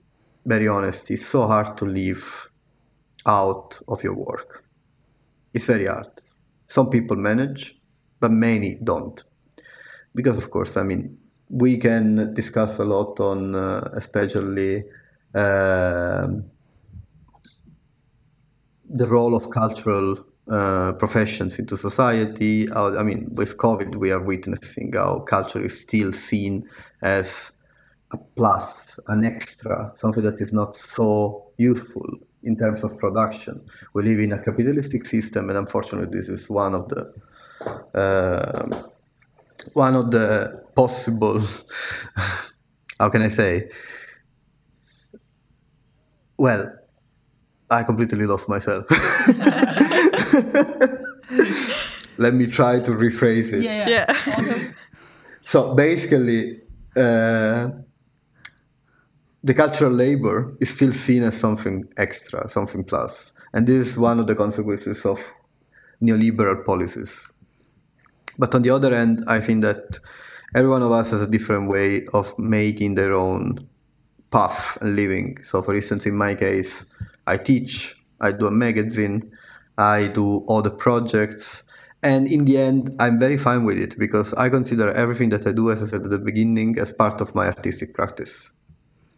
very 0.45 0.67
honest, 0.67 1.11
it's 1.11 1.25
so 1.25 1.47
hard 1.47 1.77
to 1.77 1.85
live 1.85 2.49
out 3.25 3.79
of 3.87 4.03
your 4.03 4.13
work. 4.13 4.63
It's 5.53 5.65
very 5.65 5.85
hard. 5.85 6.09
Some 6.67 6.89
people 6.89 7.17
manage, 7.17 7.79
but 8.19 8.31
many 8.31 8.79
don't. 8.83 9.23
Because, 10.15 10.37
of 10.37 10.49
course, 10.51 10.77
I 10.77 10.83
mean, 10.83 11.17
we 11.49 11.77
can 11.77 12.33
discuss 12.33 12.79
a 12.79 12.85
lot 12.85 13.19
on, 13.19 13.55
uh, 13.55 13.89
especially, 13.93 14.85
uh, 15.33 16.27
the 18.89 19.07
role 19.07 19.35
of 19.35 19.49
cultural 19.51 20.25
uh, 20.49 20.93
professions 20.93 21.59
into 21.59 21.77
society. 21.77 22.71
I 22.71 23.03
mean, 23.03 23.29
with 23.35 23.57
COVID, 23.57 23.97
we 23.97 24.11
are 24.11 24.21
witnessing 24.21 24.91
how 24.93 25.19
culture 25.19 25.63
is 25.63 25.79
still 25.79 26.11
seen 26.11 26.67
as 27.01 27.59
a 28.11 28.17
plus, 28.35 28.99
an 29.07 29.23
extra, 29.23 29.91
something 29.93 30.23
that 30.23 30.41
is 30.41 30.51
not 30.51 30.73
so 30.73 31.51
useful 31.57 32.17
in 32.43 32.55
terms 32.57 32.83
of 32.83 32.97
production. 32.97 33.63
We 33.93 34.03
live 34.03 34.19
in 34.19 34.31
a 34.31 34.39
capitalistic 34.39 35.03
system, 35.05 35.49
and 35.49 35.57
unfortunately, 35.57 36.17
this 36.17 36.29
is 36.29 36.49
one 36.49 36.73
of 36.73 36.89
the 36.89 37.13
uh, 37.93 38.81
one 39.73 39.95
of 39.95 40.11
the 40.11 40.63
possible. 40.75 41.41
how 42.99 43.09
can 43.09 43.21
I 43.21 43.27
say? 43.27 43.69
Well, 46.37 46.73
I 47.69 47.83
completely 47.83 48.25
lost 48.25 48.49
myself. 48.49 48.85
Let 52.17 52.33
me 52.33 52.47
try 52.47 52.79
to 52.79 52.91
rephrase 52.91 53.53
it. 53.53 53.61
Yeah, 53.63 53.87
Yeah. 53.87 54.71
So 55.43 55.73
basically, 55.73 56.61
uh, 56.95 57.69
the 59.43 59.53
cultural 59.55 59.91
labor 59.91 60.55
is 60.59 60.69
still 60.75 60.91
seen 60.91 61.23
as 61.23 61.39
something 61.39 61.85
extra, 61.97 62.47
something 62.47 62.83
plus. 62.83 63.33
And 63.53 63.65
this 63.65 63.87
is 63.87 63.97
one 63.97 64.19
of 64.19 64.27
the 64.27 64.35
consequences 64.35 65.07
of 65.07 65.19
neoliberal 66.03 66.63
policies. 66.63 67.31
But 68.37 68.53
on 68.53 68.61
the 68.61 68.69
other 68.69 68.93
end, 68.93 69.23
I 69.27 69.39
think 69.39 69.63
that 69.63 69.97
every 70.55 70.69
one 70.69 70.83
of 70.83 70.91
us 70.91 71.09
has 71.11 71.21
a 71.21 71.27
different 71.27 71.69
way 71.69 72.05
of 72.13 72.37
making 72.37 72.93
their 72.93 73.13
own 73.13 73.57
path 74.31 74.77
and 74.81 74.95
living. 74.95 75.41
So, 75.43 75.61
for 75.61 75.73
instance, 75.73 76.05
in 76.05 76.15
my 76.15 76.35
case, 76.35 76.85
I 77.25 77.37
teach, 77.37 77.95
I 78.21 78.33
do 78.33 78.45
a 78.45 78.51
magazine, 78.51 79.31
I 79.79 80.09
do 80.09 80.45
other 80.49 80.69
projects. 80.69 81.63
And 82.03 82.27
in 82.27 82.45
the 82.45 82.57
end, 82.57 82.95
I'm 82.99 83.19
very 83.19 83.37
fine 83.37 83.63
with 83.63 83.77
it 83.77 83.97
because 83.97 84.33
I 84.33 84.49
consider 84.49 84.91
everything 84.91 85.29
that 85.29 85.47
I 85.47 85.53
do, 85.53 85.71
as 85.71 85.81
I 85.81 85.85
said 85.85 86.03
at 86.03 86.09
the 86.09 86.19
beginning, 86.19 86.77
as 86.77 86.91
part 86.91 87.21
of 87.21 87.33
my 87.33 87.47
artistic 87.47 87.93
practice. 87.93 88.53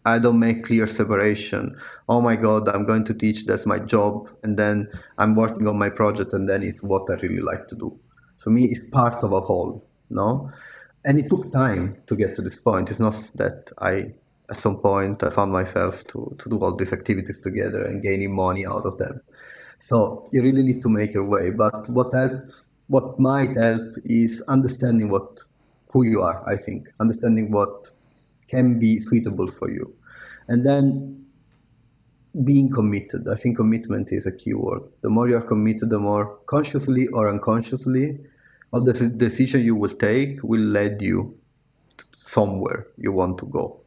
I 0.05 0.18
don't 0.18 0.39
make 0.39 0.64
clear 0.64 0.88
separation. 0.88 1.76
Oh 2.09 2.22
my 2.22 2.36
God, 2.36 2.68
I'm 2.68 2.86
going 2.86 3.03
to 3.05 3.14
teach, 3.14 3.45
that's 3.45 3.66
my 3.66 3.78
job. 3.80 4.30
And 4.43 4.57
then 4.57 4.88
I'm 5.18 5.36
working 5.36 5.68
on 5.68 5.78
my 5.78 5.89
project, 5.89 6.34
and 6.34 6.47
then 6.49 6.64
it's 6.64 6.82
what 6.82 7.09
I 7.09 7.14
really 7.16 7.41
like 7.41 7.68
to 7.68 7.76
do. 7.76 7.99
For 8.38 8.49
me, 8.49 8.66
it's 8.66 8.89
part 8.89 9.24
of 9.24 9.32
a 9.32 9.41
whole, 9.41 9.86
no? 10.09 10.51
And 11.05 11.20
it 11.20 11.30
took 11.30 11.51
time 11.51 11.97
to 12.07 12.16
get 12.16 12.36
to 12.36 12.41
this 12.41 12.59
point. 12.59 12.89
It's 12.89 12.99
not 12.99 13.14
that 13.36 13.72
I, 13.80 14.14
at 14.49 14.57
some 14.57 14.80
point, 14.80 15.24
I 15.24 15.30
found 15.30 15.51
myself 15.51 16.03
to, 16.05 16.36
to 16.38 16.49
do 16.49 16.59
all 16.59 16.76
these 16.76 16.93
activities 16.93 17.41
together 17.41 17.84
and 17.84 18.01
gaining 18.01 18.36
money 18.36 18.66
out 18.66 18.86
of 18.86 18.97
them. 18.97 19.22
So 19.82 20.29
you 20.32 20.43
really 20.43 20.61
need 20.61 20.82
to 20.84 20.89
make 20.89 21.13
your 21.13 21.25
way. 21.25 21.49
But 21.49 21.89
what 21.89 22.13
helps, 22.13 22.65
what 22.88 23.19
might 23.19 23.57
help 23.57 23.95
is 24.05 24.41
understanding 24.47 25.09
what, 25.09 25.41
who 25.89 26.03
you 26.03 26.21
are, 26.21 26.47
I 26.47 26.55
think, 26.55 26.89
understanding 26.99 27.51
what 27.51 27.89
can 28.47 28.77
be 28.77 28.99
suitable 28.99 29.47
for 29.47 29.71
you. 29.71 29.91
And 30.47 30.63
then 30.63 31.25
being 32.43 32.69
committed. 32.69 33.27
I 33.27 33.36
think 33.36 33.57
commitment 33.57 34.11
is 34.11 34.27
a 34.27 34.32
key 34.32 34.53
word. 34.53 34.84
The 35.01 35.09
more 35.09 35.27
you 35.27 35.36
are 35.38 35.41
committed, 35.41 35.89
the 35.89 35.99
more 35.99 36.38
consciously 36.45 37.07
or 37.07 37.27
unconsciously, 37.27 38.19
all 38.71 38.82
the 38.82 38.93
decision 39.09 39.65
you 39.65 39.75
will 39.75 39.89
take 39.89 40.43
will 40.43 40.61
lead 40.61 41.01
you 41.01 41.38
somewhere 42.21 42.86
you 42.97 43.11
want 43.11 43.39
to 43.39 43.45
go. 43.47 43.82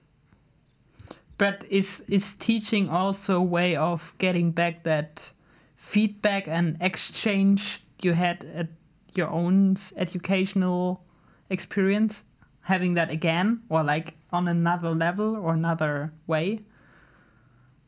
But 1.39 1.65
is 1.71 2.03
is 2.09 2.35
teaching 2.35 2.89
also 2.91 3.37
a 3.37 3.43
way 3.43 3.77
of 3.77 4.15
getting 4.19 4.51
back 4.51 4.83
that 4.83 5.33
feedback 5.77 6.49
and 6.49 6.77
exchange 6.81 7.83
you 8.03 8.13
had 8.13 8.45
at 8.45 8.69
your 9.15 9.29
own 9.31 9.77
educational 9.97 11.03
experience? 11.51 12.25
Having 12.63 12.95
that 12.95 13.11
again, 13.11 13.61
or 13.69 13.83
like 13.83 14.15
on 14.33 14.49
another 14.49 14.95
level 14.95 15.37
or 15.37 15.53
another 15.53 16.13
way? 16.27 16.61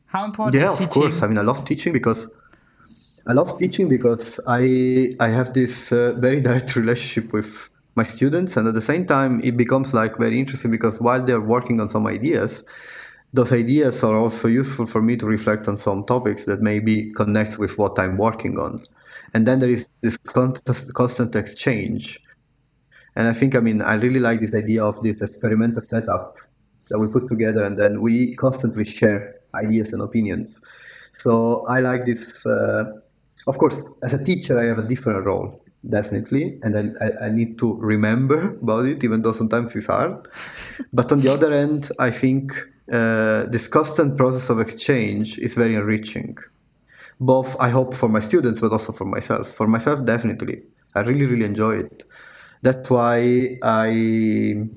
How 0.07 0.23
important? 0.23 0.61
Yeah, 0.61 0.71
of 0.71 0.89
course. 0.89 1.23
I 1.23 1.27
mean, 1.27 1.39
I 1.39 1.41
love 1.41 1.65
teaching 1.65 1.93
because 1.93 2.29
I 3.25 3.33
love 3.33 3.57
teaching 3.59 3.89
because 3.89 4.39
I 4.47 5.13
I 5.19 5.27
have 5.29 5.53
this 5.53 5.91
uh, 5.91 6.13
very 6.17 6.41
direct 6.47 6.75
relationship 6.75 7.33
with 7.33 7.69
my 7.95 8.03
students, 8.03 8.55
and 8.55 8.67
at 8.67 8.73
the 8.73 8.81
same 8.81 9.05
time, 9.05 9.41
it 9.43 9.57
becomes 9.57 9.93
like 9.93 10.17
very 10.17 10.39
interesting 10.39 10.71
because 10.71 11.01
while 11.01 11.23
they're 11.23 11.41
working 11.41 11.81
on 11.81 11.89
some 11.89 12.07
ideas, 12.07 12.63
those 13.37 13.53
ideas 13.53 14.03
are 14.03 14.15
also 14.15 14.47
useful 14.47 14.87
for 14.87 14.99
me 14.99 15.15
to 15.15 15.27
reflect 15.27 15.67
on 15.67 15.77
some 15.77 16.03
topics 16.05 16.45
that 16.45 16.59
maybe 16.59 17.11
connects 17.11 17.59
with 17.59 17.77
what 17.77 17.99
I'm 17.99 18.17
working 18.17 18.57
on. 18.57 18.83
And 19.33 19.45
then 19.45 19.59
there 19.59 19.69
is 19.69 19.89
this 20.01 20.17
constant 20.17 21.35
exchange. 21.35 22.19
And 23.15 23.27
I 23.27 23.33
think, 23.33 23.55
I 23.55 23.59
mean, 23.59 23.83
I 23.83 23.93
really 23.95 24.19
like 24.19 24.39
this 24.39 24.55
idea 24.55 24.83
of 24.83 25.03
this 25.03 25.21
experimental 25.21 25.81
setup 25.81 26.37
that 26.89 26.97
we 26.97 27.07
put 27.07 27.27
together 27.27 27.63
and 27.63 27.77
then 27.77 28.01
we 28.01 28.33
constantly 28.35 28.85
share 28.85 29.35
ideas 29.53 29.93
and 29.93 30.01
opinions. 30.01 30.59
So 31.13 31.63
I 31.67 31.79
like 31.81 32.05
this. 32.05 32.43
Uh, 32.43 32.85
of 33.45 33.59
course, 33.59 33.87
as 34.01 34.15
a 34.15 34.23
teacher, 34.23 34.57
I 34.57 34.65
have 34.65 34.79
a 34.79 34.87
different 34.93 35.23
role, 35.25 35.63
definitely, 35.87 36.59
and 36.63 36.75
I, 36.75 37.25
I 37.27 37.29
need 37.29 37.59
to 37.59 37.77
remember 37.77 38.57
about 38.63 38.85
it, 38.85 39.03
even 39.03 39.21
though 39.21 39.31
sometimes 39.31 39.75
it's 39.75 39.87
hard. 39.87 40.27
but 40.91 41.11
on 41.11 41.21
the 41.21 41.31
other 41.31 41.53
end, 41.53 41.91
I 41.99 42.09
think 42.09 42.51
uh, 42.91 43.43
this 43.45 43.67
constant 43.67 44.17
process 44.17 44.49
of 44.49 44.59
exchange 44.59 45.37
is 45.39 45.55
very 45.55 45.75
enriching. 45.75 46.37
Both, 47.19 47.59
I 47.59 47.69
hope, 47.69 47.93
for 47.93 48.09
my 48.09 48.19
students, 48.19 48.61
but 48.61 48.71
also 48.71 48.93
for 48.93 49.05
myself. 49.05 49.49
For 49.49 49.67
myself, 49.67 50.05
definitely, 50.05 50.63
I 50.95 51.01
really, 51.01 51.25
really 51.25 51.45
enjoy 51.45 51.79
it. 51.79 52.05
That's 52.61 52.89
why 52.89 53.57
I 53.63 54.69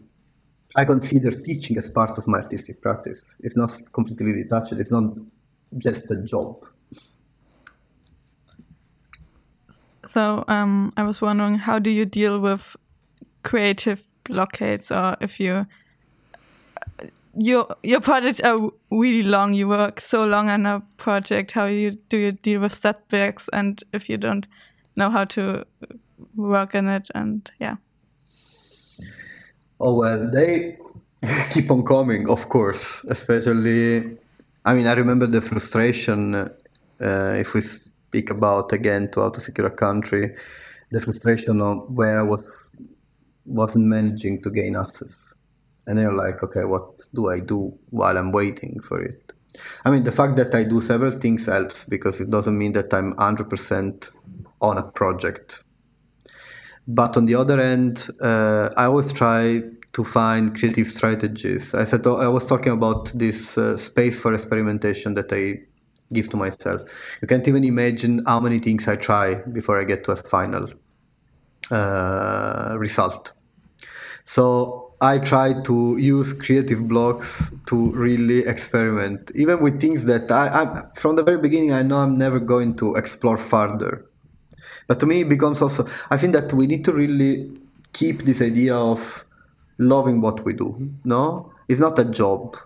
I 0.76 0.84
consider 0.84 1.30
teaching 1.30 1.76
as 1.78 1.88
part 1.88 2.16
of 2.18 2.26
my 2.28 2.38
artistic 2.38 2.80
practice. 2.80 3.36
It's 3.40 3.56
not 3.56 3.70
completely 3.92 4.32
detached. 4.42 4.72
It's 4.72 4.92
not 4.92 5.18
just 5.78 6.10
a 6.10 6.22
job. 6.22 6.64
So 10.06 10.44
um, 10.48 10.92
I 10.96 11.02
was 11.04 11.20
wondering, 11.20 11.58
how 11.58 11.78
do 11.78 11.90
you 11.90 12.04
deal 12.04 12.40
with 12.40 12.76
creative 13.42 14.06
blockades, 14.24 14.90
or 14.90 15.16
if 15.20 15.38
you 15.40 15.66
your 17.34 17.66
your 17.82 18.00
projects 18.00 18.40
are 18.40 18.58
really 18.90 19.22
long, 19.22 19.54
you 19.54 19.68
work 19.68 20.00
so 20.00 20.24
long 20.26 20.48
on 20.48 20.66
a 20.66 20.82
project. 20.96 21.52
How 21.52 21.66
you 21.66 21.92
do 22.08 22.16
you 22.16 22.32
deal 22.32 22.60
with 22.60 22.74
setbacks, 22.74 23.48
and 23.52 23.82
if 23.92 24.08
you 24.08 24.16
don't 24.18 24.46
know 24.96 25.10
how 25.10 25.24
to 25.24 25.64
work 26.34 26.74
in 26.74 26.88
it, 26.88 27.08
and 27.14 27.50
yeah. 27.60 27.76
Oh 29.78 29.94
well, 29.94 30.30
they 30.30 30.76
keep 31.50 31.70
on 31.70 31.84
coming, 31.84 32.28
of 32.28 32.48
course. 32.48 33.04
Especially, 33.04 34.18
I 34.64 34.74
mean, 34.74 34.86
I 34.86 34.94
remember 34.94 35.26
the 35.26 35.40
frustration. 35.40 36.34
Uh, 36.34 37.36
if 37.38 37.54
we 37.54 37.60
speak 37.60 38.30
about 38.30 38.72
again 38.72 39.10
to 39.12 39.20
how 39.20 39.30
to 39.30 39.40
secure 39.40 39.66
a 39.66 39.70
country, 39.70 40.34
the 40.90 41.00
frustration 41.00 41.60
of 41.60 41.90
where 41.90 42.20
I 42.20 42.22
was 42.22 42.70
wasn't 43.46 43.86
managing 43.86 44.42
to 44.42 44.50
gain 44.50 44.76
access, 44.76 45.34
and 45.90 45.98
they're 45.98 46.12
like, 46.12 46.40
okay, 46.44 46.62
what 46.62 47.02
do 47.12 47.28
I 47.28 47.40
do 47.40 47.76
while 47.90 48.16
I'm 48.16 48.30
waiting 48.30 48.78
for 48.80 49.02
it? 49.02 49.32
I 49.84 49.90
mean, 49.90 50.04
the 50.04 50.12
fact 50.12 50.36
that 50.36 50.54
I 50.54 50.62
do 50.62 50.80
several 50.80 51.10
things 51.10 51.46
helps 51.46 51.84
because 51.84 52.20
it 52.20 52.30
doesn't 52.30 52.56
mean 52.56 52.70
that 52.74 52.94
I'm 52.94 53.12
100% 53.14 54.12
on 54.62 54.78
a 54.78 54.84
project. 54.84 55.64
But 56.86 57.16
on 57.16 57.26
the 57.26 57.34
other 57.34 57.58
end, 57.58 58.08
uh, 58.22 58.70
I 58.76 58.84
always 58.84 59.12
try 59.12 59.62
to 59.92 60.04
find 60.04 60.56
creative 60.56 60.86
strategies. 60.86 61.74
I 61.74 61.82
said 61.82 62.06
I 62.06 62.28
was 62.28 62.46
talking 62.46 62.72
about 62.72 63.10
this 63.16 63.58
uh, 63.58 63.76
space 63.76 64.20
for 64.20 64.32
experimentation 64.32 65.14
that 65.14 65.32
I 65.32 65.58
give 66.12 66.28
to 66.28 66.36
myself. 66.36 67.18
You 67.20 67.26
can't 67.26 67.48
even 67.48 67.64
imagine 67.64 68.22
how 68.26 68.38
many 68.38 68.60
things 68.60 68.86
I 68.86 68.94
try 68.94 69.42
before 69.52 69.80
I 69.80 69.82
get 69.82 70.04
to 70.04 70.12
a 70.12 70.16
final 70.16 70.68
uh, 71.72 72.76
result. 72.78 73.32
So 74.22 74.89
I 75.02 75.18
try 75.18 75.54
to 75.62 75.96
use 75.96 76.34
creative 76.34 76.86
blocks 76.86 77.54
to 77.68 77.90
really 77.92 78.40
experiment, 78.40 79.30
even 79.34 79.60
with 79.62 79.80
things 79.80 80.04
that 80.06 80.30
I, 80.30 80.48
I 80.48 80.82
from 80.94 81.16
the 81.16 81.22
very 81.22 81.38
beginning 81.38 81.72
I 81.72 81.82
know 81.82 81.96
I'm 81.96 82.18
never 82.18 82.38
going 82.38 82.76
to 82.76 82.96
explore 82.96 83.38
further. 83.38 84.04
But 84.86 85.00
to 85.00 85.06
me, 85.06 85.22
it 85.22 85.28
becomes 85.28 85.62
also 85.62 85.86
I 86.10 86.18
think 86.18 86.34
that 86.34 86.52
we 86.52 86.66
need 86.66 86.84
to 86.84 86.92
really 86.92 87.50
keep 87.94 88.22
this 88.22 88.42
idea 88.42 88.76
of 88.76 89.24
loving 89.78 90.20
what 90.20 90.44
we 90.44 90.52
do. 90.52 90.90
No, 91.04 91.52
it's 91.66 91.80
not 91.80 91.98
a 91.98 92.04
job. 92.04 92.56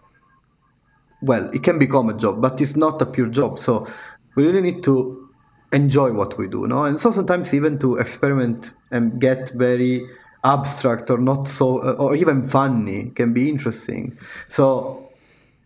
Well, 1.22 1.49
it 1.55 1.62
can 1.62 1.78
become 1.78 2.09
a 2.09 2.14
job, 2.14 2.43
but 2.43 2.61
it's 2.61 2.76
not 2.76 3.01
a 3.01 3.07
pure 3.07 3.28
job. 3.28 3.59
So 3.59 3.87
we 4.35 4.45
really 4.45 4.61
need 4.61 4.82
to 4.85 5.30
enjoy 5.72 6.12
what 6.12 6.37
we 6.37 6.49
do. 6.49 6.66
No, 6.66 6.85
and 6.85 6.99
so 6.99 7.12
sometimes 7.12 7.55
even 7.55 7.78
to 7.78 7.97
experiment 7.97 8.72
and 8.91 9.20
get 9.20 9.51
very 9.51 10.07
abstract 10.45 11.11
or 11.11 11.19
not 11.19 11.49
so 11.49 11.79
uh, 11.83 11.93
or 11.99 12.15
even 12.15 12.45
funny 12.45 13.11
can 13.15 13.33
be 13.33 13.49
interesting. 13.49 14.17
So 14.49 15.11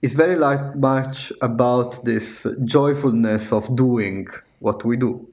it's 0.03 0.15
very 0.15 0.37
like 0.37 0.77
much 0.77 1.33
about 1.43 2.05
this 2.05 2.47
joyfulness 2.65 3.53
of 3.53 3.75
doing 3.77 4.29
what 4.61 4.85
we 4.85 4.97
do. 4.97 5.27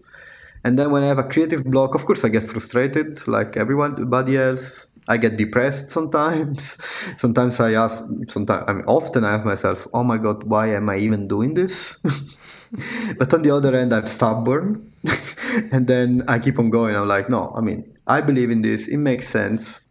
And 0.63 0.79
then 0.79 0.89
when 0.89 1.03
I 1.03 1.07
have 1.07 1.19
a 1.19 1.23
creative 1.23 1.63
block, 1.63 1.93
of 1.93 2.05
course 2.05 2.25
I 2.25 2.29
get 2.29 2.43
frustrated 2.43 3.27
like 3.27 3.55
everybody 3.55 4.35
else. 4.35 4.87
I 5.07 5.17
get 5.17 5.37
depressed 5.37 5.89
sometimes. 5.89 6.83
sometimes 7.21 7.59
I 7.59 7.73
ask, 7.73 8.03
sometimes 8.27 8.65
I 8.67 8.73
mean, 8.73 8.85
often 8.87 9.23
I 9.23 9.35
ask 9.35 9.45
myself, 9.45 9.87
"Oh 9.93 10.03
my 10.03 10.17
God, 10.17 10.43
why 10.45 10.69
am 10.73 10.89
I 10.89 10.97
even 10.97 11.27
doing 11.27 11.53
this?" 11.53 11.97
but 13.19 13.31
on 13.31 13.43
the 13.43 13.51
other 13.51 13.75
end, 13.75 13.93
I'm 13.93 14.07
stubborn, 14.07 14.91
and 15.71 15.85
then 15.85 16.23
I 16.27 16.39
keep 16.39 16.57
on 16.57 16.71
going. 16.71 16.95
I'm 16.95 17.07
like, 17.07 17.29
"No, 17.29 17.53
I 17.55 17.61
mean, 17.61 17.85
I 18.07 18.21
believe 18.21 18.51
in 18.51 18.61
this. 18.61 18.87
It 18.87 18.97
makes 18.97 19.27
sense. 19.27 19.87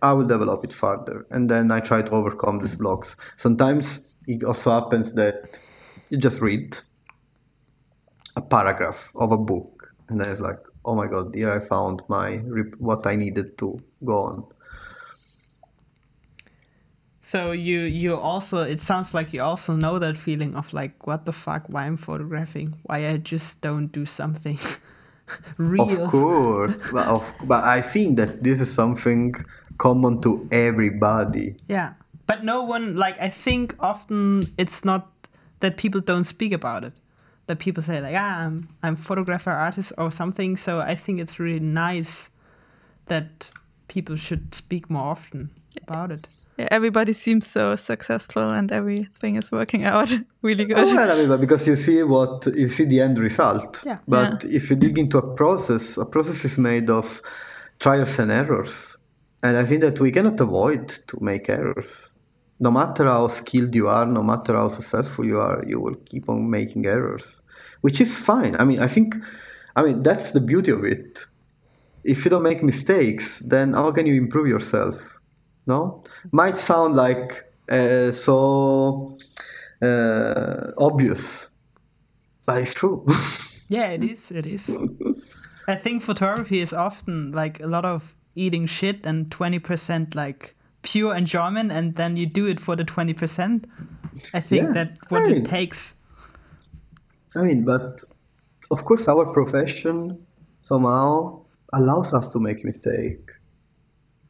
I 0.00 0.12
will 0.12 0.26
develop 0.26 0.64
it 0.64 0.72
further." 0.72 1.26
And 1.30 1.50
then 1.50 1.70
I 1.70 1.80
try 1.80 2.02
to 2.02 2.12
overcome 2.12 2.58
these 2.58 2.76
mm. 2.76 2.80
blocks. 2.80 3.16
Sometimes 3.36 4.16
it 4.26 4.44
also 4.44 4.70
happens 4.70 5.14
that 5.14 5.58
you 6.10 6.18
just 6.18 6.40
read 6.40 6.78
a 8.36 8.42
paragraph 8.42 9.12
of 9.16 9.32
a 9.32 9.38
book, 9.38 9.94
and 10.08 10.20
then 10.20 10.30
it's 10.30 10.40
like, 10.40 10.60
oh 10.84 10.94
my 10.94 11.06
god, 11.06 11.34
here 11.34 11.52
I 11.52 11.60
found 11.60 12.02
my 12.08 12.36
what 12.78 13.06
I 13.06 13.16
needed 13.16 13.58
to 13.58 13.78
go 14.04 14.18
on. 14.24 14.46
So 17.28 17.52
you 17.52 17.80
you 17.80 18.16
also 18.16 18.62
it 18.62 18.80
sounds 18.80 19.12
like 19.12 19.34
you 19.34 19.42
also 19.42 19.76
know 19.76 19.98
that 19.98 20.16
feeling 20.16 20.54
of 20.54 20.72
like 20.72 21.06
what 21.06 21.26
the 21.26 21.32
fuck 21.32 21.68
why 21.68 21.84
I'm 21.84 21.98
photographing 21.98 22.78
why 22.84 23.06
I 23.06 23.18
just 23.18 23.60
don't 23.60 23.92
do 23.92 24.06
something 24.06 24.58
real. 25.56 26.04
Of 26.04 26.10
course, 26.10 26.90
but, 26.90 27.06
of, 27.06 27.32
but 27.44 27.64
I 27.64 27.80
think 27.80 28.18
that 28.18 28.42
this 28.42 28.60
is 28.60 28.72
something 28.72 29.34
common 29.78 30.20
to 30.22 30.48
everybody. 30.52 31.56
Yeah, 31.66 31.94
but 32.26 32.44
no 32.44 32.62
one 32.62 32.96
like 32.96 33.20
I 33.20 33.28
think 33.28 33.74
often 33.80 34.42
it's 34.56 34.84
not 34.84 35.08
that 35.60 35.76
people 35.76 36.00
don't 36.00 36.24
speak 36.24 36.52
about 36.52 36.84
it 36.84 36.92
that 37.48 37.58
people 37.58 37.82
say 37.82 38.00
like 38.00 38.14
ah 38.16 38.44
I'm 38.44 38.68
I'm 38.82 38.94
photographer 38.94 39.50
artist 39.50 39.92
or 39.98 40.12
something. 40.12 40.56
So 40.56 40.78
I 40.80 40.94
think 40.94 41.18
it's 41.18 41.40
really 41.40 41.60
nice 41.60 42.30
that 43.06 43.50
people 43.88 44.16
should 44.16 44.54
speak 44.54 44.88
more 44.88 45.10
often 45.10 45.50
about 45.82 46.12
it. 46.12 46.28
Yeah, 46.58 46.66
everybody 46.72 47.12
seems 47.12 47.46
so 47.46 47.76
successful 47.76 48.52
and 48.52 48.72
everything 48.72 49.36
is 49.36 49.52
working 49.52 49.84
out 49.84 50.10
really 50.42 50.64
oh, 50.64 50.66
good. 50.66 50.78
Oh, 50.78 50.94
well, 50.94 51.12
I 51.12 51.26
mean, 51.26 51.40
because 51.40 51.68
you 51.68 51.76
see 51.76 52.02
what 52.02 52.46
you 52.46 52.68
see 52.68 52.84
the 52.84 53.00
end 53.00 53.18
result. 53.18 53.82
Yeah. 53.86 53.98
But 54.08 54.42
Yeah. 54.42 54.56
if 54.56 54.68
you 54.70 54.76
dig 54.76 54.98
into 54.98 55.18
a 55.18 55.34
process, 55.36 55.96
a 55.98 56.04
process 56.04 56.44
is 56.44 56.58
made 56.58 56.90
of 56.90 57.22
trials 57.78 58.18
and 58.18 58.32
errors, 58.32 58.96
and 59.42 59.56
I 59.56 59.64
think 59.64 59.82
that 59.82 60.00
we 60.00 60.10
cannot 60.10 60.40
avoid 60.40 60.88
to 60.88 61.22
make 61.22 61.48
errors. 61.48 62.14
No 62.58 62.72
matter 62.72 63.04
how 63.04 63.28
skilled 63.28 63.72
you 63.76 63.86
are, 63.86 64.04
no 64.04 64.24
matter 64.24 64.54
how 64.56 64.66
successful 64.68 65.24
you 65.24 65.38
are, 65.38 65.62
you 65.64 65.78
will 65.78 65.94
keep 65.94 66.28
on 66.28 66.50
making 66.50 66.86
errors, 66.86 67.40
which 67.82 68.00
is 68.00 68.18
fine. 68.18 68.56
I 68.58 68.64
mean, 68.64 68.80
I 68.80 68.88
think, 68.88 69.14
I 69.76 69.84
mean, 69.84 70.02
that's 70.02 70.32
the 70.32 70.40
beauty 70.40 70.72
of 70.72 70.82
it. 70.82 71.24
If 72.02 72.24
you 72.24 72.32
don't 72.32 72.42
make 72.42 72.64
mistakes, 72.64 73.38
then 73.40 73.74
how 73.74 73.92
can 73.92 74.06
you 74.06 74.14
improve 74.14 74.48
yourself? 74.48 75.17
No, 75.68 76.02
might 76.32 76.56
sound 76.56 76.94
like 76.96 77.44
uh, 77.70 78.10
so 78.10 79.16
uh, 79.82 80.72
obvious, 80.78 81.50
but 82.46 82.62
it's 82.62 82.74
true. 82.74 83.06
Yeah, 83.70 83.90
it 83.92 84.02
is. 84.02 84.30
It 84.30 84.46
is. 84.46 84.70
I 85.68 85.74
think 85.74 86.02
photography 86.02 86.60
is 86.62 86.72
often 86.72 87.32
like 87.32 87.60
a 87.62 87.66
lot 87.66 87.84
of 87.84 88.14
eating 88.34 88.64
shit 88.66 89.04
and 89.04 89.30
twenty 89.30 89.58
percent 89.58 90.14
like 90.14 90.56
pure 90.80 91.14
enjoyment, 91.14 91.70
and 91.70 91.94
then 91.94 92.16
you 92.16 92.26
do 92.26 92.46
it 92.46 92.60
for 92.60 92.76
the 92.76 92.84
twenty 92.84 93.12
percent. 93.12 93.66
I 94.32 94.40
think 94.40 94.62
Yeah, 94.62 94.72
that's 94.72 95.10
what 95.10 95.20
I 95.22 95.26
mean- 95.26 95.36
it 95.36 95.44
takes. 95.44 95.92
I 97.36 97.42
mean, 97.42 97.64
but 97.66 98.00
of 98.70 98.86
course, 98.86 99.06
our 99.06 99.26
profession 99.34 100.16
somehow 100.62 101.42
allows 101.74 102.14
us 102.14 102.30
to 102.32 102.38
make 102.40 102.64
mistake. 102.64 103.32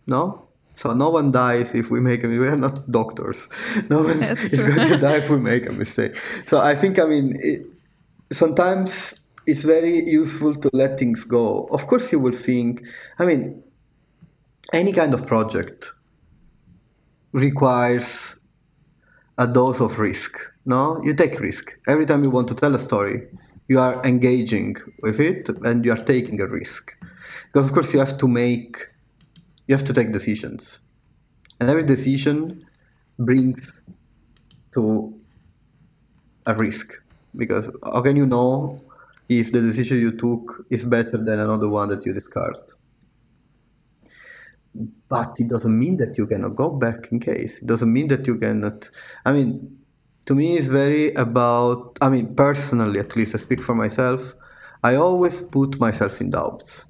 No, 0.09 0.48
so 0.79 0.93
no 0.95 1.11
one 1.11 1.33
dies 1.33 1.75
if 1.75 1.91
we 1.91 1.99
make 2.01 2.23
a 2.23 2.29
mistake. 2.29 2.41
We 2.41 2.49
are 2.55 2.57
not 2.69 2.77
doctors. 3.01 3.41
No 3.91 3.99
one 4.09 4.19
That's 4.21 4.53
is 4.55 4.63
true. 4.63 4.75
going 4.75 4.87
to 4.87 4.99
die 4.99 5.17
if 5.17 5.29
we 5.29 5.39
make 5.39 5.67
a 5.67 5.73
mistake. 5.73 6.15
So 6.51 6.61
I 6.61 6.75
think, 6.77 7.01
I 7.01 7.07
mean, 7.07 7.27
it, 7.51 7.67
sometimes 8.31 8.93
it's 9.45 9.65
very 9.65 10.09
useful 10.09 10.55
to 10.55 10.71
let 10.73 10.99
things 11.01 11.25
go. 11.25 11.65
Of 11.77 11.89
course, 11.89 12.13
you 12.13 12.21
will 12.21 12.39
think. 12.49 12.87
I 13.19 13.25
mean, 13.25 13.61
any 14.73 14.93
kind 14.93 15.15
of 15.15 15.27
project 15.27 15.91
requires 17.33 18.39
a 19.37 19.47
dose 19.49 19.81
of 19.81 19.99
risk. 19.99 20.39
No, 20.65 21.01
you 21.03 21.13
take 21.15 21.41
risk 21.41 21.65
every 21.89 22.07
time 22.07 22.23
you 22.23 22.31
want 22.31 22.47
to 22.49 22.55
tell 22.55 22.75
a 22.75 22.79
story. 22.79 23.27
You 23.67 23.81
are 23.81 24.01
engaging 24.05 24.77
with 25.03 25.19
it, 25.19 25.49
and 25.65 25.85
you 25.85 25.93
are 25.93 26.05
taking 26.15 26.41
a 26.41 26.47
risk 26.47 26.97
because, 27.47 27.67
of 27.69 27.73
course, 27.75 27.93
you 27.93 27.99
have 27.99 28.17
to 28.19 28.29
make, 28.29 28.77
you 29.69 29.77
have 29.77 29.87
to 29.87 29.95
take 29.95 30.13
decisions, 30.13 30.81
and 31.61 31.71
every 31.71 31.85
decision 31.85 32.67
brings 33.19 33.91
to 34.73 35.15
a 36.47 36.55
risk. 36.55 37.03
Because 37.37 37.71
how 37.85 38.01
can 38.03 38.17
you 38.17 38.27
know 38.27 38.83
if 39.29 39.53
the 39.53 39.61
decision 39.61 39.99
you 39.99 40.13
took 40.13 40.67
is 40.71 40.85
better 40.85 41.19
than 41.19 41.39
another 41.39 41.69
one 41.69 41.89
that 41.91 42.05
you 42.07 42.13
discard? 42.13 42.59
But 45.09 45.41
it 45.41 45.49
doesn't 45.49 45.77
mean 45.79 45.97
that 45.99 46.19
you 46.19 46.27
cannot 46.27 46.55
go 46.57 46.71
back 46.71 47.11
in 47.13 47.21
case. 47.21 47.63
It 47.63 47.67
doesn't 47.67 47.93
mean 47.93 48.09
that 48.09 48.27
you 48.27 48.37
cannot 48.37 48.91
i 49.25 49.33
mean 49.33 49.79
to 50.27 50.35
me 50.35 50.57
it's 50.57 50.69
very 50.69 51.13
about 51.15 51.99
i 52.03 52.09
mean 52.11 52.35
personally 52.35 53.01
at 53.01 53.17
least 53.17 53.35
i 53.35 53.39
speak 53.39 53.63
for 53.63 53.75
myself 53.75 54.35
i 54.85 54.95
always 54.95 55.41
put 55.41 55.81
myself 55.81 56.21
in 56.21 56.31
doubts 56.31 56.87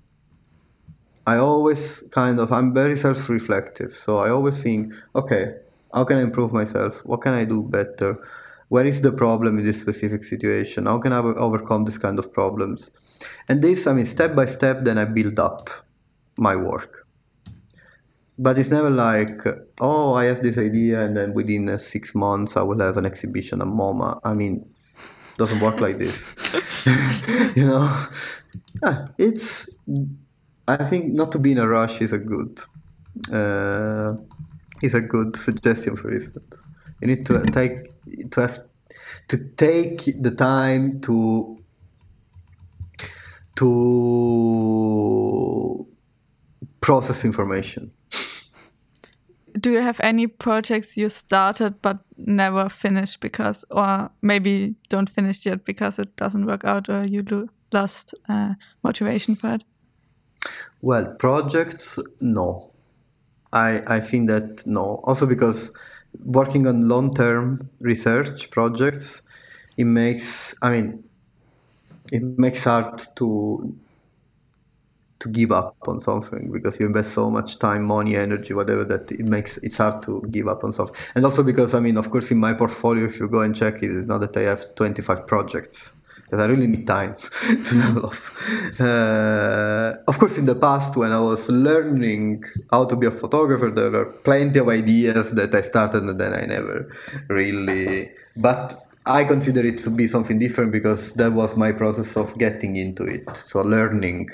i 1.29 1.37
always 1.37 2.03
kind 2.11 2.41
of 2.41 2.53
i'm 2.53 2.73
very 2.73 2.97
self-reflective. 2.97 3.93
So 3.93 4.19
i 4.19 4.29
always 4.31 4.63
think 4.63 4.95
okay 5.15 5.55
how 5.95 6.05
can 6.05 6.17
i 6.17 6.23
improve 6.23 6.53
myself? 6.53 7.05
What 7.05 7.21
can 7.25 7.35
i 7.35 7.45
do 7.45 7.63
better? 7.63 8.11
Where 8.69 8.87
is 8.93 9.01
the 9.01 9.13
problem 9.13 9.59
in 9.59 9.65
this 9.65 9.81
specific 9.81 10.23
situation? 10.23 10.87
How 10.87 10.99
can 10.99 11.13
i 11.13 11.19
overcome 11.19 11.85
this 11.85 11.99
kind 11.99 12.19
of 12.19 12.33
problems? 12.33 12.91
And 13.49 13.63
this 13.63 13.87
i 13.87 13.93
mean 13.93 14.07
step 14.07 14.35
by 14.41 14.47
step 14.47 14.85
then 14.85 14.99
i 14.99 15.05
build 15.05 15.39
up 15.39 15.71
my 16.49 16.57
work. 16.57 17.07
But 18.39 18.57
it's 18.59 18.71
never 18.71 18.91
like 18.91 19.41
oh 19.81 20.15
i 20.15 20.25
have 20.31 20.43
this 20.43 20.59
idea 20.59 21.05
and 21.05 21.17
then 21.17 21.35
within 21.35 21.69
uh, 21.69 21.79
six 21.79 22.15
months 22.15 22.57
i 22.57 22.63
will 22.63 22.81
have 22.81 22.97
an 22.97 23.07
exhibition 23.13 23.61
at 23.61 23.69
moma. 23.69 24.21
I 24.25 24.33
mean 24.35 24.55
doesn't 25.37 25.61
work 25.61 25.81
like 25.81 25.99
this. 25.99 26.19
You 27.59 27.67
know? 27.67 27.85
Yeah, 28.83 29.07
it's 29.19 29.69
i 30.69 30.85
think 30.85 31.13
not 31.13 31.33
to 31.33 31.39
be 31.39 31.53
in 31.53 31.59
a 31.59 31.67
rush 31.67 32.01
is 32.01 32.13
a 32.13 32.19
good 32.19 32.61
uh, 33.33 34.15
is 34.83 34.95
a 34.95 35.01
good 35.01 35.37
suggestion 35.37 35.97
for 35.97 36.11
instance. 36.11 36.57
You 37.01 37.09
need 37.09 37.27
to 37.27 37.41
take 37.47 38.31
to 38.31 38.41
have 38.41 38.59
to 39.29 39.37
take 39.57 40.05
the 40.21 40.31
time 40.31 41.01
to 41.03 41.59
to 43.57 44.07
process 46.81 47.25
information. 47.25 47.93
Do 49.61 49.73
you 49.73 49.81
have 49.81 50.01
any 50.01 50.27
projects 50.29 50.97
you 50.97 51.09
started 51.09 51.83
but 51.83 51.99
never 52.17 52.69
finished 52.69 53.21
because 53.21 53.65
or 53.71 54.11
maybe 54.23 54.77
don't 54.89 55.11
finish 55.11 55.45
yet 55.47 55.65
because 55.65 55.99
it 55.99 56.15
doesn't 56.17 56.47
work 56.47 56.65
out 56.65 56.89
or 56.89 57.05
you 57.05 57.49
lost 57.73 58.15
uh, 58.29 58.55
motivation 58.83 59.35
for 59.35 59.55
it 59.55 59.65
well 60.83 61.07
projects 61.19 61.99
no. 62.21 62.71
I 63.53 63.81
i 63.87 64.01
think 64.01 64.29
that 64.29 64.67
no. 64.67 65.01
Also 65.05 65.27
because 65.27 65.73
working 66.25 66.67
on 66.67 66.89
long-term 66.89 67.69
research 67.81 68.51
projects 68.51 69.23
it 69.77 69.85
makes 69.85 70.55
i 70.63 70.71
mean 70.71 71.05
it 72.13 72.23
makes 72.39 72.65
hard 72.65 73.01
to 73.17 73.75
to 75.21 75.29
give 75.29 75.51
up 75.51 75.77
on 75.89 76.01
something 76.01 76.51
because 76.53 76.79
you 76.79 76.87
invest 76.87 77.13
so 77.13 77.31
much 77.31 77.59
time 77.59 77.85
money 77.85 78.17
energy 78.17 78.55
whatever 78.55 78.85
that 78.85 79.11
it 79.11 79.25
makes 79.25 79.59
it's 79.59 79.79
hard 79.79 80.01
to 80.03 80.23
give 80.31 80.47
up 80.47 80.63
on 80.63 80.73
something. 80.73 80.95
And 81.15 81.25
also 81.25 81.43
because 81.43 81.75
i 81.75 81.81
mean 81.81 81.97
of 81.99 82.11
course 82.11 82.31
in 82.31 82.39
my 82.39 82.55
portfolio 82.55 83.05
if 83.05 83.19
you 83.19 83.29
go 83.29 83.41
and 83.41 83.55
check 83.55 83.83
it's 83.83 84.07
not 84.07 84.21
that 84.21 84.37
i 84.37 84.43
have 84.43 84.75
25 84.77 85.27
projects 85.27 85.95
because 86.29 86.45
I 86.45 86.47
really 86.47 86.67
need 86.67 86.87
time 86.87 87.15
to 87.65 87.75
develop. 87.83 88.15
Uh, 88.79 90.03
of 90.07 90.19
course, 90.19 90.37
in 90.37 90.45
the 90.45 90.55
past, 90.55 90.95
when 90.95 91.11
I 91.11 91.21
was 91.21 91.51
learning 91.51 92.45
how 92.71 92.85
to 92.85 92.97
be 92.97 93.07
a 93.07 93.11
photographer, 93.11 93.71
there 93.71 93.91
were 93.91 94.05
plenty 94.25 94.59
of 94.59 94.69
ideas 94.69 95.33
that 95.33 95.55
I 95.55 95.63
started 95.63 96.03
and 96.03 96.21
then 96.21 96.35
I 96.35 96.45
never 96.45 96.91
really. 97.29 98.11
But 98.37 98.75
I 99.07 99.25
consider 99.25 99.65
it 99.65 99.79
to 99.79 99.91
be 99.91 100.07
something 100.07 100.39
different 100.39 100.71
because 100.71 101.15
that 101.15 101.33
was 101.33 101.57
my 101.57 101.73
process 101.73 102.15
of 102.19 102.37
getting 102.37 102.77
into 102.77 103.05
it. 103.05 103.27
So 103.47 103.63
learning 103.63 104.29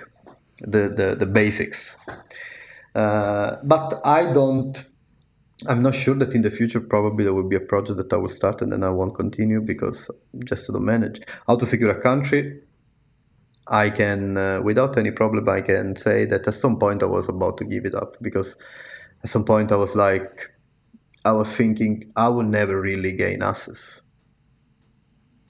the, 0.62 0.88
the, 0.88 1.14
the 1.16 1.26
basics. 1.26 1.96
Uh, 2.92 3.56
but 3.62 4.00
I 4.04 4.32
don't 4.32 4.76
I'm 5.68 5.82
not 5.82 5.94
sure 5.94 6.14
that 6.16 6.34
in 6.34 6.42
the 6.42 6.50
future 6.50 6.80
probably 6.80 7.24
there 7.24 7.32
will 7.32 7.48
be 7.48 7.56
a 7.56 7.60
project 7.60 7.96
that 7.98 8.12
I 8.12 8.16
will 8.16 8.28
start 8.28 8.60
and 8.60 8.72
then 8.72 8.82
I 8.82 8.90
won't 8.90 9.14
continue 9.14 9.60
because 9.60 10.10
just 10.44 10.66
to 10.66 10.72
don't 10.72 10.84
manage 10.84 11.20
how 11.46 11.56
to 11.56 11.64
secure 11.64 11.90
a 11.90 12.00
country. 12.00 12.60
I 13.68 13.88
can, 13.88 14.36
uh, 14.36 14.60
without 14.62 14.98
any 14.98 15.10
problem, 15.10 15.48
I 15.48 15.62
can 15.62 15.96
say 15.96 16.26
that 16.26 16.46
at 16.46 16.54
some 16.54 16.78
point 16.78 17.02
I 17.02 17.06
was 17.06 17.28
about 17.28 17.56
to 17.58 17.64
give 17.64 17.86
it 17.86 17.94
up 17.94 18.16
because 18.20 18.58
at 19.22 19.30
some 19.30 19.44
point 19.44 19.72
I 19.72 19.76
was 19.76 19.96
like, 19.96 20.52
I 21.24 21.32
was 21.32 21.56
thinking 21.56 22.12
I 22.14 22.28
will 22.28 22.42
never 22.42 22.78
really 22.78 23.12
gain 23.12 23.42
access, 23.42 24.02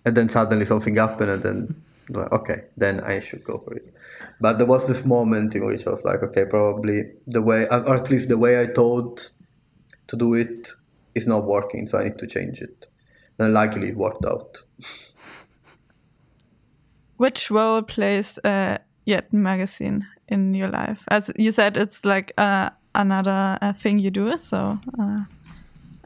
and 0.05 0.17
then 0.17 0.29
suddenly 0.29 0.65
something 0.65 0.95
happened, 0.95 1.31
and 1.31 1.43
then 1.43 1.83
like, 2.11 2.31
okay, 2.31 2.67
then 2.77 3.01
I 3.01 3.19
should 3.19 3.43
go 3.43 3.59
for 3.59 3.75
it. 3.75 3.91
But 4.41 4.59
there 4.59 4.67
was 4.67 4.87
this 4.87 5.05
moment 5.05 5.57
in 5.57 5.65
which 5.65 5.85
I 5.85 5.91
was 5.91 6.05
like, 6.05 6.23
okay, 6.23 6.45
probably 6.45 7.11
the 7.27 7.43
way, 7.43 7.67
or 7.67 7.97
at 7.97 8.11
least 8.11 8.29
the 8.29 8.39
way 8.39 8.61
I 8.61 8.67
thought 8.67 9.31
to 10.15 10.25
do 10.25 10.35
it 10.35 10.69
is 11.15 11.27
not 11.27 11.45
working, 11.45 11.87
so 11.87 11.99
I 11.99 12.05
need 12.05 12.19
to 12.19 12.27
change 12.27 12.61
it. 12.61 12.87
And 13.39 13.53
luckily, 13.53 13.89
it 13.89 13.97
worked 13.97 14.25
out. 14.25 14.63
Which 17.17 17.51
role 17.51 17.83
plays 17.83 18.39
uh, 18.45 18.79
Yet 19.07 19.33
magazine 19.33 20.07
in 20.29 20.55
your 20.55 20.69
life? 20.69 21.05
As 21.09 21.31
you 21.37 21.53
said, 21.53 21.77
it's 21.77 22.05
like 22.05 22.33
uh, 22.39 22.71
another 22.95 23.59
uh, 23.61 23.73
thing 23.73 23.99
you 23.99 24.11
do, 24.11 24.39
so 24.39 24.79
uh, 24.99 25.25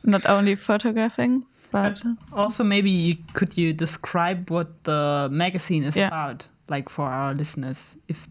not 0.05 0.29
only 0.29 0.55
photographing, 0.55 1.45
but 1.71 2.03
also 2.33 2.65
maybe 2.65 2.91
you, 2.91 3.17
could 3.35 3.57
you 3.57 3.73
describe 3.73 4.51
what 4.51 4.85
the 4.85 5.29
magazine 5.31 5.85
is 5.85 5.97
yeah. 5.97 6.09
about? 6.09 6.49
Like 6.71 6.89
for 6.89 7.07
our 7.07 7.35
listeners 7.35 7.97
if 8.09 8.27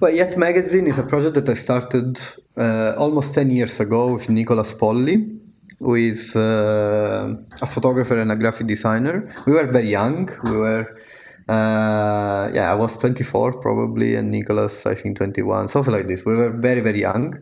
well 0.00 0.14
yet 0.14 0.36
magazine 0.36 0.86
is 0.86 0.98
a 0.98 1.06
project 1.12 1.34
that 1.34 1.48
i 1.48 1.54
started 1.54 2.18
uh, 2.56 2.94
almost 2.98 3.34
10 3.34 3.50
years 3.50 3.80
ago 3.80 4.14
with 4.14 4.28
nicolas 4.28 4.72
polli 4.74 5.42
who 5.82 5.94
is 5.96 6.36
uh, 6.36 7.34
a 7.60 7.66
photographer 7.66 8.18
and 8.18 8.30
a 8.30 8.36
graphic 8.36 8.66
designer. 8.66 9.28
We 9.46 9.52
were 9.52 9.66
very 9.66 9.88
young. 9.88 10.28
We 10.44 10.56
were 10.56 10.86
uh, 11.48 12.48
yeah 12.54 12.70
i 12.70 12.74
was 12.74 12.96
24 12.98 13.60
probably 13.60 14.14
and 14.14 14.30
nicolas 14.30 14.86
i 14.86 14.94
think 14.94 15.16
21 15.16 15.66
something 15.66 15.92
like 15.92 16.06
this. 16.06 16.24
We 16.24 16.36
were 16.36 16.50
very 16.50 16.80
very 16.80 17.00
young 17.00 17.36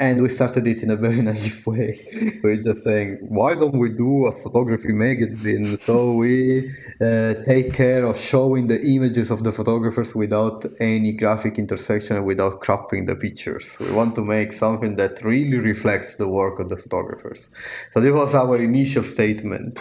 and 0.00 0.22
we 0.22 0.28
started 0.28 0.66
it 0.66 0.82
in 0.82 0.90
a 0.90 0.96
very 1.06 1.22
naive 1.22 1.66
way. 1.66 2.40
We're 2.42 2.62
just 2.62 2.82
saying, 2.82 3.18
why 3.20 3.54
don't 3.54 3.78
we 3.78 3.90
do 3.90 4.26
a 4.26 4.32
photography 4.32 4.92
magazine? 4.92 5.76
So 5.76 6.14
we 6.14 6.70
uh, 7.00 7.34
take 7.44 7.72
care 7.72 8.04
of 8.04 8.18
showing 8.18 8.66
the 8.66 8.82
images 8.82 9.30
of 9.30 9.44
the 9.44 9.52
photographers 9.52 10.14
without 10.14 10.64
any 10.80 11.12
graphic 11.12 11.58
intersection 11.58 12.24
without 12.24 12.60
cropping 12.60 13.06
the 13.06 13.14
pictures. 13.14 13.76
We 13.80 13.92
want 13.92 14.14
to 14.16 14.22
make 14.22 14.52
something 14.52 14.96
that 14.96 15.22
really 15.22 15.58
reflects 15.58 16.16
the 16.16 16.28
work 16.28 16.58
of 16.58 16.68
the 16.68 16.76
photographers. 16.76 17.50
So 17.90 18.00
this 18.00 18.12
was 18.12 18.34
our 18.34 18.58
initial 18.58 19.02
statement. 19.02 19.78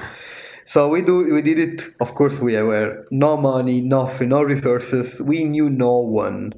So 0.65 0.89
we 0.89 1.01
do 1.01 1.33
we 1.33 1.41
did 1.41 1.59
it. 1.59 1.83
Of 1.99 2.15
course, 2.15 2.41
we 2.41 2.53
were 2.61 3.05
no 3.11 3.35
money, 3.35 3.81
nothing, 3.81 4.29
no 4.29 4.43
resources. 4.43 5.21
We 5.21 5.43
knew 5.43 5.69
no 5.69 5.99
one 5.99 6.53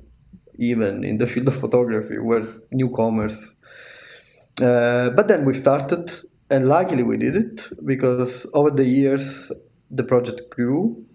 even 0.57 1.03
in 1.03 1.17
the 1.17 1.27
field 1.27 1.47
of 1.47 1.55
photography 1.55 2.17
were 2.17 2.45
newcomers. 2.71 3.55
Uh, 4.61 5.09
but 5.11 5.27
then 5.27 5.45
we 5.45 5.53
started, 5.53 6.11
and 6.49 6.67
luckily 6.67 7.03
we 7.03 7.17
did 7.17 7.35
it 7.35 7.69
because 7.83 8.49
over 8.53 8.71
the 8.71 8.85
years 8.85 9.51
the 9.91 10.03
project 10.03 10.49
grew, 10.49 11.05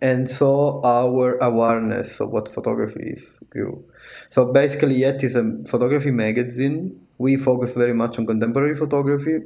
and 0.00 0.28
so 0.28 0.80
our 0.84 1.36
awareness 1.38 2.20
of 2.20 2.30
what 2.30 2.48
photography 2.48 3.00
is 3.02 3.40
grew. 3.50 3.84
So 4.28 4.52
basically, 4.52 4.96
Yet 4.96 5.24
is 5.24 5.34
a 5.34 5.64
photography 5.66 6.10
magazine. 6.10 7.00
We 7.18 7.36
focus 7.36 7.74
very 7.74 7.94
much 7.94 8.18
on 8.18 8.26
contemporary 8.26 8.74
photography, 8.74 9.38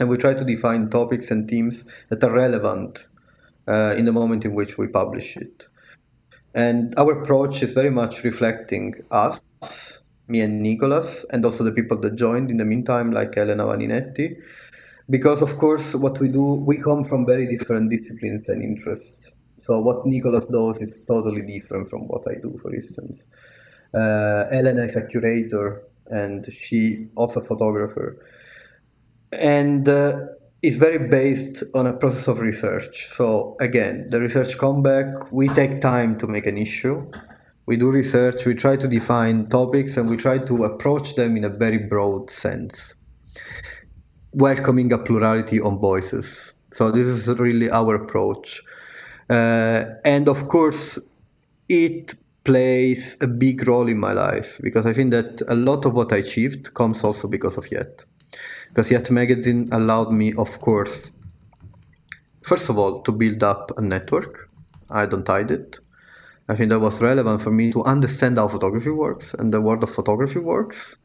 and 0.00 0.08
we 0.08 0.16
try 0.16 0.34
to 0.34 0.44
define 0.44 0.90
topics 0.90 1.30
and 1.30 1.48
themes 1.48 1.88
that 2.08 2.22
are 2.24 2.32
relevant 2.32 3.06
uh, 3.68 3.94
in 3.96 4.04
the 4.04 4.12
moment 4.12 4.44
in 4.44 4.54
which 4.54 4.76
we 4.76 4.88
publish 4.88 5.36
it. 5.36 5.68
And 6.54 6.94
our 6.98 7.20
approach 7.20 7.62
is 7.62 7.72
very 7.72 7.90
much 7.90 8.22
reflecting 8.22 8.94
us, 9.10 9.42
me 10.28 10.40
and 10.40 10.62
Nicolas, 10.62 11.26
and 11.30 11.44
also 11.44 11.64
the 11.64 11.72
people 11.72 11.98
that 12.00 12.14
joined 12.16 12.50
in 12.50 12.58
the 12.58 12.64
meantime, 12.64 13.10
like 13.10 13.36
Elena 13.36 13.64
Vaninetti. 13.64 14.36
Because, 15.10 15.42
of 15.42 15.58
course, 15.58 15.94
what 15.94 16.20
we 16.20 16.28
do, 16.28 16.54
we 16.54 16.78
come 16.78 17.04
from 17.04 17.26
very 17.26 17.46
different 17.46 17.90
disciplines 17.90 18.48
and 18.48 18.62
interests. 18.62 19.30
So, 19.58 19.80
what 19.80 20.06
Nicolas 20.06 20.46
does 20.46 20.80
is 20.80 21.04
totally 21.04 21.42
different 21.42 21.88
from 21.88 22.06
what 22.08 22.24
I 22.30 22.34
do, 22.40 22.56
for 22.62 22.72
instance. 22.74 23.26
Uh, 23.92 24.44
Elena 24.50 24.84
is 24.84 24.96
a 24.96 25.06
curator 25.06 25.82
and 26.06 26.52
she 26.52 27.08
also 27.16 27.40
photographer. 27.40 28.16
And 29.32 29.88
uh, 29.88 30.26
is 30.64 30.78
very 30.78 31.08
based 31.08 31.62
on 31.74 31.86
a 31.86 31.92
process 31.92 32.26
of 32.26 32.40
research. 32.40 33.06
So 33.08 33.54
again, 33.60 34.08
the 34.08 34.18
research 34.18 34.56
come 34.56 34.82
back. 34.82 35.30
We 35.30 35.48
take 35.48 35.82
time 35.82 36.16
to 36.18 36.26
make 36.26 36.46
an 36.46 36.56
issue. 36.56 37.06
We 37.66 37.76
do 37.76 37.90
research. 37.90 38.46
We 38.46 38.54
try 38.54 38.76
to 38.76 38.88
define 38.88 39.48
topics, 39.48 39.98
and 39.98 40.08
we 40.08 40.16
try 40.16 40.38
to 40.38 40.64
approach 40.64 41.16
them 41.16 41.36
in 41.36 41.44
a 41.44 41.50
very 41.50 41.78
broad 41.78 42.30
sense, 42.30 42.94
welcoming 44.32 44.90
a 44.92 44.98
plurality 44.98 45.60
on 45.60 45.78
voices. 45.78 46.54
So 46.72 46.90
this 46.90 47.06
is 47.06 47.28
really 47.38 47.70
our 47.70 47.94
approach, 47.94 48.62
uh, 49.28 49.84
and 50.04 50.28
of 50.28 50.48
course, 50.48 50.98
it 51.68 52.14
plays 52.44 53.16
a 53.22 53.26
big 53.26 53.66
role 53.66 53.88
in 53.88 53.98
my 53.98 54.12
life 54.12 54.60
because 54.62 54.84
I 54.86 54.92
think 54.92 55.12
that 55.12 55.42
a 55.48 55.54
lot 55.54 55.86
of 55.86 55.94
what 55.94 56.12
I 56.12 56.16
achieved 56.16 56.74
comes 56.74 57.04
also 57.04 57.28
because 57.28 57.56
of 57.56 57.70
Yet. 57.70 58.04
Because 58.74 58.90
Yet 58.90 59.08
magazine 59.12 59.68
allowed 59.70 60.10
me, 60.10 60.34
of 60.34 60.60
course, 60.60 61.12
first 62.42 62.68
of 62.68 62.76
all, 62.76 63.02
to 63.02 63.12
build 63.12 63.44
up 63.44 63.70
a 63.78 63.80
network. 63.80 64.50
I 64.90 65.06
don't 65.06 65.28
hide 65.28 65.52
it. 65.52 65.78
I 66.48 66.56
think 66.56 66.70
that 66.70 66.80
was 66.80 67.00
relevant 67.00 67.40
for 67.40 67.52
me 67.52 67.70
to 67.70 67.84
understand 67.84 68.36
how 68.36 68.48
photography 68.48 68.90
works 68.90 69.32
and 69.32 69.54
the 69.54 69.60
world 69.60 69.84
of 69.84 69.94
photography 69.94 70.40
works. 70.40 70.96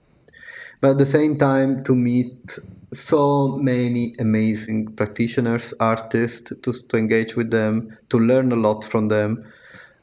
But 0.82 0.92
at 0.92 0.98
the 0.98 1.06
same 1.06 1.38
time, 1.38 1.84
to 1.84 1.94
meet 1.94 2.58
so 2.92 3.58
many 3.58 4.16
amazing 4.20 4.96
practitioners, 4.96 5.72
artists, 5.80 6.52
to, 6.64 6.74
to 6.74 6.98
engage 6.98 7.36
with 7.36 7.52
them, 7.52 7.96
to 8.10 8.18
learn 8.18 8.52
a 8.52 8.56
lot 8.56 8.84
from 8.84 9.10
them, 9.10 9.46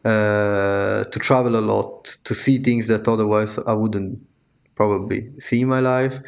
uh, 0.05 1.03
to 1.03 1.19
travel 1.19 1.57
a 1.57 1.65
lot, 1.73 2.17
to 2.23 2.33
see 2.33 2.59
things 2.59 2.87
that 2.87 3.09
otherwise 3.09 3.59
I 3.59 3.73
wouldn't 3.73 4.21
probably 4.77 5.33
see 5.41 5.63
in 5.63 5.69
my 5.69 5.81
life. 5.81 6.21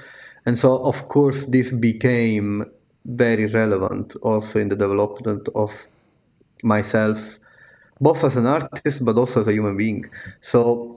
And 0.49 0.57
so, 0.57 0.79
of 0.93 1.09
course, 1.09 1.45
this 1.45 1.73
became 1.73 2.65
very 3.05 3.45
relevant 3.45 4.17
also 4.23 4.59
in 4.59 4.71
the 4.71 4.77
development 4.77 5.47
of 5.55 5.71
myself, 6.63 7.39
both 8.01 8.25
as 8.25 8.39
an 8.39 8.47
artist 8.47 9.05
but 9.05 9.19
also 9.19 9.43
as 9.43 9.49
a 9.49 9.53
human 9.53 9.77
being. 9.77 10.07
So, 10.41 10.97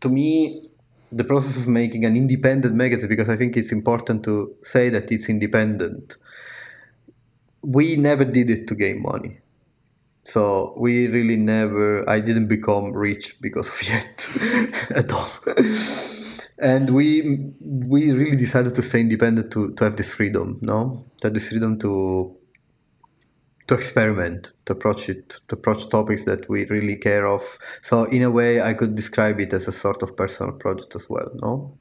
to 0.00 0.08
me, 0.08 0.64
the 1.12 1.22
process 1.22 1.56
of 1.62 1.68
making 1.68 2.04
an 2.04 2.16
independent 2.16 2.74
magazine, 2.74 3.08
because 3.08 3.30
I 3.30 3.36
think 3.36 3.56
it's 3.56 3.70
important 3.70 4.24
to 4.24 4.56
say 4.62 4.88
that 4.88 5.12
it's 5.12 5.28
independent, 5.28 6.16
we 7.62 7.94
never 7.94 8.24
did 8.24 8.50
it 8.50 8.66
to 8.66 8.74
gain 8.74 9.00
money 9.00 9.38
so 10.24 10.74
we 10.76 11.08
really 11.08 11.36
never, 11.36 12.08
I 12.08 12.20
didn't 12.20 12.48
become 12.48 12.92
rich 12.92 13.40
because 13.40 13.68
of 13.68 13.82
Yet 13.88 14.28
at 14.94 15.12
all. 15.12 16.19
And 16.60 16.90
we 16.90 17.52
we 17.60 18.12
really 18.12 18.36
decided 18.36 18.74
to 18.74 18.82
stay 18.82 19.00
independent 19.00 19.50
to, 19.52 19.72
to 19.74 19.84
have 19.84 19.96
this 19.96 20.14
freedom, 20.14 20.58
no? 20.62 21.04
To 21.20 21.26
have 21.26 21.34
this 21.34 21.48
freedom 21.48 21.78
to 21.80 22.36
to 23.66 23.74
experiment, 23.74 24.52
to 24.66 24.72
approach 24.72 25.08
it, 25.08 25.40
to 25.48 25.54
approach 25.54 25.88
topics 25.88 26.24
that 26.24 26.48
we 26.48 26.66
really 26.66 26.96
care 26.96 27.26
of. 27.26 27.58
So 27.82 28.04
in 28.04 28.22
a 28.22 28.30
way, 28.30 28.60
I 28.60 28.74
could 28.74 28.96
describe 28.96 29.38
it 29.38 29.52
as 29.52 29.68
a 29.68 29.72
sort 29.72 30.02
of 30.02 30.16
personal 30.16 30.52
project 30.52 30.96
as 30.96 31.08
well, 31.08 31.30
no? 31.34 31.78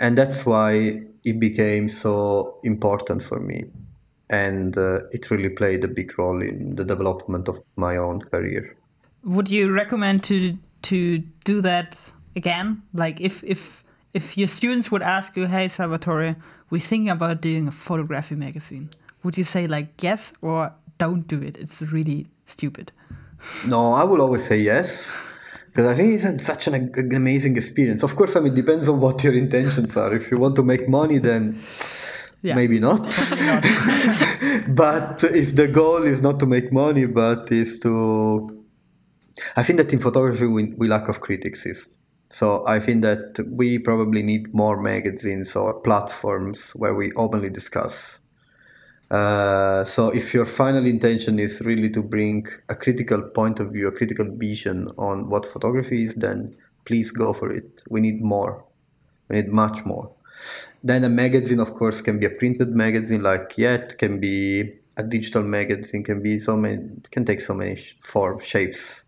And 0.00 0.16
that's 0.16 0.46
why 0.46 1.02
it 1.22 1.38
became 1.38 1.88
so 1.88 2.58
important 2.64 3.22
for 3.22 3.40
me 3.40 3.64
and 4.30 4.76
uh, 4.76 5.00
it 5.12 5.30
really 5.30 5.50
played 5.50 5.84
a 5.84 5.88
big 5.88 6.18
role 6.18 6.42
in 6.42 6.76
the 6.76 6.84
development 6.84 7.48
of 7.48 7.60
my 7.76 7.96
own 7.96 8.20
career. 8.20 8.76
Would 9.24 9.48
you 9.48 9.72
recommend 9.72 10.24
to 10.24 10.58
to 10.82 11.18
do 11.44 11.60
that 11.62 12.12
again? 12.36 12.82
Like 12.92 13.20
if 13.20 13.42
if 13.44 13.84
if 14.12 14.38
your 14.38 14.48
students 14.48 14.90
would 14.90 15.02
ask 15.02 15.36
you, 15.36 15.46
"Hey, 15.46 15.68
Salvatore, 15.68 16.36
we're 16.70 16.80
thinking 16.80 17.10
about 17.10 17.40
doing 17.40 17.68
a 17.68 17.72
photography 17.72 18.34
magazine," 18.34 18.90
would 19.22 19.36
you 19.36 19.44
say 19.44 19.66
like 19.66 20.02
yes 20.02 20.32
or 20.40 20.72
don't 20.98 21.26
do 21.26 21.40
it? 21.40 21.56
It's 21.58 21.82
really 21.82 22.26
stupid. 22.46 22.92
No, 23.66 23.92
I 23.92 24.04
will 24.04 24.22
always 24.22 24.44
say 24.44 24.58
yes 24.58 25.20
because 25.66 25.90
I 25.90 25.94
think 25.94 26.14
it's 26.14 26.44
such 26.44 26.68
an, 26.68 26.74
an 26.94 27.14
amazing 27.14 27.56
experience. 27.56 28.02
Of 28.02 28.14
course, 28.14 28.36
I 28.36 28.40
mean, 28.40 28.52
it 28.52 28.56
depends 28.56 28.88
on 28.88 29.00
what 29.00 29.22
your 29.24 29.34
intentions 29.34 29.96
are. 29.96 30.14
If 30.14 30.30
you 30.30 30.38
want 30.38 30.54
to 30.56 30.62
make 30.62 30.88
money, 30.88 31.18
then 31.18 31.60
yeah. 32.44 32.56
Maybe 32.56 32.78
not. 32.78 33.00
not. 33.00 33.62
but 34.68 35.24
if 35.24 35.56
the 35.56 35.66
goal 35.66 36.02
is 36.02 36.20
not 36.20 36.38
to 36.40 36.46
make 36.46 36.70
money, 36.70 37.06
but 37.06 37.50
is 37.50 37.78
to. 37.80 38.62
I 39.56 39.62
think 39.62 39.78
that 39.78 39.90
in 39.94 39.98
photography 39.98 40.46
we, 40.46 40.74
we 40.76 40.86
lack 40.86 41.08
of 41.08 41.22
critics. 41.22 41.66
So 42.34 42.66
I 42.66 42.80
think 42.80 43.02
that 43.02 43.38
we 43.48 43.78
probably 43.78 44.20
need 44.20 44.52
more 44.52 44.82
magazines 44.82 45.54
or 45.54 45.72
platforms 45.72 46.72
where 46.72 46.92
we 46.92 47.12
openly 47.12 47.48
discuss. 47.48 48.22
Uh, 49.08 49.84
so 49.84 50.08
if 50.10 50.34
your 50.34 50.44
final 50.44 50.84
intention 50.84 51.38
is 51.38 51.62
really 51.64 51.88
to 51.90 52.02
bring 52.02 52.44
a 52.68 52.74
critical 52.74 53.22
point 53.22 53.60
of 53.60 53.70
view, 53.70 53.86
a 53.86 53.92
critical 53.92 54.26
vision 54.28 54.88
on 54.98 55.30
what 55.30 55.46
photography 55.46 56.02
is, 56.02 56.16
then 56.16 56.56
please 56.84 57.12
go 57.12 57.32
for 57.32 57.52
it. 57.52 57.84
We 57.88 58.00
need 58.00 58.20
more. 58.20 58.64
We 59.28 59.36
need 59.36 59.52
much 59.52 59.84
more. 59.84 60.10
Then 60.82 61.04
a 61.04 61.08
magazine, 61.08 61.60
of 61.60 61.74
course, 61.74 62.00
can 62.00 62.18
be 62.18 62.26
a 62.26 62.30
printed 62.30 62.70
magazine 62.70 63.22
like 63.22 63.56
Yet, 63.56 63.96
can 63.96 64.18
be 64.18 64.74
a 64.96 65.04
digital 65.04 65.44
magazine, 65.44 66.02
can 66.02 66.20
be 66.20 66.40
so 66.40 66.56
many, 66.56 66.82
can 67.12 67.24
take 67.24 67.40
so 67.40 67.54
many 67.54 67.76
forms, 68.00 68.44
shapes. 68.44 69.04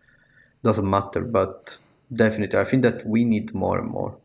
Doesn't 0.63 0.89
matter, 0.89 1.21
but 1.21 1.79
definitely, 2.11 2.59
I 2.59 2.63
think 2.63 2.83
that 2.83 3.05
we 3.05 3.25
need 3.25 3.53
more 3.53 3.79
and 3.79 3.89
more. 3.89 4.17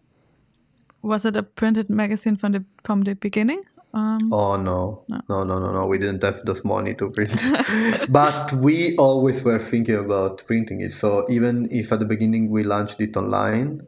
Was 1.02 1.24
it 1.24 1.36
a 1.36 1.42
printed 1.42 1.90
magazine 1.90 2.36
from 2.36 2.52
the 2.52 2.64
from 2.84 3.02
the 3.02 3.14
beginning? 3.14 3.62
Um, 3.94 4.32
oh 4.32 4.56
no. 4.56 5.04
no, 5.08 5.20
no, 5.28 5.44
no, 5.44 5.58
no, 5.58 5.72
no. 5.72 5.86
We 5.86 5.98
didn't 5.98 6.22
have 6.22 6.44
those 6.46 6.64
money 6.64 6.94
to 6.94 7.10
print, 7.10 7.36
but 8.08 8.52
we 8.54 8.96
always 8.96 9.44
were 9.44 9.58
thinking 9.58 9.96
about 9.96 10.46
printing 10.46 10.80
it. 10.80 10.92
So 10.94 11.26
even 11.28 11.68
if 11.70 11.92
at 11.92 11.98
the 11.98 12.06
beginning 12.06 12.48
we 12.48 12.62
launched 12.62 13.00
it 13.00 13.16
online, 13.16 13.82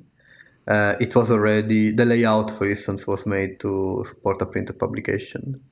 uh, 0.66 0.96
it 1.00 1.14
was 1.16 1.30
already 1.30 1.90
the 1.92 2.04
layout, 2.04 2.50
for 2.50 2.68
instance, 2.68 3.06
was 3.06 3.24
made 3.24 3.60
to 3.60 4.04
support 4.06 4.42
a 4.42 4.46
printed 4.46 4.78
publication. 4.78 5.62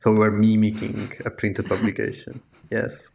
So 0.00 0.12
we 0.12 0.18
were 0.18 0.30
mimicking 0.30 1.12
a 1.26 1.30
printed 1.30 1.66
publication. 1.74 2.40
Yes, 2.70 3.10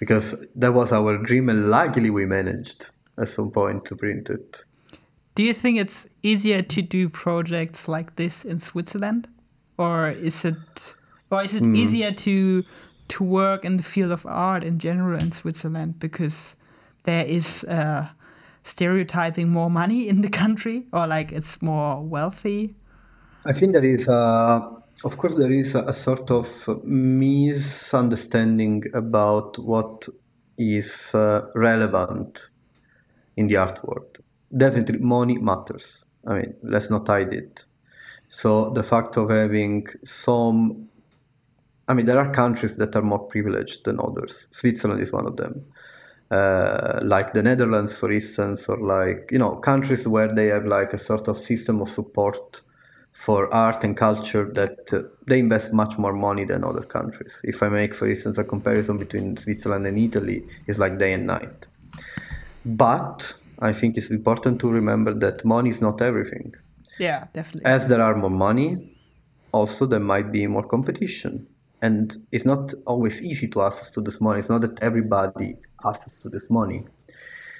because 0.00 0.48
that 0.56 0.72
was 0.72 0.90
our 0.90 1.18
dream, 1.18 1.48
and 1.48 1.70
luckily 1.70 2.10
we 2.10 2.26
managed 2.26 2.90
at 3.20 3.28
some 3.28 3.50
point 3.50 3.84
to 3.84 3.96
print 3.96 4.30
it. 4.30 4.64
Do 5.34 5.44
you 5.44 5.54
think 5.54 5.78
it's 5.78 6.08
easier 6.22 6.62
to 6.62 6.82
do 6.82 7.08
projects 7.08 7.86
like 7.86 8.16
this 8.16 8.44
in 8.44 8.58
Switzerland, 8.58 9.28
or 9.78 10.08
is 10.08 10.44
it, 10.44 10.94
or 11.30 11.44
is 11.44 11.54
it 11.54 11.62
mm. 11.62 11.76
easier 11.76 12.10
to 12.12 12.62
to 13.08 13.24
work 13.24 13.64
in 13.64 13.76
the 13.76 13.82
field 13.82 14.12
of 14.12 14.24
art 14.26 14.64
in 14.64 14.78
general 14.78 15.20
in 15.20 15.32
Switzerland 15.32 15.98
because 15.98 16.56
there 17.02 17.26
is 17.26 17.64
uh, 17.64 18.08
stereotyping 18.62 19.48
more 19.48 19.70
money 19.70 20.08
in 20.08 20.20
the 20.20 20.28
country 20.28 20.86
or 20.92 21.06
like 21.06 21.32
it's 21.32 21.60
more 21.60 22.02
wealthy? 22.02 22.74
I 23.44 23.52
think 23.52 23.72
there 23.72 23.84
is 23.84 24.06
a, 24.08 24.70
of 25.04 25.16
course, 25.16 25.34
there 25.34 25.50
is 25.50 25.74
a, 25.74 25.82
a 25.84 25.92
sort 25.92 26.30
of 26.30 26.46
misunderstanding 26.84 28.84
about 28.94 29.58
what 29.58 30.08
is 30.58 31.14
uh, 31.14 31.46
relevant 31.54 32.50
in 33.40 33.46
the 33.48 33.56
art 33.64 33.78
world. 33.86 34.12
Definitely, 34.64 34.98
money 34.98 35.36
matters. 35.38 35.86
I 36.26 36.32
mean, 36.38 36.54
let's 36.62 36.90
not 36.90 37.06
hide 37.06 37.32
it. 37.42 37.64
So 38.28 38.70
the 38.70 38.84
fact 38.92 39.16
of 39.16 39.30
having 39.30 39.86
some, 40.04 40.88
I 41.88 41.94
mean, 41.94 42.06
there 42.06 42.18
are 42.18 42.30
countries 42.42 42.76
that 42.76 42.94
are 42.96 43.06
more 43.12 43.24
privileged 43.34 43.84
than 43.86 43.96
others. 43.98 44.48
Switzerland 44.50 45.00
is 45.00 45.12
one 45.12 45.26
of 45.26 45.36
them 45.36 45.54
uh, 46.30 47.00
like 47.02 47.32
the 47.32 47.42
Netherlands, 47.42 47.96
for 47.96 48.10
instance, 48.10 48.68
or 48.68 48.78
like 48.78 49.30
you 49.32 49.38
know 49.38 49.56
countries 49.56 50.06
where 50.06 50.32
they 50.32 50.46
have 50.46 50.64
like 50.64 50.92
a 50.92 50.98
sort 50.98 51.28
of 51.28 51.36
system 51.36 51.80
of 51.80 51.88
support 51.88 52.62
for 53.12 53.52
art 53.52 53.82
and 53.82 53.96
culture 53.96 54.48
that 54.54 54.92
uh, 54.92 55.02
they 55.26 55.40
invest 55.40 55.72
much 55.72 55.98
more 55.98 56.12
money 56.12 56.44
than 56.44 56.62
other 56.64 56.82
countries. 56.82 57.40
If 57.42 57.62
I 57.62 57.68
make, 57.68 57.94
for 57.94 58.06
instance, 58.06 58.38
a 58.38 58.44
comparison 58.44 58.98
between 58.98 59.36
Switzerland 59.36 59.86
and 59.86 59.98
Italy, 59.98 60.44
it's 60.68 60.78
like 60.78 60.98
day 60.98 61.12
and 61.12 61.26
night. 61.26 61.66
But 62.64 63.36
I 63.58 63.72
think 63.72 63.96
it's 63.96 64.10
important 64.10 64.60
to 64.60 64.70
remember 64.70 65.14
that 65.14 65.44
money 65.44 65.70
is 65.70 65.80
not 65.80 66.00
everything. 66.02 66.54
Yeah, 66.98 67.26
definitely. 67.32 67.70
As 67.70 67.88
there 67.88 68.02
are 68.02 68.16
more 68.16 68.30
money, 68.30 68.96
also 69.52 69.86
there 69.86 70.00
might 70.00 70.30
be 70.30 70.46
more 70.46 70.66
competition 70.66 71.46
and 71.82 72.16
it's 72.30 72.44
not 72.44 72.72
always 72.86 73.22
easy 73.22 73.48
to 73.48 73.62
access 73.62 73.90
to 73.92 74.00
this 74.00 74.20
money. 74.20 74.38
It's 74.40 74.50
not 74.50 74.60
that 74.60 74.82
everybody 74.82 75.56
access 75.86 76.18
to 76.20 76.28
this 76.28 76.50
money. 76.50 76.84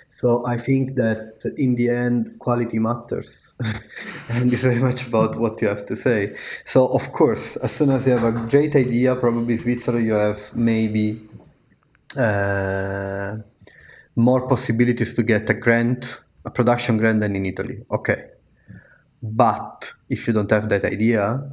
So 0.07 0.45
I 0.45 0.57
think 0.57 0.97
that 0.97 1.41
in 1.57 1.77
the 1.77 1.89
end, 1.89 2.39
quality 2.41 2.81
matters, 2.81 3.55
and 4.29 4.53
it's 4.53 4.65
very 4.65 4.81
much 4.81 5.07
about 5.07 5.37
what 5.37 5.63
you 5.63 5.69
have 5.69 5.87
to 5.87 5.95
say. 5.95 6.35
So 6.65 6.89
of 6.89 7.13
course, 7.13 7.57
as 7.57 7.71
soon 7.71 7.91
as 7.91 8.07
you 8.07 8.15
have 8.15 8.25
a 8.25 8.49
great 8.49 8.75
idea, 8.75 9.15
probably 9.15 9.57
Switzerland, 9.57 10.07
you 10.07 10.15
have 10.15 10.55
maybe 10.57 11.21
uh, 12.19 13.37
more 14.21 14.47
possibilities 14.49 15.15
to 15.15 15.23
get 15.23 15.49
a 15.51 15.55
grant, 15.55 16.21
a 16.45 16.51
production 16.51 16.97
grant 16.99 17.21
than 17.21 17.35
in 17.37 17.45
Italy. 17.47 17.79
Okay, 17.91 18.21
but 19.23 19.93
if 20.09 20.27
you 20.27 20.33
don't 20.33 20.51
have 20.51 20.69
that 20.69 20.85
idea, 20.85 21.51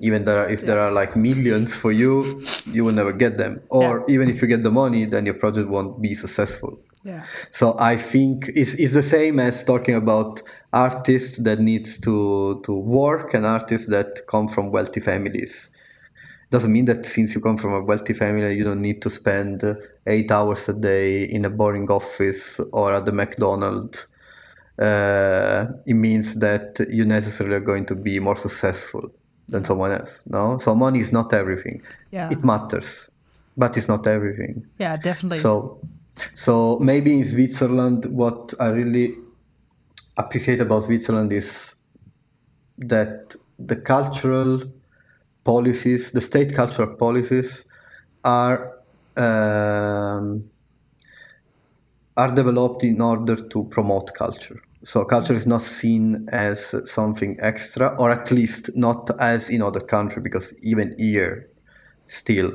even 0.00 0.24
there 0.24 0.38
are, 0.38 0.48
if 0.48 0.62
there 0.62 0.78
are 0.80 0.90
like 0.90 1.14
millions 1.14 1.76
for 1.76 1.92
you 1.92 2.42
you 2.64 2.84
will 2.86 2.92
never 2.94 3.12
get 3.12 3.36
them 3.36 3.60
or 3.68 3.90
Yeah. 4.08 4.14
even 4.14 4.30
if 4.30 4.40
you 4.40 4.48
get 4.48 4.62
the 4.62 4.70
money 4.70 5.04
then 5.04 5.26
your 5.26 5.34
project 5.34 5.68
won't 5.68 6.00
be 6.00 6.14
successful 6.14 6.72
Yeah. 7.04 7.22
so 7.50 7.76
I 7.78 7.96
think 7.96 8.48
it's, 8.60 8.74
it's 8.82 8.94
the 8.94 9.02
same 9.02 9.38
as 9.48 9.62
talking 9.64 9.94
about 9.94 10.40
artists 10.72 11.36
that 11.46 11.58
needs 11.60 11.98
to 12.06 12.14
to 12.66 12.72
work 13.00 13.34
and 13.34 13.44
artists 13.58 13.88
that 13.88 14.10
come 14.32 14.46
from 14.54 14.64
wealthy 14.76 15.00
families. 15.10 15.70
Doesn't 16.50 16.72
mean 16.72 16.86
that 16.86 17.06
since 17.06 17.34
you 17.34 17.40
come 17.40 17.56
from 17.56 17.72
a 17.74 17.80
wealthy 17.80 18.12
family, 18.12 18.54
you 18.56 18.64
don't 18.64 18.80
need 18.80 19.00
to 19.02 19.10
spend 19.10 19.62
eight 20.06 20.30
hours 20.32 20.68
a 20.68 20.74
day 20.74 21.22
in 21.22 21.44
a 21.44 21.50
boring 21.50 21.88
office 21.90 22.60
or 22.72 22.92
at 22.92 23.06
the 23.06 23.12
McDonald's. 23.12 24.08
Uh, 24.76 25.66
it 25.86 25.94
means 25.94 26.40
that 26.40 26.84
you 26.90 27.04
necessarily 27.04 27.54
are 27.54 27.60
going 27.60 27.86
to 27.86 27.94
be 27.94 28.18
more 28.18 28.34
successful 28.34 29.12
than 29.48 29.64
someone 29.64 29.92
else. 29.92 30.24
No, 30.26 30.58
so 30.58 30.74
money 30.74 30.98
is 30.98 31.12
not 31.12 31.32
everything. 31.32 31.82
Yeah. 32.10 32.30
It 32.30 32.42
matters, 32.42 33.10
but 33.56 33.76
it's 33.76 33.88
not 33.88 34.06
everything. 34.06 34.66
Yeah, 34.78 34.96
definitely. 34.96 35.38
So, 35.38 35.80
so 36.34 36.78
maybe 36.80 37.16
in 37.18 37.24
Switzerland, 37.24 38.06
what 38.06 38.54
I 38.58 38.70
really 38.70 39.14
appreciate 40.16 40.60
about 40.60 40.84
Switzerland 40.84 41.32
is 41.32 41.76
that 42.78 43.36
the 43.58 43.76
cultural 43.76 44.62
policies, 45.54 46.12
the 46.12 46.20
state 46.20 46.50
cultural 46.54 46.90
policies, 47.04 47.50
are 48.24 48.58
um, 49.26 50.26
are 52.16 52.32
developed 52.40 52.82
in 52.84 53.00
order 53.00 53.36
to 53.52 53.58
promote 53.76 54.08
culture. 54.14 54.58
So 54.84 55.04
culture 55.04 55.36
is 55.42 55.46
not 55.46 55.62
seen 55.62 56.04
as 56.48 56.58
something 56.98 57.32
extra, 57.40 57.86
or 57.98 58.08
at 58.18 58.30
least 58.30 58.64
not 58.86 59.10
as 59.32 59.50
in 59.50 59.60
other 59.62 59.84
countries, 59.94 60.22
because 60.28 60.46
even 60.72 60.94
here, 60.98 61.34
still, 62.06 62.50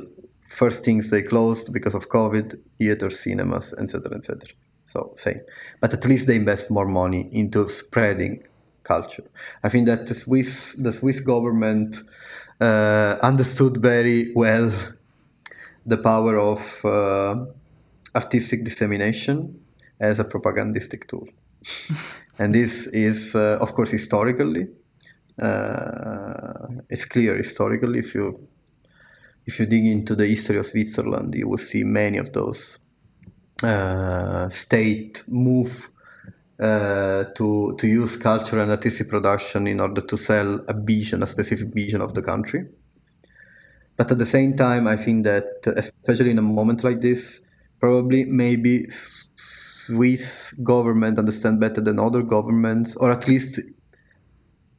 first 0.60 0.84
things 0.84 1.10
they 1.10 1.22
closed 1.22 1.72
because 1.76 1.94
of 1.94 2.08
COVID, 2.08 2.46
theaters, 2.78 3.20
cinemas, 3.20 3.66
etc., 3.82 4.16
etc. 4.18 4.40
So 4.86 4.98
same, 5.16 5.40
but 5.82 5.90
at 5.92 6.04
least 6.10 6.26
they 6.26 6.36
invest 6.36 6.70
more 6.70 6.88
money 7.02 7.22
into 7.40 7.68
spreading 7.68 8.34
culture. 8.92 9.26
I 9.66 9.68
think 9.68 9.86
that 9.86 10.06
the 10.06 10.14
Swiss, 10.14 10.74
the 10.86 10.92
Swiss 10.92 11.20
government 11.20 11.90
uh, 12.60 13.16
understood 13.22 13.78
very 13.78 14.32
well 14.34 14.70
the 15.84 15.98
power 15.98 16.38
of 16.38 16.84
uh, 16.84 17.44
artistic 18.14 18.64
dissemination 18.64 19.60
as 20.00 20.18
a 20.18 20.24
propagandistic 20.24 21.06
tool. 21.08 21.28
and 22.38 22.54
this 22.54 22.86
is, 22.88 23.34
uh, 23.34 23.58
of 23.60 23.72
course, 23.74 23.90
historically, 23.90 24.68
uh, 25.40 26.66
it's 26.88 27.04
clear 27.04 27.36
historically. 27.36 27.98
If 27.98 28.14
you 28.14 28.48
if 29.46 29.60
you 29.60 29.66
dig 29.66 29.86
into 29.86 30.16
the 30.16 30.26
history 30.26 30.58
of 30.58 30.66
Switzerland, 30.66 31.34
you 31.34 31.48
will 31.48 31.58
see 31.58 31.84
many 31.84 32.18
of 32.18 32.32
those 32.32 32.80
uh, 33.62 34.48
state 34.48 35.22
move 35.28 35.90
uh, 36.58 37.24
to 37.34 37.76
to 37.78 37.86
use 37.86 38.16
culture 38.16 38.58
and 38.58 38.70
artistic 38.70 39.08
production 39.08 39.66
in 39.66 39.80
order 39.80 40.00
to 40.00 40.16
sell 40.16 40.60
a 40.68 40.74
vision, 40.74 41.22
a 41.22 41.26
specific 41.26 41.74
vision 41.74 42.00
of 42.00 42.14
the 42.14 42.22
country. 42.22 42.66
But 43.96 44.10
at 44.10 44.18
the 44.18 44.26
same 44.26 44.56
time, 44.56 44.86
I 44.86 44.96
think 44.96 45.24
that 45.24 45.66
especially 45.66 46.30
in 46.30 46.38
a 46.38 46.42
moment 46.42 46.84
like 46.84 47.00
this, 47.00 47.42
probably 47.80 48.24
maybe 48.24 48.86
Swiss 48.90 50.52
government 50.62 51.18
understand 51.18 51.60
better 51.60 51.80
than 51.80 51.98
other 51.98 52.22
governments, 52.22 52.96
or 52.96 53.10
at 53.10 53.28
least 53.28 53.60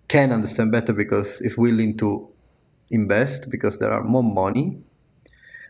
can 0.07 0.31
understand 0.31 0.71
better 0.71 0.93
because 0.93 1.41
it's 1.41 1.57
willing 1.57 1.97
to 1.97 2.29
invest 2.89 3.51
because 3.51 3.79
there 3.79 3.91
are 3.91 4.03
more 4.03 4.23
money. 4.23 4.81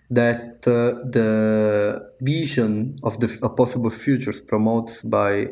That 0.10 0.66
uh, 0.66 1.04
the 1.04 2.12
vision 2.22 2.98
of 3.04 3.20
the 3.20 3.28
of 3.44 3.58
possible 3.58 3.90
futures 3.90 4.40
promotes 4.40 5.02
by 5.02 5.50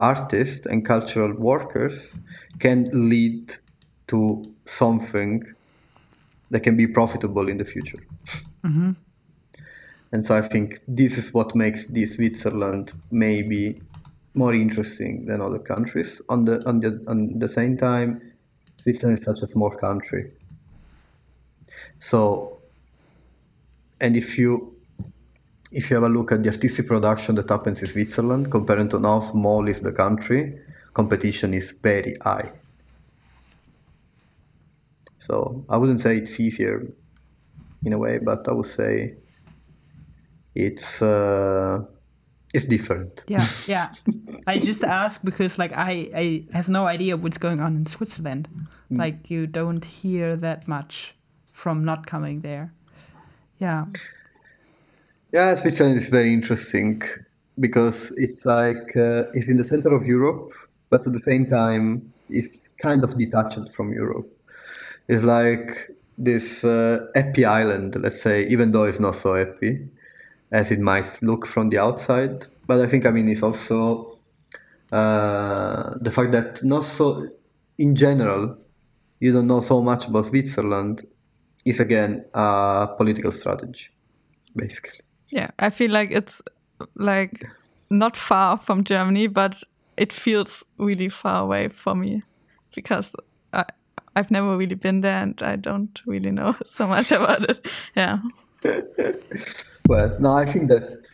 artists 0.00 0.66
and 0.66 0.84
cultural 0.84 1.32
workers 1.34 2.18
can 2.58 3.08
lead 3.08 3.54
to 4.06 4.42
something 4.64 5.44
that 6.50 6.60
can 6.60 6.76
be 6.76 6.86
profitable 6.86 7.48
in 7.48 7.58
the 7.58 7.64
future. 7.64 7.98
Mm-hmm. 8.64 8.92
And 10.12 10.24
so 10.24 10.36
I 10.36 10.40
think 10.40 10.78
this 10.88 11.18
is 11.18 11.34
what 11.34 11.54
makes 11.54 11.86
this 11.86 12.16
Switzerland 12.16 12.92
maybe 13.10 13.80
more 14.34 14.54
interesting 14.54 15.26
than 15.26 15.40
other 15.40 15.58
countries. 15.58 16.22
On 16.28 16.44
the 16.44 16.66
on 16.66 16.80
the 16.80 17.04
on 17.08 17.38
the 17.38 17.48
same 17.48 17.76
time, 17.76 18.22
Switzerland 18.76 19.18
is 19.18 19.24
such 19.24 19.42
a 19.42 19.46
small 19.46 19.70
country. 19.70 20.30
So, 21.98 22.58
and 24.00 24.16
if 24.16 24.38
you 24.38 24.77
if 25.70 25.90
you 25.90 25.96
have 25.96 26.04
a 26.04 26.08
look 26.08 26.32
at 26.32 26.42
the 26.42 26.50
artistic 26.50 26.86
production 26.86 27.34
that 27.36 27.48
happens 27.48 27.82
in 27.82 27.88
Switzerland 27.88 28.50
compared 28.50 28.90
to 28.90 29.00
how 29.00 29.20
small 29.20 29.68
is 29.68 29.82
the 29.82 29.92
country, 29.92 30.58
competition 30.94 31.54
is 31.54 31.72
very 31.72 32.14
high. 32.22 32.52
So 35.18 35.64
I 35.68 35.76
wouldn't 35.76 36.00
say 36.00 36.16
it's 36.16 36.40
easier 36.40 36.86
in 37.84 37.92
a 37.92 37.98
way, 37.98 38.18
but 38.18 38.48
I 38.48 38.52
would 38.52 38.66
say 38.66 39.16
it's 40.54 41.02
uh, 41.02 41.84
it's 42.54 42.66
different. 42.66 43.24
Yeah, 43.28 43.44
yeah. 43.66 43.88
I 44.46 44.58
just 44.58 44.84
ask 44.84 45.22
because 45.22 45.58
like 45.58 45.72
I 45.76 46.08
I 46.14 46.44
have 46.52 46.68
no 46.68 46.86
idea 46.86 47.16
what's 47.16 47.38
going 47.38 47.60
on 47.60 47.76
in 47.76 47.86
Switzerland. 47.86 48.48
Like 48.90 49.30
you 49.30 49.46
don't 49.46 49.84
hear 49.84 50.34
that 50.36 50.66
much 50.66 51.14
from 51.52 51.84
not 51.84 52.06
coming 52.06 52.40
there. 52.40 52.72
Yeah. 53.58 53.84
Yeah, 55.30 55.54
Switzerland 55.56 55.98
is 55.98 56.08
very 56.08 56.32
interesting 56.32 57.02
because 57.60 58.12
it's 58.16 58.46
like 58.46 58.96
uh, 58.96 59.24
it's 59.34 59.48
in 59.48 59.58
the 59.58 59.64
center 59.64 59.94
of 59.94 60.06
Europe, 60.06 60.52
but 60.88 61.06
at 61.06 61.12
the 61.12 61.18
same 61.18 61.44
time, 61.46 62.14
it's 62.30 62.68
kind 62.68 63.04
of 63.04 63.16
detached 63.18 63.68
from 63.74 63.92
Europe. 63.92 64.26
It's 65.06 65.24
like 65.24 65.90
this 66.16 66.64
uh, 66.64 67.06
happy 67.14 67.44
island, 67.44 67.96
let's 68.00 68.22
say, 68.22 68.46
even 68.46 68.72
though 68.72 68.84
it's 68.84 69.00
not 69.00 69.16
so 69.16 69.34
happy 69.34 69.88
as 70.50 70.70
it 70.70 70.80
might 70.80 71.18
look 71.20 71.46
from 71.46 71.68
the 71.68 71.78
outside. 71.78 72.46
But 72.66 72.80
I 72.80 72.86
think, 72.86 73.04
I 73.04 73.10
mean, 73.10 73.28
it's 73.28 73.42
also 73.42 74.18
uh, 74.90 75.94
the 76.00 76.10
fact 76.10 76.32
that 76.32 76.64
not 76.64 76.84
so, 76.84 77.28
in 77.76 77.94
general, 77.94 78.56
you 79.20 79.34
don't 79.34 79.46
know 79.46 79.60
so 79.60 79.82
much 79.82 80.06
about 80.08 80.24
Switzerland 80.24 81.06
is 81.66 81.80
again 81.80 82.24
a 82.32 82.88
political 82.96 83.30
strategy, 83.30 83.88
basically. 84.56 85.00
Yeah, 85.30 85.48
I 85.58 85.70
feel 85.70 85.90
like 85.90 86.10
it's 86.10 86.42
like 86.94 87.44
not 87.90 88.16
far 88.16 88.58
from 88.58 88.84
Germany, 88.84 89.26
but 89.28 89.62
it 89.96 90.12
feels 90.12 90.64
really 90.78 91.08
far 91.08 91.42
away 91.42 91.68
for 91.68 91.94
me 91.94 92.22
because 92.74 93.14
I, 93.52 93.64
I've 94.16 94.30
never 94.30 94.56
really 94.56 94.74
been 94.76 95.00
there 95.00 95.22
and 95.22 95.40
I 95.42 95.56
don't 95.56 96.00
really 96.06 96.30
know 96.30 96.54
so 96.64 96.86
much 96.86 97.12
about 97.12 97.48
it. 97.48 97.66
Yeah. 97.96 98.18
Well, 99.88 100.14
no, 100.20 100.32
I 100.32 100.44
think 100.44 100.68
that 100.68 101.06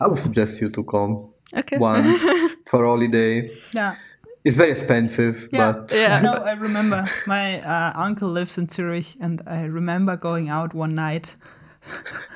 I 0.00 0.06
would 0.06 0.18
suggest 0.18 0.60
you 0.60 0.68
to 0.70 0.84
come 0.84 1.30
Okay. 1.56 1.78
once 1.78 2.22
for 2.70 2.84
holiday. 2.84 3.50
Yeah. 3.74 3.96
It's 4.44 4.56
very 4.56 4.70
expensive, 4.70 5.48
Yeah. 5.52 5.72
but 5.72 5.92
Yeah. 5.92 6.20
No, 6.20 6.32
I 6.34 6.52
remember 6.52 7.04
my 7.26 7.60
uh, 7.60 7.92
uncle 7.96 8.28
lives 8.28 8.56
in 8.58 8.68
Zurich, 8.68 9.16
and 9.20 9.42
I 9.46 9.64
remember 9.64 10.16
going 10.16 10.48
out 10.48 10.74
one 10.74 10.94
night. 10.94 11.34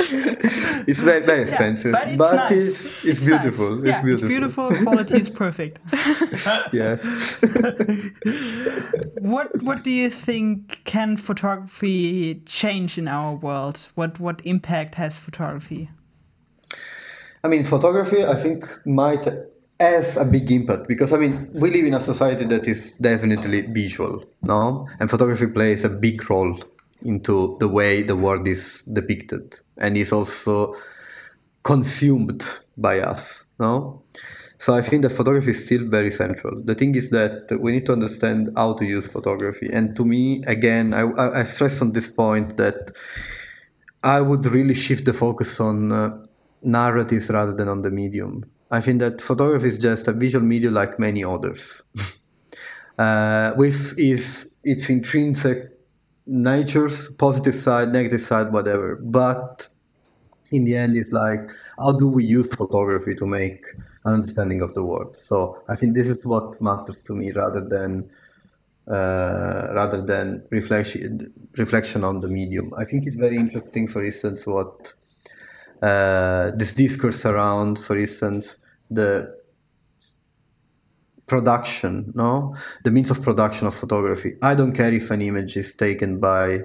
it's 0.89 1.03
very 1.03 1.25
very 1.25 1.43
expensive. 1.43 1.93
but 1.93 2.09
it's 2.09 2.17
but 2.17 2.35
nice. 2.35 2.51
it's, 2.51 3.05
it's, 3.05 3.25
beautiful. 3.25 3.77
Nice. 3.77 3.79
It's 3.79 3.99
Yeah, 3.99 4.03
beautiful. 4.03 4.27
It's 4.27 4.39
beautiful. 4.39 4.71
Quality 4.85 5.17
is 5.21 5.31
perfect. 5.31 5.79
Yes. 6.73 7.43
What 9.21 9.49
What 9.63 9.83
do 9.85 9.91
you 9.91 10.11
think 10.11 10.85
can 10.85 11.17
photography 11.17 12.43
change 12.47 12.99
in 12.99 13.09
our 13.09 13.35
world? 13.35 13.89
What 13.95 14.19
What 14.21 14.41
impact 14.45 14.95
has 14.97 15.19
photography? 15.19 15.89
I 17.45 17.49
mean, 17.49 17.65
photography, 17.65 18.25
I 18.25 18.35
think, 18.35 18.69
might 18.87 19.27
has 19.81 20.17
a 20.17 20.25
big 20.25 20.51
impact 20.51 20.87
because 20.87 21.13
I 21.13 21.19
mean, 21.19 21.51
we 21.55 21.71
live 21.71 21.85
in 21.85 21.95
a 21.95 22.01
society 22.01 22.45
that 22.45 22.67
is 22.69 22.93
definitely 22.93 23.63
visual, 23.63 24.25
no, 24.43 24.87
and 25.01 25.11
photography 25.11 25.49
plays 25.49 25.85
a 25.85 25.89
big 25.89 26.29
role 26.31 26.57
into 27.05 27.57
the 27.61 27.69
way 27.69 28.03
the 28.03 28.17
world 28.17 28.47
is 28.47 28.83
depicted 28.85 29.55
and 29.79 29.97
is 29.97 30.13
also 30.13 30.75
consumed 31.63 32.43
by 32.77 33.01
us, 33.01 33.47
no. 33.59 34.03
So 34.59 34.75
I 34.75 34.83
think 34.83 35.03
that 35.03 35.11
photography 35.11 35.51
is 35.51 35.67
still 35.67 35.85
very 35.89 36.13
central. 36.13 36.63
The 36.63 36.77
thing 36.77 36.95
is 36.95 37.11
that 37.11 37.51
we 37.61 37.73
need 37.73 37.87
to 37.87 37.93
understand 37.93 38.51
how 38.57 38.75
to 38.75 38.85
use 38.85 39.09
photography, 39.09 39.69
and 39.73 39.95
to 39.97 40.05
me, 40.05 40.43
again, 40.47 40.95
I, 40.95 41.41
I, 41.41 41.45
stress 41.45 41.83
on 41.83 41.93
this 41.93 42.09
point 42.09 42.57
that 42.59 42.93
I 44.05 44.21
would 44.21 44.47
really 44.47 44.75
shift 44.75 45.05
the 45.05 45.13
focus 45.13 45.59
on 45.59 45.91
uh, 45.91 46.17
narratives 46.63 47.29
rather 47.31 47.53
than 47.53 47.69
on 47.69 47.83
the 47.83 47.91
medium. 47.91 48.45
I 48.71 48.81
think 48.81 49.01
that 49.01 49.21
photography 49.21 49.69
is 49.69 49.79
just 49.79 50.07
a 50.07 50.13
visual 50.13 50.45
medium 50.45 50.75
like 50.75 50.99
many 50.99 51.25
others. 51.25 51.83
uh, 52.99 53.55
with 53.57 53.99
is 53.99 54.55
its 54.63 54.89
intrinsic 54.89 55.72
natures, 56.27 57.13
positive 57.15 57.55
side, 57.55 57.93
negative 57.93 58.21
side, 58.21 58.53
whatever. 58.53 58.97
But 58.97 59.69
in 60.51 60.65
the 60.65 60.77
end, 60.77 60.97
it's 60.97 61.13
like 61.13 61.41
how 61.79 61.93
do 61.93 62.09
we 62.09 62.25
use 62.25 62.55
photography 62.55 63.15
to 63.17 63.27
make 63.27 63.65
an 64.05 64.15
understanding 64.15 64.61
of 64.63 64.75
the 64.75 64.85
world? 64.85 65.17
So 65.17 65.63
I 65.69 65.77
think 65.77 65.95
this 65.95 66.09
is 66.09 66.25
what 66.27 66.61
matters 66.61 67.03
to 67.05 67.15
me 67.15 67.33
rather 67.33 67.61
than 67.61 68.11
uh, 68.89 69.69
rather 69.75 70.03
than 70.03 70.45
reflection 70.51 71.33
reflection 71.57 72.05
on 72.05 72.21
the 72.21 72.29
medium. 72.29 72.73
I 72.77 72.85
think 72.85 73.07
it's 73.07 73.17
very 73.17 73.37
interesting, 73.37 73.87
for 73.87 74.05
instance, 74.05 74.47
what 74.47 74.93
uh, 75.81 76.51
this 76.57 76.75
discourse 76.75 77.25
around, 77.25 77.79
for 77.79 77.97
instance, 77.97 78.57
the 78.91 79.42
production, 81.27 82.13
no, 82.15 82.55
the 82.85 82.91
means 82.91 83.11
of 83.11 83.23
production 83.23 83.67
of 83.67 83.75
photography. 83.75 84.37
I 84.43 84.55
don't 84.55 84.73
care 84.73 84.93
if 84.93 85.11
an 85.11 85.23
image 85.23 85.57
is 85.57 85.75
taken 85.75 86.21
by 86.21 86.65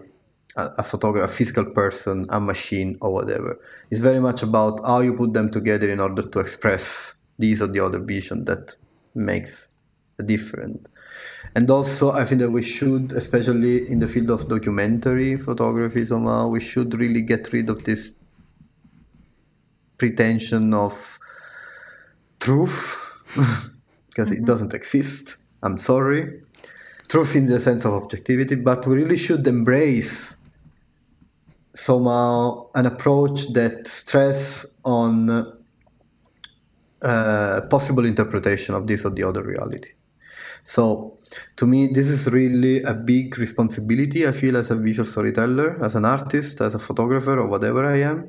a, 0.55 0.69
a 0.79 0.83
photographer, 0.83 1.25
a 1.25 1.29
physical 1.29 1.65
person, 1.65 2.25
a 2.29 2.39
machine, 2.39 2.97
or 3.01 3.13
whatever. 3.13 3.59
It's 3.89 4.01
very 4.01 4.19
much 4.19 4.43
about 4.43 4.81
how 4.85 5.01
you 5.01 5.13
put 5.13 5.33
them 5.33 5.51
together 5.51 5.89
in 5.89 5.99
order 5.99 6.23
to 6.23 6.39
express 6.39 7.19
these 7.37 7.61
or 7.61 7.67
the 7.67 7.79
other 7.79 7.99
vision 7.99 8.45
that 8.45 8.73
makes 9.13 9.75
a 10.19 10.23
difference. 10.23 10.87
And 11.55 11.69
also, 11.69 12.11
I 12.11 12.25
think 12.25 12.41
that 12.41 12.51
we 12.51 12.63
should, 12.63 13.13
especially 13.13 13.89
in 13.89 13.99
the 13.99 14.07
field 14.07 14.29
of 14.29 14.47
documentary 14.47 15.37
photography, 15.37 16.05
somehow, 16.05 16.47
we 16.47 16.59
should 16.59 16.93
really 16.93 17.21
get 17.21 17.51
rid 17.53 17.69
of 17.69 17.83
this 17.83 18.11
pretension 19.97 20.73
of 20.73 21.19
truth 22.39 23.73
because 24.18 24.32
mm-hmm. 24.32 24.43
it 24.43 24.47
doesn't 24.47 24.74
exist. 24.74 25.38
I'm 25.61 25.78
sorry. 25.78 26.41
Truth 27.07 27.36
in 27.36 27.45
the 27.45 27.59
sense 27.59 27.86
of 27.86 27.93
objectivity, 27.93 28.55
but 28.55 28.86
we 28.88 28.95
really 28.95 29.18
should 29.18 29.45
embrace 29.47 30.38
somehow 31.74 32.68
an 32.74 32.88
approach 32.88 33.53
that 33.53 33.88
stress 33.88 34.65
on 34.84 35.30
uh, 37.01 37.61
possible 37.70 38.05
interpretation 38.05 38.74
of 38.74 38.88
this 38.88 39.05
or 39.05 39.11
the 39.11 39.24
other 39.24 39.43
reality. 39.43 39.91
So, 40.63 41.15
to 41.55 41.68
me, 41.68 41.88
this 41.93 42.09
is 42.09 42.30
really 42.30 42.82
a 42.82 42.93
big 42.93 43.38
responsibility. 43.38 44.28
I 44.28 44.32
feel 44.34 44.57
as 44.57 44.72
a 44.72 44.76
visual 44.76 45.05
storyteller, 45.05 45.82
as 45.82 45.95
an 45.95 46.03
artist, 46.03 46.59
as 46.59 46.76
a 46.76 46.80
photographer, 46.80 47.39
or 47.39 47.47
whatever 47.47 47.86
I 47.86 47.97
am, 48.01 48.28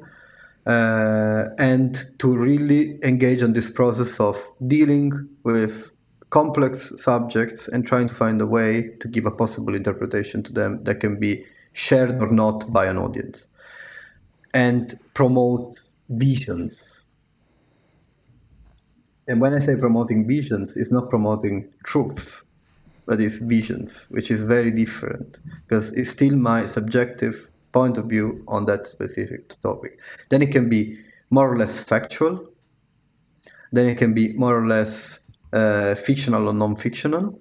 Uh, 0.68 1.48
and 1.58 2.04
to 2.18 2.36
really 2.36 2.98
engage 3.02 3.42
on 3.42 3.54
this 3.54 3.70
process 3.70 4.20
of 4.20 4.36
dealing 4.66 5.10
with 5.42 5.92
complex 6.28 6.92
subjects 6.98 7.68
and 7.68 7.86
trying 7.86 8.06
to 8.06 8.14
find 8.14 8.38
a 8.42 8.46
way 8.46 8.90
to 9.00 9.08
give 9.08 9.24
a 9.24 9.30
possible 9.30 9.74
interpretation 9.74 10.42
to 10.42 10.52
them 10.52 10.84
that 10.84 10.96
can 10.96 11.18
be 11.18 11.42
shared 11.72 12.20
or 12.20 12.30
not 12.30 12.70
by 12.70 12.84
an 12.84 12.98
audience. 12.98 13.46
And 14.52 14.94
promote 15.14 15.80
visions. 16.08 17.02
And 19.26 19.40
when 19.40 19.52
i 19.52 19.58
say 19.58 19.76
promoting 19.76 20.26
visions 20.26 20.74
it's 20.74 20.90
not 20.90 21.10
promoting 21.10 21.68
truths 21.84 22.46
but 23.04 23.20
it's 23.20 23.38
visions 23.38 24.06
which 24.08 24.30
is 24.30 24.44
very 24.44 24.70
different 24.70 25.38
because 25.66 25.92
it's 25.92 26.08
still 26.08 26.34
my 26.34 26.64
subjective 26.64 27.50
point 27.72 27.98
of 27.98 28.06
view 28.06 28.44
on 28.48 28.66
that 28.66 28.86
specific 28.86 29.60
topic. 29.62 30.00
Then 30.30 30.42
it 30.42 30.50
can 30.52 30.68
be 30.68 30.98
more 31.30 31.52
or 31.52 31.56
less 31.56 31.82
factual. 31.82 32.48
Then 33.72 33.86
it 33.86 33.98
can 33.98 34.14
be 34.14 34.32
more 34.34 34.58
or 34.58 34.66
less 34.66 35.20
uh, 35.52 35.94
fictional 35.94 36.48
or 36.48 36.54
non-fictional. 36.54 37.38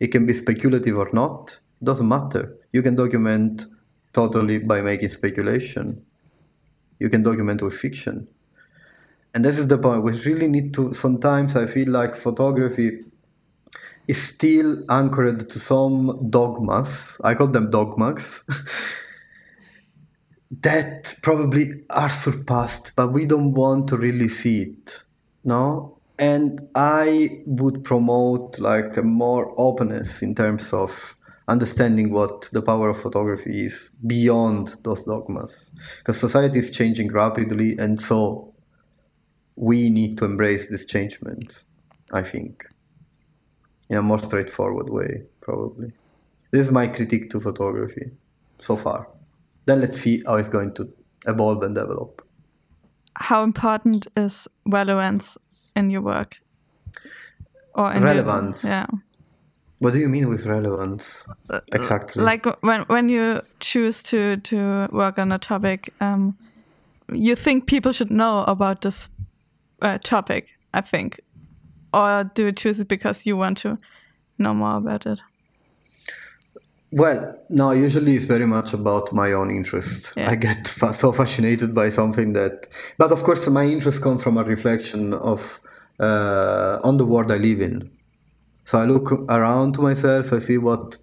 It 0.00 0.08
can 0.08 0.26
be 0.26 0.32
speculative 0.32 0.98
or 0.98 1.08
not. 1.12 1.60
Doesn't 1.82 2.08
matter. 2.08 2.56
You 2.72 2.82
can 2.82 2.96
document 2.96 3.66
totally 4.12 4.58
by 4.58 4.80
making 4.80 5.08
speculation. 5.10 6.04
You 6.98 7.08
can 7.08 7.22
document 7.22 7.62
with 7.62 7.74
fiction. 7.74 8.28
And 9.34 9.44
this 9.44 9.58
is 9.58 9.68
the 9.68 9.78
point. 9.78 10.04
We 10.04 10.12
really 10.24 10.48
need 10.48 10.74
to. 10.74 10.92
Sometimes 10.92 11.56
I 11.56 11.66
feel 11.66 11.88
like 11.88 12.14
photography 12.14 13.00
is 14.06 14.22
still 14.22 14.84
anchored 14.90 15.48
to 15.48 15.58
some 15.58 16.28
dogmas. 16.28 17.20
I 17.24 17.34
call 17.34 17.48
them 17.48 17.70
dogmas. 17.70 18.44
that 20.60 21.14
probably 21.22 21.82
are 21.88 22.10
surpassed, 22.10 22.92
but 22.94 23.12
we 23.12 23.24
don't 23.24 23.52
want 23.52 23.88
to 23.88 23.96
really 23.96 24.28
see 24.28 24.62
it. 24.62 25.04
No? 25.44 25.98
And 26.18 26.68
I 26.74 27.42
would 27.46 27.82
promote 27.84 28.58
like 28.60 28.96
a 28.96 29.02
more 29.02 29.54
openness 29.56 30.22
in 30.22 30.34
terms 30.34 30.72
of 30.72 31.16
understanding 31.48 32.12
what 32.12 32.50
the 32.52 32.62
power 32.62 32.90
of 32.90 33.00
photography 33.00 33.64
is 33.64 33.90
beyond 34.06 34.76
those 34.84 35.04
dogmas. 35.04 35.70
Because 35.98 36.20
society 36.20 36.58
is 36.58 36.70
changing 36.70 37.10
rapidly, 37.10 37.76
and 37.78 38.00
so 38.00 38.52
we 39.56 39.88
need 39.88 40.18
to 40.18 40.26
embrace 40.26 40.68
these 40.68 40.86
changements, 40.86 41.64
I 42.12 42.22
think, 42.22 42.66
in 43.88 43.96
a 43.96 44.02
more 44.02 44.18
straightforward 44.18 44.90
way, 44.90 45.22
probably. 45.40 45.92
This 46.50 46.66
is 46.66 46.72
my 46.72 46.86
critique 46.86 47.30
to 47.30 47.40
photography 47.40 48.10
so 48.58 48.76
far 48.76 49.08
then 49.66 49.80
let's 49.80 49.98
see 49.98 50.22
how 50.26 50.36
it's 50.36 50.48
going 50.48 50.74
to 50.74 50.92
evolve 51.26 51.62
and 51.62 51.74
develop. 51.74 52.26
How 53.14 53.42
important 53.42 54.06
is 54.16 54.48
relevance 54.66 55.38
in 55.76 55.90
your 55.90 56.02
work? 56.02 56.40
Or 57.74 57.92
relevance? 57.92 58.64
Your, 58.64 58.72
yeah. 58.72 58.86
What 59.78 59.92
do 59.92 59.98
you 59.98 60.08
mean 60.08 60.28
with 60.28 60.46
relevance? 60.46 61.26
Uh, 61.50 61.60
exactly. 61.72 62.22
Like 62.22 62.46
when 62.62 62.82
when 62.82 63.08
you 63.08 63.40
choose 63.60 64.02
to 64.04 64.36
to 64.36 64.88
work 64.92 65.18
on 65.18 65.32
a 65.32 65.38
topic, 65.38 65.92
um, 66.00 66.36
you 67.12 67.34
think 67.34 67.66
people 67.66 67.92
should 67.92 68.10
know 68.10 68.44
about 68.46 68.82
this 68.82 69.08
uh, 69.80 69.98
topic. 69.98 70.56
I 70.74 70.80
think, 70.80 71.20
or 71.92 72.30
do 72.34 72.44
you 72.44 72.52
choose 72.52 72.80
it 72.80 72.88
because 72.88 73.26
you 73.26 73.36
want 73.36 73.58
to 73.58 73.78
know 74.38 74.54
more 74.54 74.76
about 74.76 75.06
it? 75.06 75.22
Well, 76.92 77.38
no, 77.48 77.72
usually 77.72 78.16
it's 78.16 78.26
very 78.26 78.46
much 78.46 78.74
about 78.74 79.14
my 79.14 79.32
own 79.32 79.50
interest. 79.50 80.12
Yeah. 80.14 80.28
I 80.30 80.34
get 80.34 80.68
fa- 80.68 80.92
so 80.92 81.10
fascinated 81.10 81.74
by 81.74 81.88
something 81.88 82.34
that, 82.34 82.68
but 82.98 83.10
of 83.12 83.22
course, 83.22 83.48
my 83.48 83.64
interest 83.64 84.02
comes 84.02 84.22
from 84.22 84.36
a 84.36 84.44
reflection 84.44 85.14
of 85.14 85.58
uh, 85.98 86.80
on 86.84 86.98
the 86.98 87.06
world 87.06 87.32
I 87.32 87.36
live 87.38 87.62
in. 87.62 87.90
So 88.66 88.78
I 88.78 88.84
look 88.84 89.10
around 89.30 89.74
to 89.74 89.80
myself, 89.80 90.32
I 90.34 90.38
see 90.38 90.58
what. 90.58 90.98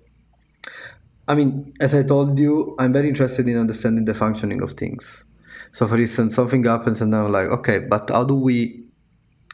I 1.27 1.35
mean, 1.35 1.73
as 1.79 1.93
I 1.95 2.03
told 2.03 2.37
you, 2.37 2.75
I'm 2.79 2.93
very 2.93 3.09
interested 3.09 3.47
in 3.47 3.57
understanding 3.57 4.05
the 4.05 4.13
functioning 4.13 4.61
of 4.61 4.71
things. 4.71 5.25
So, 5.71 5.87
for 5.87 5.97
instance, 5.97 6.35
something 6.35 6.63
happens, 6.63 7.01
and 7.01 7.15
I'm 7.15 7.31
like, 7.31 7.47
okay, 7.47 7.79
but 7.79 8.09
how 8.09 8.23
do 8.23 8.35
we 8.35 8.85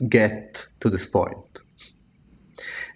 get 0.08 0.68
to 0.82 0.90
this 0.90 1.08
point? 1.08 1.45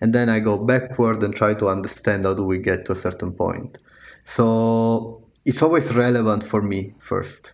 And 0.02 0.14
then 0.14 0.30
I 0.30 0.40
go 0.40 0.58
backward 0.58 1.24
and 1.24 1.36
try 1.36 1.54
to 1.56 1.68
understand 1.68 2.26
how 2.26 2.34
do 2.34 2.44
we 2.44 2.58
get 2.58 2.86
to 2.86 2.94
a 2.94 2.96
certain 2.96 3.34
point. 3.34 3.78
So 4.24 5.24
it's 5.46 5.62
always 5.62 5.94
relevant 5.96 6.44
for 6.44 6.62
me 6.62 6.94
first. 7.00 7.54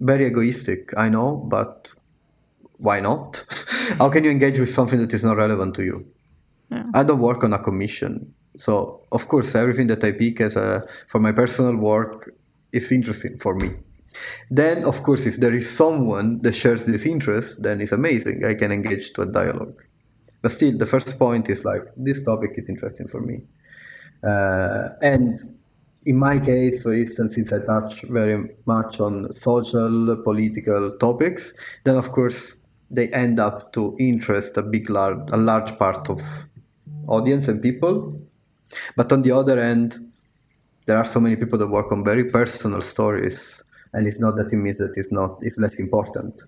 Very 0.00 0.26
egoistic, 0.26 0.92
I 0.96 1.08
know, 1.08 1.36
but 1.36 1.94
why 2.78 3.00
not? 3.00 3.44
how 3.98 4.10
can 4.10 4.24
you 4.24 4.30
engage 4.30 4.58
with 4.58 4.68
something 4.68 4.98
that 4.98 5.14
is 5.14 5.24
not 5.24 5.36
relevant 5.36 5.74
to 5.76 5.84
you? 5.84 6.06
Yeah. 6.70 6.84
I 6.94 7.02
don't 7.02 7.20
work 7.20 7.44
on 7.44 7.52
a 7.52 7.58
commission. 7.58 8.34
So 8.58 9.02
of 9.12 9.28
course 9.28 9.54
everything 9.54 9.86
that 9.88 10.02
I 10.04 10.12
pick 10.12 10.40
as 10.40 10.56
a 10.56 10.86
for 11.06 11.20
my 11.20 11.32
personal 11.32 11.76
work 11.76 12.34
is 12.72 12.90
interesting 12.90 13.38
for 13.38 13.54
me. 13.54 13.70
Then 14.50 14.84
of 14.84 15.02
course 15.02 15.26
if 15.26 15.36
there 15.36 15.54
is 15.54 15.68
someone 15.70 16.40
that 16.42 16.54
shares 16.54 16.86
this 16.86 17.06
interest, 17.06 17.62
then 17.62 17.80
it's 17.80 17.92
amazing. 17.92 18.44
I 18.44 18.54
can 18.54 18.72
engage 18.72 19.12
to 19.14 19.22
a 19.22 19.26
dialogue. 19.26 19.85
But 20.46 20.52
still, 20.52 20.78
the 20.78 20.86
first 20.86 21.18
point 21.18 21.50
is 21.50 21.64
like 21.64 21.82
this 21.96 22.22
topic 22.22 22.52
is 22.54 22.68
interesting 22.68 23.08
for 23.08 23.20
me, 23.20 23.42
uh, 24.22 24.90
and 25.02 25.40
in 26.04 26.16
my 26.16 26.38
case, 26.38 26.84
for 26.84 26.94
instance, 26.94 27.34
since 27.34 27.52
I 27.52 27.64
touch 27.66 28.02
very 28.02 28.54
much 28.64 29.00
on 29.00 29.32
social, 29.32 30.16
political 30.22 30.96
topics, 30.98 31.52
then 31.82 31.96
of 31.96 32.12
course 32.12 32.58
they 32.92 33.08
end 33.08 33.40
up 33.40 33.72
to 33.72 33.96
interest 33.98 34.56
a 34.56 34.62
big, 34.62 34.88
large, 34.88 35.18
a 35.32 35.36
large 35.36 35.76
part 35.80 36.08
of 36.08 36.20
audience 37.08 37.48
and 37.48 37.60
people. 37.60 38.16
But 38.94 39.10
on 39.10 39.22
the 39.22 39.32
other 39.32 39.58
end, 39.58 39.98
there 40.86 40.96
are 40.96 41.04
so 41.04 41.18
many 41.18 41.34
people 41.34 41.58
that 41.58 41.66
work 41.66 41.90
on 41.90 42.04
very 42.04 42.22
personal 42.22 42.82
stories, 42.82 43.64
and 43.92 44.06
it's 44.06 44.20
not 44.20 44.36
that 44.36 44.52
it 44.52 44.56
means 44.56 44.78
that 44.78 44.92
it's 44.94 45.10
not 45.10 45.38
it's 45.40 45.58
less 45.58 45.80
important. 45.80 46.40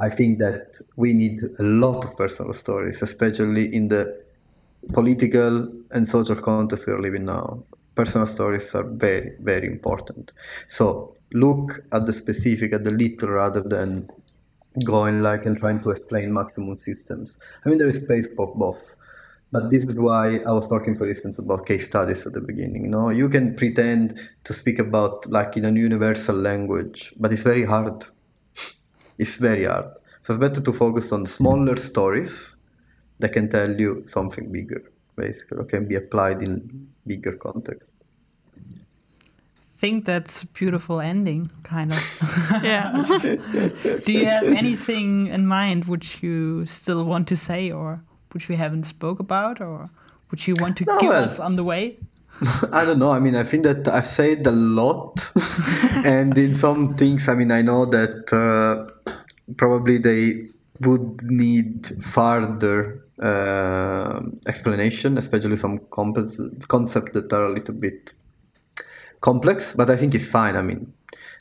I 0.00 0.10
think 0.10 0.38
that 0.38 0.80
we 0.96 1.12
need 1.12 1.40
a 1.58 1.62
lot 1.62 2.04
of 2.04 2.16
personal 2.16 2.52
stories, 2.52 3.02
especially 3.02 3.74
in 3.74 3.88
the 3.88 4.22
political 4.92 5.72
and 5.90 6.06
social 6.06 6.36
context 6.36 6.86
we're 6.86 7.00
living 7.00 7.24
now. 7.24 7.62
Personal 7.94 8.26
stories 8.26 8.74
are 8.74 8.84
very, 8.84 9.32
very 9.40 9.66
important. 9.66 10.32
So 10.68 11.14
look 11.32 11.80
at 11.92 12.06
the 12.06 12.12
specific, 12.12 12.72
at 12.72 12.84
the 12.84 12.92
little, 12.92 13.30
rather 13.30 13.60
than 13.60 14.08
going 14.84 15.22
like 15.22 15.46
and 15.46 15.58
trying 15.58 15.80
to 15.82 15.90
explain 15.90 16.32
maximum 16.32 16.76
systems. 16.76 17.38
I 17.64 17.68
mean, 17.68 17.78
there 17.78 17.88
is 17.88 17.98
space 17.98 18.32
for 18.34 18.54
both. 18.54 18.94
but 19.50 19.70
this 19.70 19.84
is 19.86 19.98
why 19.98 20.40
I 20.46 20.52
was 20.52 20.68
talking, 20.68 20.94
for 20.94 21.08
instance, 21.08 21.38
about 21.38 21.66
case 21.66 21.86
studies 21.86 22.26
at 22.26 22.34
the 22.34 22.40
beginning. 22.40 22.84
You 22.84 22.90
know, 22.90 23.08
you 23.08 23.28
can 23.28 23.54
pretend 23.54 24.20
to 24.44 24.52
speak 24.52 24.78
about 24.78 25.26
like 25.26 25.56
in 25.56 25.64
a 25.64 25.72
universal 25.72 26.36
language, 26.36 27.14
but 27.18 27.32
it's 27.32 27.42
very 27.42 27.64
hard. 27.64 28.04
It's 29.18 29.36
very 29.38 29.64
hard. 29.64 29.86
So 30.22 30.34
it's 30.34 30.40
better 30.40 30.60
to 30.60 30.72
focus 30.72 31.12
on 31.12 31.26
smaller 31.26 31.76
stories 31.76 32.56
that 33.18 33.32
can 33.32 33.48
tell 33.48 33.78
you 33.80 34.04
something 34.06 34.50
bigger, 34.52 34.82
basically, 35.16 35.58
or 35.58 35.64
can 35.64 35.86
be 35.86 35.96
applied 35.96 36.42
in 36.42 36.88
bigger 37.06 37.32
context. 37.32 37.94
I 38.56 39.80
think 39.80 40.04
that's 40.04 40.42
a 40.42 40.46
beautiful 40.46 41.00
ending, 41.00 41.50
kind 41.62 41.92
of. 41.92 41.98
Yeah. 42.62 43.06
Do 44.04 44.12
you 44.12 44.26
have 44.26 44.44
anything 44.44 45.28
in 45.28 45.46
mind 45.46 45.84
which 45.84 46.22
you 46.22 46.66
still 46.66 47.04
want 47.04 47.28
to 47.28 47.36
say, 47.36 47.70
or 47.70 48.02
which 48.32 48.48
we 48.48 48.56
haven't 48.56 48.84
spoke 48.84 49.20
about, 49.20 49.60
or 49.60 49.90
which 50.30 50.48
you 50.48 50.56
want 50.56 50.76
to 50.78 50.84
No, 50.84 50.98
give 51.00 51.08
well- 51.10 51.24
us 51.24 51.38
on 51.38 51.56
the 51.56 51.64
way? 51.64 51.96
I 52.72 52.84
don't 52.84 52.98
know. 52.98 53.10
I 53.10 53.18
mean, 53.18 53.34
I 53.34 53.42
think 53.42 53.64
that 53.64 53.88
I've 53.88 54.06
said 54.06 54.46
a 54.46 54.52
lot, 54.52 55.32
and 56.04 56.36
in 56.38 56.54
some 56.54 56.94
things, 56.94 57.28
I 57.28 57.34
mean, 57.34 57.50
I 57.50 57.62
know 57.62 57.84
that 57.86 58.32
uh, 58.32 59.12
probably 59.56 59.98
they 59.98 60.48
would 60.80 61.22
need 61.24 61.86
further 62.00 63.04
uh, 63.20 64.20
explanation, 64.46 65.18
especially 65.18 65.56
some 65.56 65.80
comp- 65.90 66.18
concepts 66.68 67.12
that 67.12 67.32
are 67.32 67.46
a 67.46 67.52
little 67.52 67.74
bit 67.74 68.14
complex. 69.20 69.74
But 69.74 69.90
I 69.90 69.96
think 69.96 70.14
it's 70.14 70.28
fine. 70.28 70.54
I 70.54 70.62
mean, 70.62 70.92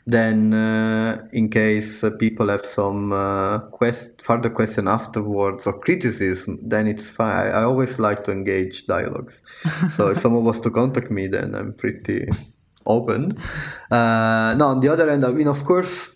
then 0.08 0.54
uh, 0.54 1.28
in 1.34 1.50
case 1.50 2.02
uh, 2.02 2.12
people 2.12 2.48
have 2.48 2.66
some 2.66 3.12
uh, 3.12 3.60
quest 3.60 4.22
further 4.22 4.50
question 4.50 4.88
afterwards 4.88 5.68
or 5.68 5.78
criticism, 5.80 6.58
then 6.64 6.88
it's 6.88 7.12
fine. 7.12 7.48
I, 7.48 7.64
always 7.64 8.00
like 8.00 8.24
to 8.24 8.32
engage 8.32 8.88
dialogues. 8.88 9.44
so 9.92 10.08
if 10.12 10.18
someone 10.18 10.46
was 10.46 10.62
to 10.62 10.72
contact 10.72 11.12
me, 11.12 11.28
then 11.28 11.54
I'm 11.54 11.74
pretty 11.74 12.26
open. 12.86 13.38
Uh, 13.92 14.56
no, 14.58 14.68
on 14.68 14.80
the 14.80 14.88
other 14.88 15.10
end, 15.10 15.26
I 15.26 15.34
mean, 15.34 15.50
of 15.50 15.66
course, 15.66 16.16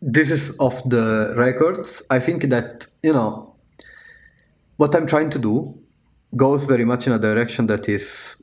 this 0.00 0.30
is 0.30 0.56
off 0.60 0.88
the 0.88 1.34
records. 1.36 2.04
I 2.08 2.20
think 2.20 2.42
that 2.50 2.86
you 3.02 3.12
know 3.12 3.56
what 4.76 4.94
I'm 4.94 5.08
trying 5.08 5.30
to 5.30 5.40
do 5.40 5.82
goes 6.36 6.66
very 6.66 6.84
much 6.84 7.08
in 7.08 7.12
a 7.12 7.18
direction 7.18 7.66
that 7.66 7.88
is 7.88 8.40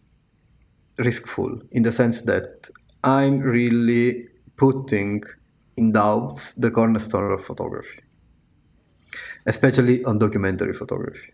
riskful 0.97 1.61
in 1.71 1.83
the 1.83 1.93
sense 1.93 2.23
that 2.23 2.69
I'm 3.05 3.39
really 3.39 4.32
putting 4.63 5.21
in 5.75 5.91
doubts 5.91 6.53
the 6.53 6.71
cornerstone 6.71 7.33
of 7.33 7.43
photography, 7.43 7.99
especially 9.45 10.01
on 10.05 10.17
documentary 10.17 10.71
photography. 10.71 11.33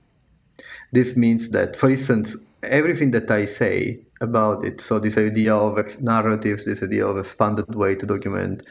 This 0.92 1.16
means 1.16 1.52
that, 1.52 1.76
for 1.76 1.92
instance, 1.92 2.28
everything 2.64 3.12
that 3.12 3.30
I 3.30 3.46
say 3.46 4.00
about 4.20 4.66
it, 4.66 4.82
so 4.82 4.98
this 4.98 5.16
idea 5.18 5.56
of 5.56 5.78
narratives, 6.02 6.66
this 6.66 6.82
idea 6.82 7.06
of 7.06 7.20
expanded 7.20 7.76
way 7.76 7.94
to 7.98 8.06
document, 8.08 8.64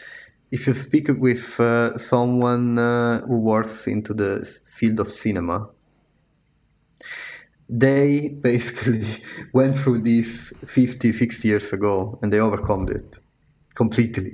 if 0.51 0.67
you 0.67 0.75
speak 0.75 1.07
with 1.09 1.61
uh, 1.61 1.97
someone 1.97 2.81
uh, 2.81 3.21
who 3.29 3.39
works 3.39 3.87
into 3.87 4.13
the 4.13 4.33
field 4.77 4.99
of 4.99 5.07
cinema, 5.07 5.69
they 7.69 8.29
basically 8.51 9.07
went 9.53 9.77
through 9.79 9.99
this 9.99 10.53
50 10.67 11.13
60 11.13 11.47
years 11.47 11.73
ago 11.73 12.19
and 12.23 12.33
they 12.33 12.41
overcome 12.41 12.89
it 12.89 13.21
completely 13.77 14.33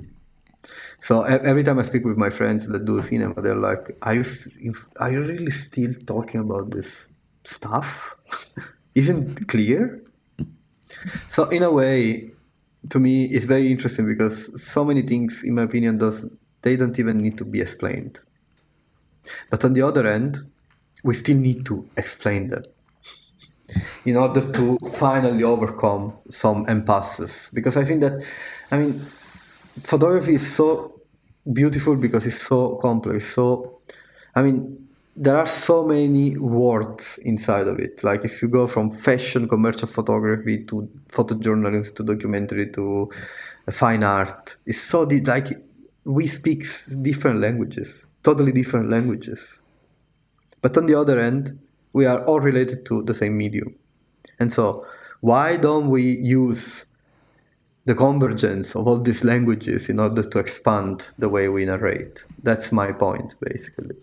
so 1.07 1.13
every 1.51 1.63
time 1.63 1.77
i 1.79 1.85
speak 1.91 2.03
with 2.09 2.17
my 2.25 2.31
friends 2.39 2.61
that 2.71 2.83
do 2.89 3.01
cinema 3.01 3.37
they're 3.43 3.63
like 3.69 3.85
are 4.07 4.15
you 4.15 4.23
are 5.01 5.11
you 5.13 5.21
really 5.31 5.55
still 5.65 5.93
talking 6.13 6.41
about 6.41 6.71
this 6.71 6.91
stuff? 7.47 8.15
Isn't 8.95 9.47
clear? 9.47 10.01
So 11.27 11.49
in 11.49 11.63
a 11.63 11.71
way 11.71 12.31
to 12.89 12.99
me 12.99 13.25
it's 13.25 13.45
very 13.45 13.71
interesting 13.71 14.05
because 14.07 14.61
so 14.61 14.83
many 14.83 15.01
things 15.01 15.43
in 15.43 15.55
my 15.55 15.63
opinion 15.63 15.97
does 15.97 16.29
they 16.61 16.75
don't 16.75 16.97
even 16.99 17.19
need 17.19 17.37
to 17.37 17.45
be 17.45 17.61
explained. 17.61 18.19
But 19.49 19.65
on 19.65 19.73
the 19.73 19.81
other 19.81 20.07
end 20.07 20.39
we 21.03 21.13
still 21.13 21.37
need 21.37 21.65
to 21.67 21.87
explain 21.97 22.47
them 22.47 22.63
in 24.05 24.17
order 24.17 24.41
to 24.41 24.77
finally 24.91 25.43
overcome 25.43 26.13
some 26.29 26.65
impasses. 26.67 27.51
Because 27.53 27.77
i 27.77 27.83
think 27.83 28.01
that 28.01 28.23
i 28.71 28.77
mean 28.77 28.93
photography 29.83 30.35
is 30.35 30.55
so 30.55 30.94
beautiful 31.51 31.95
because 31.95 32.25
it's 32.25 32.41
so 32.41 32.75
complex. 32.75 33.25
So 33.25 33.79
i 34.35 34.41
mean 34.41 34.81
there 35.17 35.37
are 35.37 35.47
so 35.47 35.87
many 35.87 36.37
words 36.37 37.19
inside 37.19 37.67
of 37.67 37.79
it. 37.79 38.03
Like 38.03 38.25
if 38.25 38.41
you 38.41 38.49
go 38.49 38.67
from 38.67 38.91
fashion 38.91 39.47
commercial 39.47 39.87
photography 39.87 40.65
to 40.65 40.89
photojournalism 41.09 41.95
to 41.95 42.03
documentary 42.03 42.69
to 42.71 43.09
fine 43.71 44.03
art 44.03 44.57
it's 44.65 44.81
so 44.81 45.05
di- 45.05 45.21
like 45.21 45.47
we 46.03 46.27
speak 46.27 46.63
different 47.01 47.39
languages 47.39 48.05
totally 48.25 48.51
different 48.51 48.89
languages. 48.89 49.61
But 50.61 50.75
on 50.77 50.87
the 50.87 50.95
other 50.95 51.19
end, 51.19 51.57
we 51.93 52.07
are 52.07 52.25
all 52.25 52.39
related 52.39 52.85
to 52.87 53.03
the 53.03 53.13
same 53.13 53.37
medium. 53.37 53.75
And 54.39 54.51
so, 54.51 54.85
why 55.21 55.57
don't 55.57 55.89
we 55.89 56.01
use 56.41 56.87
the 57.85 57.95
convergence 57.95 58.75
of 58.75 58.87
all 58.87 58.99
these 58.99 59.23
languages 59.23 59.89
in 59.89 59.99
order 59.99 60.23
to 60.23 60.39
expand 60.39 61.11
the 61.17 61.29
way 61.29 61.47
we 61.49 61.65
narrate? 61.65 62.25
That's 62.43 62.71
my 62.71 62.91
point, 62.91 63.35
basically. 63.39 63.95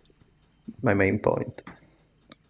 My 0.83 0.95
main 0.95 1.19
point. 1.19 1.63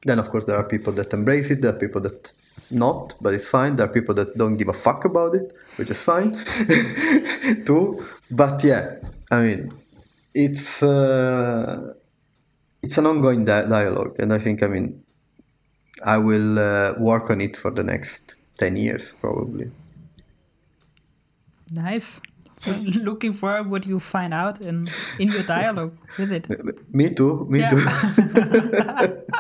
Then, 0.05 0.19
of 0.19 0.31
course, 0.31 0.47
there 0.47 0.57
are 0.57 0.65
people 0.65 0.93
that 0.95 1.13
embrace 1.13 1.51
it, 1.51 1.63
there 1.63 1.75
are 1.75 1.79
people 1.79 2.01
that 2.03 2.33
not, 2.71 3.15
but 3.21 3.35
it's 3.35 3.49
fine. 3.49 3.77
There 3.77 3.87
are 3.87 3.93
people 3.93 4.15
that 4.17 4.37
don't 4.37 4.55
give 4.55 4.69
a 4.69 4.73
fuck 4.73 5.05
about 5.05 5.35
it, 5.35 5.53
which 5.77 5.91
is 5.91 6.03
fine 6.03 6.33
too. 7.67 8.05
But 8.31 8.63
yeah, 8.65 8.97
I 9.31 9.43
mean, 9.43 9.73
it's. 10.35 10.83
Uh, 10.83 11.95
it's 12.83 12.99
an 12.99 13.07
ongoing 13.07 13.45
di- 13.45 13.67
dialogue 13.69 14.17
and 14.19 14.33
i 14.33 14.39
think 14.39 14.63
i 14.63 14.67
mean 14.67 15.03
i 16.05 16.19
will 16.19 16.59
uh, 16.59 16.95
work 16.99 17.31
on 17.31 17.41
it 17.41 17.57
for 17.57 17.71
the 17.71 17.83
next 17.83 18.37
10 18.59 18.77
years 18.77 19.15
probably 19.15 19.71
Nice. 21.73 22.21
Looking 23.03 23.33
forward 23.33 23.69
what 23.71 23.87
you 23.87 23.99
find 23.99 24.33
out 24.33 24.61
in 24.61 24.87
in 25.19 25.29
your 25.29 25.43
dialogue 25.43 25.97
with 26.19 26.31
it. 26.33 26.47
me 26.95 27.11
too 27.15 27.47
me 27.51 27.59
Yeah. 27.61 27.69
too 27.71 27.79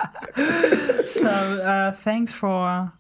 So 1.06 1.28
uh, 1.28 1.92
thanks 1.92 2.32
for 2.32 2.92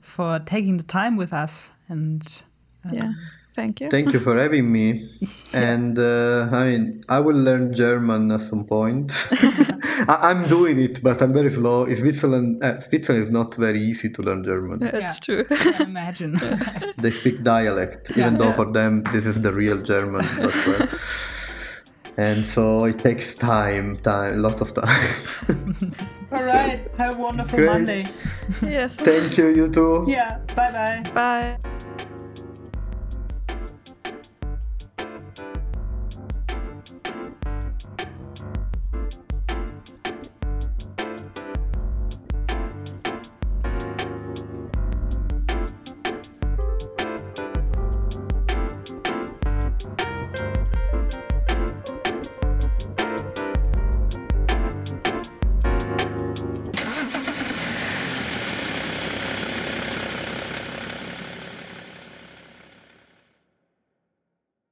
for 0.00 0.38
taking 0.46 0.76
the 0.76 0.84
time 0.84 1.16
with 1.16 1.32
us 1.32 1.72
and 1.88 2.22
Yeah. 2.92 3.12
Thank 3.54 3.80
you. 3.80 3.88
thank 3.88 4.12
you 4.14 4.20
for 4.26 4.34
having 4.44 4.66
me 4.76 4.86
and 5.70 5.96
uh, 5.98 6.48
i 6.58 6.60
mean 6.68 6.82
i 7.08 7.18
will 7.24 7.40
learn 7.48 7.64
german 7.82 8.22
at 8.36 8.40
some 8.50 8.64
point 8.64 9.08
I- 10.12 10.20
i'm 10.28 10.40
doing 10.48 10.76
it 10.86 10.94
but 11.06 11.16
i'm 11.22 11.32
very 11.40 11.50
slow 11.50 11.84
In 11.84 11.94
switzerland 12.02 12.48
uh, 12.64 12.80
switzerland 12.80 13.22
is 13.26 13.30
not 13.30 13.54
very 13.66 13.80
easy 13.90 14.08
to 14.16 14.20
learn 14.22 14.42
german 14.50 14.78
It's 14.82 14.94
Yeah. 15.04 15.24
true. 15.26 15.44
I 15.50 15.84
imagine. 15.84 16.32
they 17.04 17.12
speak 17.20 17.36
dialect 17.44 18.02
even 18.10 18.22
Yeah. 18.34 18.38
though 18.40 18.52
for 18.60 18.68
them 18.78 18.92
this 19.14 19.24
is 19.32 19.36
the 19.46 19.52
real 19.62 19.78
german 19.92 20.26
but, 20.42 20.54
well, 20.66 20.88
and 22.16 22.46
so 22.46 22.84
it 22.90 22.98
takes 23.08 23.26
time 23.36 23.96
time 24.10 24.32
a 24.34 24.42
lot 24.48 24.58
of 24.64 24.68
time 24.82 25.06
All 26.34 26.44
right. 26.44 26.80
Have 26.98 27.14
a 27.18 27.22
wonderful 27.28 27.58
Great. 27.58 27.70
Monday. 27.74 28.02
yes. 28.78 28.90
thank 29.08 29.38
you 29.38 29.46
you 29.58 29.66
too 29.78 30.04
Yeah. 30.16 30.38
Bye 30.58 30.72
bye. 30.78 31.00
Bye. 31.20 32.13